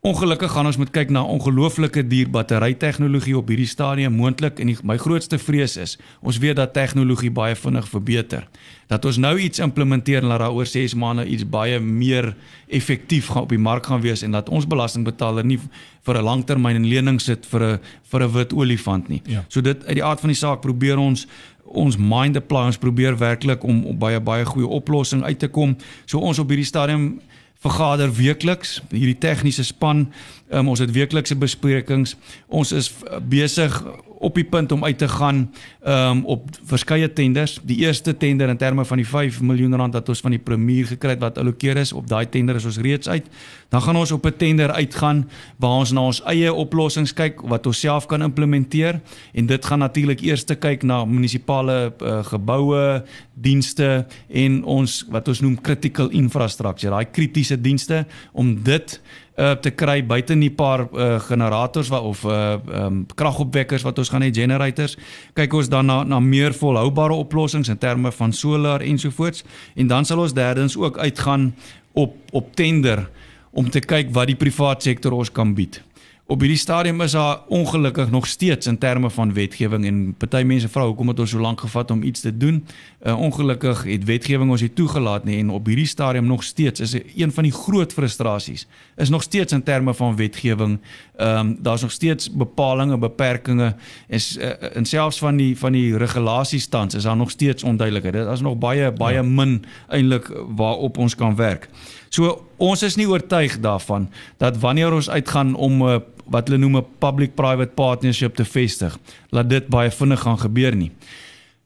Ongelukkig 0.00 0.48
gaan 0.50 0.64
ons 0.64 0.78
moet 0.80 0.88
kyk 0.90 1.10
na 1.12 1.20
ongelooflike 1.28 2.06
duur 2.08 2.30
battery 2.32 2.72
tegnologie 2.80 3.34
op 3.36 3.50
hierdie 3.52 3.68
stadium 3.68 4.14
moontlik 4.16 4.56
en 4.62 4.70
die, 4.70 4.76
my 4.88 4.96
grootste 4.96 5.36
vrees 5.36 5.74
is 5.76 5.98
ons 6.24 6.38
weet 6.40 6.56
dat 6.56 6.72
tegnologie 6.72 7.28
baie 7.28 7.52
vinnig 7.52 7.84
verbeter. 7.92 8.46
Dat 8.88 9.04
ons 9.04 9.18
nou 9.20 9.34
iets 9.36 9.60
implementeer 9.60 10.22
en 10.22 10.32
laat 10.32 10.40
daar 10.40 10.56
oor 10.56 10.64
6 10.64 10.94
maande 10.96 11.26
iets 11.28 11.44
baie 11.44 11.76
meer 11.84 12.30
effektief 12.72 13.28
gaan 13.28 13.44
op 13.44 13.52
die 13.52 13.60
mark 13.60 13.92
gaan 13.92 14.00
wees 14.00 14.24
en 14.24 14.32
dat 14.32 14.48
ons 14.48 14.64
belastingbetaler 14.64 15.44
nie 15.44 15.60
vir 16.08 16.16
'n 16.16 16.24
langtermyn 16.24 16.80
in 16.80 16.88
lening 16.88 17.20
sit 17.20 17.44
vir 17.46 17.62
'n 17.62 17.78
vir 18.10 18.22
'n 18.24 18.32
wit 18.32 18.52
olifant 18.52 19.08
nie. 19.08 19.20
Ja. 19.26 19.44
So 19.48 19.60
dit 19.60 19.84
uit 19.84 19.94
die 19.94 20.04
aard 20.04 20.20
van 20.20 20.32
die 20.32 20.36
saak 20.36 20.62
probeer 20.62 20.96
ons 20.96 21.26
ons 21.64 21.96
mind 21.96 22.36
apply 22.36 22.66
ons 22.66 22.78
probeer 22.78 23.18
werklik 23.18 23.62
om 23.62 23.84
op 23.84 23.98
baie 23.98 24.20
baie 24.20 24.44
goeie 24.44 24.66
oplossing 24.66 25.22
uit 25.22 25.38
te 25.38 25.48
kom. 25.48 25.76
So 26.06 26.18
ons 26.18 26.38
op 26.38 26.48
hierdie 26.48 26.66
stadium 26.66 27.20
vergader 27.60 28.12
weekliks. 28.16 28.78
Hierdie 28.90 29.18
tegniese 29.20 29.64
span 29.64 30.06
um, 30.48 30.68
ons 30.72 30.80
het 30.80 30.92
weeklikse 30.96 31.36
besprekings. 31.36 32.16
Ons 32.48 32.72
is 32.72 32.92
besig 33.28 33.76
op 34.20 34.36
die 34.36 34.44
punt 34.44 34.72
om 34.72 34.84
uit 34.84 34.98
te 34.98 35.08
gaan 35.08 35.46
um, 35.86 36.24
op 36.28 36.48
verskeie 36.68 37.08
tenders. 37.12 37.56
Die 37.64 37.78
eerste 37.86 38.12
tender 38.16 38.48
in 38.52 38.58
terme 38.60 38.84
van 38.84 39.00
die 39.00 39.06
5 39.06 39.40
miljoen 39.40 39.76
rand 39.80 39.96
wat 39.96 40.08
ons 40.12 40.20
van 40.20 40.34
die 40.36 40.42
premier 40.44 40.86
gekry 40.90 41.14
het 41.14 41.22
wat 41.24 41.38
allokeer 41.40 41.80
is, 41.80 41.92
op 41.96 42.08
daai 42.08 42.28
tender 42.28 42.60
is 42.60 42.66
ons 42.68 42.78
reeds 42.84 43.08
uit. 43.08 43.30
Dan 43.72 43.82
gaan 43.82 43.96
ons 43.96 44.12
op 44.12 44.26
'n 44.26 44.36
tender 44.36 44.72
uitgaan 44.72 45.24
waar 45.56 45.80
ons 45.80 45.92
na 45.92 46.00
ons 46.00 46.22
eie 46.24 46.52
oplossings 46.52 47.12
kyk 47.12 47.40
wat 47.40 47.66
ons 47.66 47.80
self 47.80 48.06
kan 48.06 48.22
implementeer 48.22 49.00
en 49.32 49.46
dit 49.46 49.64
gaan 49.64 49.78
natuurlik 49.78 50.20
eers 50.20 50.44
te 50.44 50.54
kyk 50.54 50.82
na 50.82 51.04
munisipale 51.04 51.92
uh, 52.02 52.24
geboue, 52.24 53.02
dienste 53.34 54.06
en 54.28 54.64
ons 54.64 55.06
wat 55.08 55.28
ons 55.28 55.40
noem 55.40 55.60
critical 55.60 56.08
infrastructure, 56.10 56.92
daai 56.92 57.10
kritiese 57.10 57.60
dienste 57.60 58.06
om 58.32 58.62
dit 58.62 59.00
uh, 59.40 59.56
te 59.62 59.72
kry 59.72 60.00
buite 60.06 60.36
nie 60.36 60.50
paar 60.52 60.84
uh, 60.92 61.16
generators 61.24 61.88
wat 61.92 62.06
of 62.06 62.24
uh 62.24 62.58
um, 62.84 63.02
kragopwekkers 63.14 63.84
wat 63.86 63.98
ons 63.98 64.12
gaan 64.12 64.22
hê 64.22 64.30
generators. 64.34 64.96
Kyk 65.34 65.54
ons 65.54 65.70
dan 65.72 65.86
na 65.86 66.02
na 66.04 66.20
meer 66.20 66.54
volhoubare 66.56 67.16
oplossings 67.16 67.68
in 67.68 67.78
terme 67.78 68.12
van 68.12 68.32
solar 68.32 68.84
ensovoorts. 68.84 69.44
En 69.74 69.86
dan 69.86 70.04
sal 70.04 70.20
ons 70.20 70.34
derdens 70.34 70.76
ook 70.76 70.98
uitgaan 70.98 71.54
op 71.92 72.16
op 72.32 72.54
tender 72.54 73.08
om 73.50 73.70
te 73.70 73.80
kyk 73.80 74.12
wat 74.14 74.30
die 74.30 74.38
privaat 74.38 74.82
sektor 74.82 75.12
ons 75.12 75.32
kan 75.32 75.54
bied 75.54 75.82
op 76.30 76.40
hierdie 76.40 76.58
stadium 76.58 77.00
is 77.00 77.12
daar 77.12 77.38
ongelukkig 77.48 78.10
nog 78.10 78.26
steeds 78.26 78.66
in 78.66 78.78
terme 78.78 79.10
van 79.10 79.32
wetgewing 79.34 79.86
en 79.86 80.14
party 80.14 80.42
mense 80.46 80.68
vra 80.68 80.84
hoekom 80.86 81.08
het 81.10 81.18
ons 81.18 81.30
so 81.30 81.40
lank 81.42 81.60
gevat 81.60 81.90
om 81.90 82.02
iets 82.02 82.20
te 82.20 82.30
doen. 82.36 82.60
Uh, 83.02 83.18
ongelukkig 83.18 83.82
het 83.82 84.04
wetgewing 84.04 84.50
ons 84.50 84.60
nie 84.60 84.72
toegelaat 84.72 85.24
nie 85.24 85.40
en 85.40 85.50
op 85.50 85.66
hierdie 85.66 85.88
stadium 85.90 86.26
nog 86.30 86.44
steeds 86.46 86.80
is 86.80 86.94
een 86.94 87.32
van 87.32 87.48
die 87.48 87.52
groot 87.52 87.92
frustrasies 87.92 88.66
is 88.96 89.10
nog 89.10 89.22
steeds 89.22 89.52
in 89.52 89.62
terme 89.62 89.94
van 89.94 90.16
wetgewing. 90.16 90.78
Ehm 91.16 91.38
um, 91.38 91.56
daar's 91.60 91.82
nog 91.82 91.90
steeds 91.90 92.30
bepalinge, 92.30 92.98
beperkings 92.98 93.74
is 94.08 94.36
uh, 94.38 94.76
en 94.76 94.84
selfs 94.84 95.18
van 95.18 95.36
die 95.36 95.58
van 95.58 95.72
die 95.72 95.96
regulasiestans 95.96 96.94
is 96.94 97.02
daar 97.02 97.16
nog 97.16 97.30
steeds 97.30 97.62
onduidelikheid. 97.62 98.14
Dit 98.14 98.32
is 98.32 98.40
nog 98.40 98.58
baie 98.58 98.92
baie 98.92 99.14
ja. 99.14 99.22
min 99.22 99.64
eintlik 99.88 100.30
waarop 100.46 100.98
ons 100.98 101.14
kan 101.14 101.36
werk. 101.36 101.68
So 102.10 102.42
ons 102.58 102.82
is 102.82 102.96
nie 102.98 103.08
oortuig 103.08 103.60
daarvan 103.62 104.08
dat 104.42 104.58
wanneer 104.58 104.92
ons 104.92 105.10
uitgaan 105.10 105.54
om 105.54 105.82
'n 105.82 105.88
uh, 105.88 106.00
wat 106.30 106.48
hulle 106.48 106.58
noem 106.58 106.76
'n 106.76 106.86
public-private 106.98 107.74
partnership 107.74 108.34
te 108.34 108.44
vestig, 108.44 108.98
laat 109.30 109.48
dit 109.50 109.66
baie 109.68 109.90
vinnig 109.90 110.20
gaan 110.20 110.38
gebeur 110.38 110.76
nie. 110.76 110.90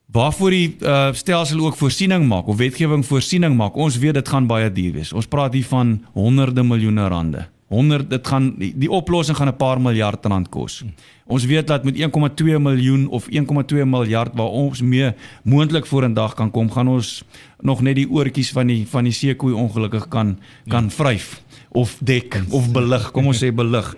Waarvoor 0.07 0.51
die 0.51 0.77
uh, 0.81 1.13
stelsel 1.13 1.61
ook 1.61 1.77
voorsiening 1.77 2.29
maak 2.29 2.47
of 2.47 2.57
wetgewing 2.57 3.05
voorsiening 3.07 3.57
maak, 3.57 3.77
ons 3.77 3.99
weet 3.99 4.15
dit 4.15 4.29
gaan 4.29 4.47
baie 4.47 4.73
duur 4.73 4.93
wees. 4.93 5.13
Ons 5.13 5.27
praat 5.27 5.53
hier 5.53 5.67
van 5.67 6.05
honderde 6.13 6.63
miljoene 6.63 7.09
rande. 7.09 7.49
100 7.75 8.11
dit 8.11 8.27
gaan 8.27 8.53
die, 8.59 8.73
die 8.87 8.91
oplossing 8.91 9.37
gaan 9.37 9.51
'n 9.51 9.57
paar 9.57 9.81
miljard 9.81 10.27
rand 10.27 10.49
kos. 10.49 10.83
Ons 11.27 11.45
weet 11.45 11.67
dat 11.67 11.85
met 11.85 11.97
1,2 11.97 12.59
miljoen 12.61 13.09
of 13.09 13.27
1,2 13.29 13.85
miljard 13.85 14.35
waar 14.35 14.53
ons 14.53 14.83
mee 14.83 15.13
moontlik 15.43 15.87
vorendag 15.87 16.35
kan 16.35 16.51
kom, 16.51 16.71
gaan 16.71 16.89
ons 16.89 17.25
nog 17.61 17.81
net 17.81 17.97
die 17.97 18.11
oortjies 18.11 18.53
van 18.53 18.67
die 18.67 18.87
van 18.87 19.05
die 19.05 19.13
seekoei 19.13 19.55
ongelukkig 19.55 20.09
kan 20.09 20.39
kan 20.69 20.91
vryf 20.91 21.43
of 21.73 21.97
dek 22.01 22.43
of 22.51 22.71
belig. 22.73 23.11
Kom 23.11 23.27
ons 23.27 23.43
sê 23.43 23.53
belig. 23.53 23.95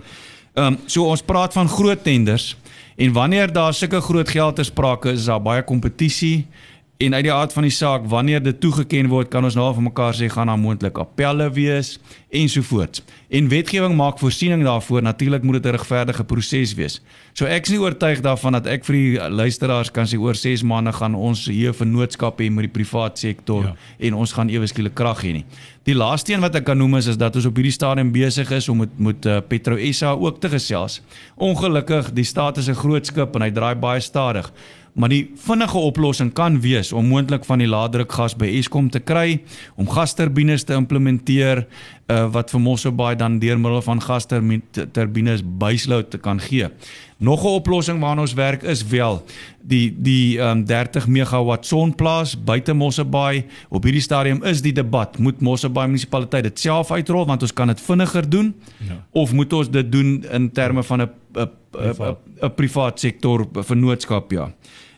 Ehm 0.55 0.67
um, 0.67 0.79
so 0.87 1.05
ons 1.05 1.23
praat 1.23 1.53
van 1.53 1.69
groot 1.69 2.03
tenders 2.03 2.57
en 2.97 3.13
wanneer 3.13 3.53
daar 3.53 3.75
sulke 3.75 4.01
groot 4.01 4.29
geld 4.29 4.57
ter 4.57 4.65
sprake 4.65 5.11
is, 5.11 5.19
is 5.19 5.27
daar 5.27 5.43
baie 5.43 5.63
kompetisie 5.63 6.47
en 6.97 7.15
uit 7.15 7.27
die 7.27 7.33
aard 7.33 7.53
van 7.53 7.67
die 7.67 7.75
saak 7.75 8.07
wanneer 8.09 8.41
dit 8.43 8.61
toegeken 8.61 9.11
word, 9.13 9.29
kan 9.29 9.45
ons 9.45 9.57
nou 9.59 9.67
vir 9.77 9.85
mekaar 9.91 10.17
sê 10.17 10.31
gaan 10.33 10.49
daar 10.49 10.61
moontlik 10.61 10.97
appelle 10.99 11.51
wees 11.53 11.99
ensovoorts. 12.33 13.03
En 13.29 13.49
wetgewing 13.49 13.97
maak 13.97 14.19
voorsiening 14.21 14.63
daarvoor. 14.65 15.03
Natuurlik 15.03 15.43
moet 15.43 15.63
dit 15.63 15.67
'n 15.67 15.77
regverdige 15.77 16.25
proses 16.25 16.75
wees. 16.75 17.01
So 17.33 17.45
ek 17.45 17.67
is 17.67 17.71
nie 17.71 17.81
oortuig 17.81 18.21
daarvan 18.21 18.53
dat 18.53 18.67
ek 18.67 18.85
vir 18.85 18.95
die 18.95 19.31
luisteraars 19.31 19.91
kan 19.91 20.07
sê 20.07 20.19
oor 20.19 20.35
6 20.35 20.63
maande 20.63 20.93
gaan 20.93 21.15
ons 21.15 21.47
hier 21.47 21.71
'n 21.71 21.75
vennootskap 21.75 22.41
hê 22.41 22.51
met 22.51 22.65
die 22.73 22.83
privaat 22.83 23.19
sektor 23.19 23.63
ja. 23.63 23.75
en 23.99 24.15
ons 24.15 24.33
gaan 24.33 24.49
ewe 24.49 24.67
skielik 24.67 24.95
krag 24.95 25.23
hê 25.23 25.33
nie. 25.33 25.45
Die 25.85 25.95
laaste 25.95 26.33
een 26.33 26.41
wat 26.41 26.55
ek 26.55 26.65
kan 26.65 26.79
noem 26.79 26.97
is, 26.97 27.07
is 27.07 27.17
dat 27.17 27.37
ons 27.37 27.47
op 27.47 27.55
hierdie 27.55 27.73
stadium 27.73 28.13
besig 28.13 28.51
is 28.51 28.69
om 28.69 28.79
met 28.79 28.99
met 28.99 29.27
uh, 29.27 29.41
Petro 29.49 29.77
SA 29.93 30.13
ook 30.13 30.41
te 30.41 30.49
gesels. 30.49 31.03
Ongelukkig, 31.37 32.13
die 32.13 32.25
staat 32.25 32.57
is 32.57 32.69
'n 32.69 32.75
groot 32.75 33.07
skip 33.07 33.35
en 33.35 33.43
hy 33.43 33.51
draai 33.51 33.75
baie 33.75 34.01
stadig. 34.01 34.53
Maar 34.97 35.13
die 35.13 35.27
vinnige 35.37 35.79
oplossing 35.79 36.31
kan 36.33 36.61
wees 36.65 36.93
om 36.93 37.11
moontlik 37.11 37.45
van 37.45 37.61
die 37.61 37.69
laadrukgas 37.69 38.33
by 38.41 38.49
Eskom 38.57 38.89
te 38.91 39.03
kry, 39.05 39.43
om 39.77 39.89
gasturbines 39.93 40.65
te 40.65 40.73
implementeer 40.73 41.67
uh, 41.67 42.23
wat 42.33 42.55
vir 42.55 42.63
Mosselbaai 42.65 43.17
dan 43.21 43.37
deur 43.43 43.59
middel 43.61 43.83
van 43.85 44.01
gasturbines 44.01 45.43
baseload 45.61 46.09
te 46.15 46.21
kan 46.23 46.41
gee. 46.41 46.71
Nog 47.19 47.45
'n 47.45 47.59
oplossing 47.61 48.01
waarna 48.01 48.21
ons 48.21 48.35
werk 48.35 48.63
is 48.63 48.87
wel 48.87 49.25
die 49.61 49.93
die 49.99 50.39
um, 50.41 50.65
30 50.65 51.07
megawatt 51.07 51.67
sonplaas 51.67 52.37
buite 52.45 52.73
Mosselbaai. 52.73 53.45
Op 53.69 53.83
hierdie 53.83 54.03
stadium 54.03 54.43
is 54.45 54.63
die 54.63 54.73
debat, 54.73 55.19
moet 55.19 55.41
Mosselbaai 55.41 55.87
munisipaliteit 55.87 56.43
dit 56.43 56.59
self 56.59 56.91
uitrol 56.91 57.27
want 57.27 57.43
ons 57.43 57.53
kan 57.53 57.67
dit 57.67 57.81
vinniger 57.81 58.31
doen 58.31 58.55
ja. 58.89 59.05
of 59.11 59.33
moet 59.33 59.53
ons 59.53 59.71
dit 59.71 59.93
doen 59.93 60.25
in 60.33 60.51
terme 60.53 60.83
van 60.83 61.03
'n 61.03 61.11
'n 61.37 62.17
'n 62.43 62.55
privaat 62.55 63.01
sektor 63.01 63.47
vennootskap 63.53 64.33
ja. 64.33 64.53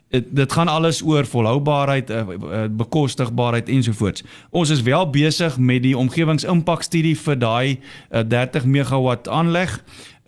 Dit, 0.08 0.24
dit 0.30 0.52
gaan 0.52 0.68
alles 0.68 1.02
oor 1.04 1.26
volhoubaarheid, 1.26 2.10
uh, 2.10 2.22
uh, 2.28 2.64
bekostigbaarheid 2.70 3.68
ensovoorts. 3.68 4.24
Ons 4.50 4.70
is 4.70 4.82
wel 4.82 5.10
besig 5.10 5.58
met 5.58 5.82
die 5.84 5.96
omgewingsimpakstudie 5.96 7.16
vir 7.18 7.38
daai 7.38 7.68
uh, 7.76 8.22
30 8.24 8.64
megawatt 8.64 9.28
aanleg 9.28 9.76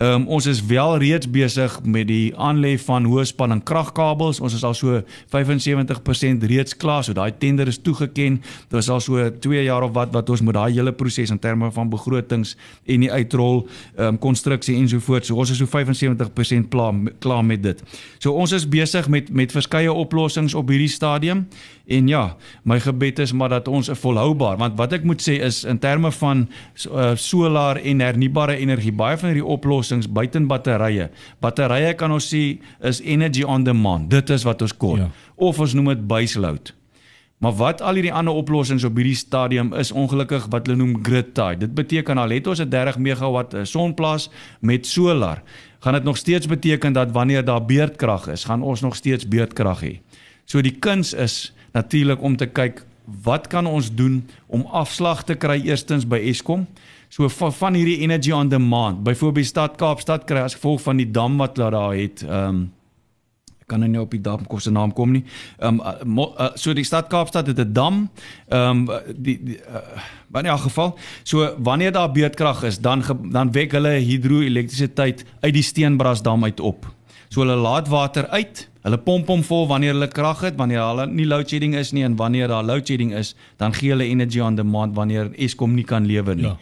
um, 0.01 0.27
ons 0.29 0.47
is 0.47 0.61
wel 0.67 0.97
reeds 1.03 1.29
besig 1.31 1.75
met 1.85 2.09
die 2.09 2.33
aanlê 2.41 2.73
van 2.81 3.05
hoë 3.09 3.27
spanning 3.29 3.61
kragkabels. 3.67 4.41
Ons 4.41 4.57
is 4.57 4.65
al 4.65 4.75
so 4.77 5.01
75% 5.35 6.47
reeds 6.51 6.77
klaar. 6.77 7.05
So 7.05 7.17
daai 7.17 7.31
tender 7.39 7.69
is 7.69 7.81
toegeken. 7.85 8.41
Dit 8.41 8.79
was 8.79 8.91
al 8.91 9.03
so 9.05 9.31
2 9.31 9.65
jaar 9.65 9.85
of 9.87 9.93
wat 9.97 10.13
wat 10.15 10.31
ons 10.33 10.43
met 10.47 10.57
daai 10.57 10.73
hele 10.73 10.93
proses 10.93 11.31
in 11.31 11.39
terme 11.39 11.71
van 11.73 11.91
begrotings 11.93 12.57
en 12.87 13.07
die 13.07 13.13
uitrol 13.13 13.67
ehm 13.97 14.15
um, 14.15 14.19
konstruksie 14.19 14.77
en 14.77 14.89
so 14.89 15.01
voort. 15.05 15.27
So 15.27 15.37
ons 15.37 15.51
is 15.51 15.61
so 15.61 15.69
75% 15.69 16.69
klaar 16.73 16.95
klaar 17.19 17.45
met 17.45 17.63
dit. 17.63 17.83
So 18.19 18.33
ons 18.33 18.53
is 18.53 18.69
besig 18.69 19.09
met 19.09 19.31
met 19.33 19.53
verskeie 19.53 19.93
oplossings 19.93 20.55
op 20.55 20.69
hierdie 20.69 20.89
stadium. 20.89 21.47
En 21.91 22.07
ja, 22.07 22.37
my 22.63 22.79
gebed 22.81 23.19
is 23.19 23.33
maar 23.35 23.49
dat 23.51 23.69
ons 23.69 23.91
'n 23.91 23.99
volhoubaar 23.99 24.57
want 24.57 24.77
wat 24.79 24.93
ek 24.93 25.05
moet 25.05 25.23
sê 25.29 25.43
is 25.43 25.65
in 25.65 25.79
terme 25.79 26.13
van 26.13 26.49
uh, 26.87 27.11
solar 27.15 27.77
en 27.77 28.01
hernubare 28.01 28.57
energie 28.57 28.93
baie 28.93 29.19
van 29.19 29.29
hierdie 29.29 29.47
oplossings 29.47 30.07
buiten 30.13 30.47
batterye. 30.47 31.11
Batterye 31.41 31.95
kan 31.95 32.13
ons 32.13 32.35
sê 32.35 32.61
is 32.81 33.01
energy 33.01 33.43
on 33.43 33.65
demand. 33.65 34.11
Dit 34.11 34.31
is 34.31 34.43
wat 34.43 34.63
ons 34.63 34.77
kort. 34.77 35.01
Ja. 35.01 35.11
Of 35.35 35.59
ons 35.59 35.75
noem 35.75 35.89
dit 35.89 36.07
base 36.07 36.41
load. 36.41 36.75
Maar 37.41 37.53
wat 37.57 37.81
al 37.81 37.97
hierdie 37.97 38.13
ander 38.13 38.35
oplossings 38.35 38.85
op 38.85 38.97
hierdie 38.97 39.17
stadium 39.17 39.73
is 39.73 39.91
ongelukkig 39.91 40.47
wat 40.53 40.67
hulle 40.67 40.77
noem 40.77 40.99
grid 41.03 41.35
tie. 41.35 41.57
Dit 41.57 41.75
beteken 41.75 42.19
al 42.19 42.31
het 42.31 42.47
ons 42.47 42.61
'n 42.61 42.69
30 42.69 42.99
megawatt 42.99 43.55
eh, 43.55 43.65
sonplaas 43.65 44.31
met 44.61 44.87
solar, 44.87 45.43
gaan 45.81 45.93
dit 45.93 46.05
nog 46.05 46.17
steeds 46.17 46.47
beteken 46.47 46.93
dat 46.93 47.11
wanneer 47.11 47.45
daar 47.45 47.65
beurtkrag 47.65 48.29
is, 48.29 48.45
gaan 48.45 48.63
ons 48.63 48.81
nog 48.81 48.97
steeds 48.97 49.29
beurtkrag 49.29 49.81
hê. 49.81 50.01
So 50.45 50.61
die 50.61 50.79
kuns 50.79 51.15
is 51.15 51.55
natuurlik 51.73 52.23
om 52.23 52.37
te 52.37 52.47
kyk 52.47 52.85
wat 53.25 53.47
kan 53.51 53.67
ons 53.67 53.91
doen 53.95 54.21
om 54.47 54.67
afslag 54.67 55.25
te 55.27 55.35
kry 55.35 55.61
eerstens 55.67 56.07
by 56.07 56.21
Eskom. 56.31 56.67
So 57.11 57.29
van, 57.29 57.53
van 57.53 57.75
hierdie 57.75 58.01
energy 58.05 58.33
on 58.33 58.49
demand, 58.49 59.03
byvoorbeeld 59.03 59.47
stad 59.47 59.79
Kaapstad 59.81 60.29
kry 60.29 60.45
as 60.45 60.55
gevolg 60.55 60.83
van 60.85 61.01
die 61.01 61.09
dam 61.11 61.41
wat 61.43 61.59
hulle 61.59 61.73
daar 61.75 61.97
het, 61.99 62.23
ehm 62.27 62.61
um, 62.61 62.69
kan 63.71 63.79
nou 63.79 63.87
nie 63.87 64.01
op 64.03 64.11
die 64.11 64.19
dam 64.19 64.43
kos 64.51 64.65
se 64.67 64.73
naam 64.75 64.91
kom 64.95 65.13
nie. 65.15 65.23
Ehm 65.59 65.79
um, 66.03 66.19
uh, 66.27 66.51
so 66.59 66.75
die 66.75 66.87
stad 66.87 67.11
Kaapstad 67.11 67.47
het 67.47 67.59
'n 67.59 67.73
dam. 67.73 68.09
Ehm 68.49 68.89
um, 68.89 69.01
die, 69.15 69.39
die 69.43 69.59
uh, 69.59 70.41
in 70.41 70.47
elk 70.47 70.61
geval, 70.61 70.99
so 71.23 71.55
wanneer 71.59 71.93
daar 71.93 72.13
beurtkrag 72.13 72.63
is, 72.63 72.79
dan 72.79 73.05
dan 73.31 73.53
wek 73.53 73.73
hulle 73.73 73.95
hidroelektrisiteit 73.99 75.25
uit 75.41 75.55
die 75.55 75.63
Steenbrasdam 75.63 76.45
uit 76.45 76.61
op. 76.61 76.87
So 77.31 77.45
hulle 77.45 77.57
laat 77.57 77.89
water 77.89 78.27
uit 78.35 78.67
Hulle 78.81 78.97
pomp 79.05 79.29
hom 79.29 79.43
vol 79.45 79.67
wanneer 79.69 79.93
hulle 79.93 80.09
krag 80.09 80.41
het, 80.47 80.57
wanneer 80.57 80.81
hulle 80.81 81.05
nie 81.11 81.27
load 81.29 81.51
shedding 81.53 81.75
is 81.77 81.91
nie 81.93 82.05
en 82.07 82.15
wanneer 82.17 82.49
daar 82.49 82.65
load 82.65 82.89
shedding 82.89 83.13
is, 83.17 83.35
dan 83.61 83.75
gee 83.77 83.93
hulle 83.93 84.07
energy 84.09 84.41
on 84.41 84.57
demand 84.57 84.97
wanneer 84.97 85.29
Eskom 85.37 85.75
nie 85.77 85.85
kan 85.85 86.09
lewer 86.09 86.39
nie. 86.39 86.49
Ja. 86.49 86.57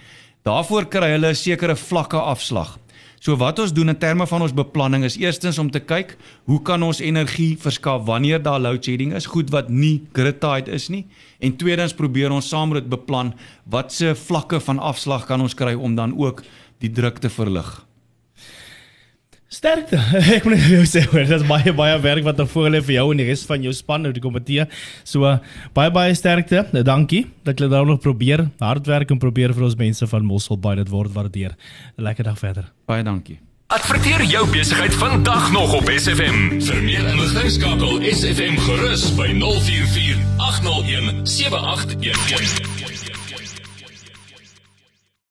Daarvoor 0.48 0.88
kry 0.90 1.12
hulle 1.14 1.30
'n 1.30 1.38
sekere 1.38 1.76
vlakke 1.76 2.18
afslag. 2.18 2.78
So 3.20 3.36
wat 3.36 3.58
ons 3.58 3.72
doen 3.72 3.88
in 3.88 3.98
terme 3.98 4.26
van 4.26 4.42
ons 4.42 4.52
beplanning 4.52 5.04
is 5.04 5.16
eerstens 5.16 5.58
om 5.58 5.70
te 5.70 5.80
kyk 5.80 6.16
hoe 6.46 6.62
kan 6.62 6.82
ons 6.82 7.00
energie 7.00 7.56
verskaf 7.56 8.06
wanneer 8.06 8.42
daar 8.42 8.60
load 8.60 8.84
shedding 8.84 9.14
is, 9.14 9.26
goed 9.26 9.50
wat 9.50 9.68
nie 9.68 10.02
grid 10.12 10.40
tied 10.40 10.68
is 10.68 10.88
nie. 10.88 11.06
En 11.40 11.56
tweedens 11.56 11.94
probeer 11.94 12.30
ons 12.30 12.48
saam 12.48 12.68
met 12.68 12.82
dit 12.82 12.90
beplan 12.90 13.34
watse 13.64 14.14
vlakke 14.14 14.60
van 14.60 14.78
afslag 14.78 15.26
kan 15.26 15.40
ons 15.40 15.54
kry 15.54 15.74
om 15.74 15.94
dan 15.94 16.18
ook 16.18 16.42
die 16.78 16.90
druk 16.90 17.18
te 17.18 17.28
verlig. 17.28 17.87
Sterkte. 19.48 19.96
Ek 20.36 20.44
moet 20.44 20.58
net 20.58 20.64
vir 20.66 20.74
jou 20.76 20.84
sê, 20.88 21.02
dit 21.08 21.30
is 21.32 21.44
baie 21.48 21.72
baie 21.72 21.96
werk 22.04 22.26
wat 22.26 22.36
daar 22.36 22.50
voor 22.50 22.68
lê 22.74 22.82
vir 22.84 22.98
jou 22.98 23.06
en 23.14 23.22
die 23.22 23.28
res 23.30 23.46
van 23.48 23.64
jou 23.64 23.72
span 23.72 24.04
om 24.04 24.12
te 24.12 24.20
kompeteer. 24.20 24.68
So 25.08 25.24
baie 25.76 25.92
baie 25.94 26.12
sterkte. 26.18 26.66
Dankie 26.84 27.24
dat 27.48 27.60
jy 27.60 27.70
daar 27.72 27.88
nog 27.88 28.02
probeer 28.04 28.44
hard 28.60 28.86
werk 28.92 29.10
en 29.14 29.20
probeer 29.22 29.56
vir 29.56 29.70
ons 29.70 29.78
mense 29.80 30.08
van 30.12 30.28
Mossel 30.28 30.60
baie 30.60 30.82
dit 30.82 30.92
word 30.92 31.16
waardeer. 31.16 31.56
'n 31.96 32.04
Lekker 32.04 32.24
dag 32.28 32.38
verder. 32.38 32.68
Baie 32.86 33.02
dankie. 33.02 33.40
Adverteer 33.68 34.24
jou 34.24 34.44
besigheid 34.52 34.94
vandag 34.94 35.52
nog 35.52 35.74
op 35.80 35.88
SFM. 35.92 36.60
Vir 36.60 36.82
meer 36.84 37.08
inligting 37.08 37.50
skakel 37.50 38.00
SFM 38.00 38.56
gerus 38.68 39.08
by 39.16 39.32
044 39.32 40.16
801 40.36 41.26
7811. 41.26 43.07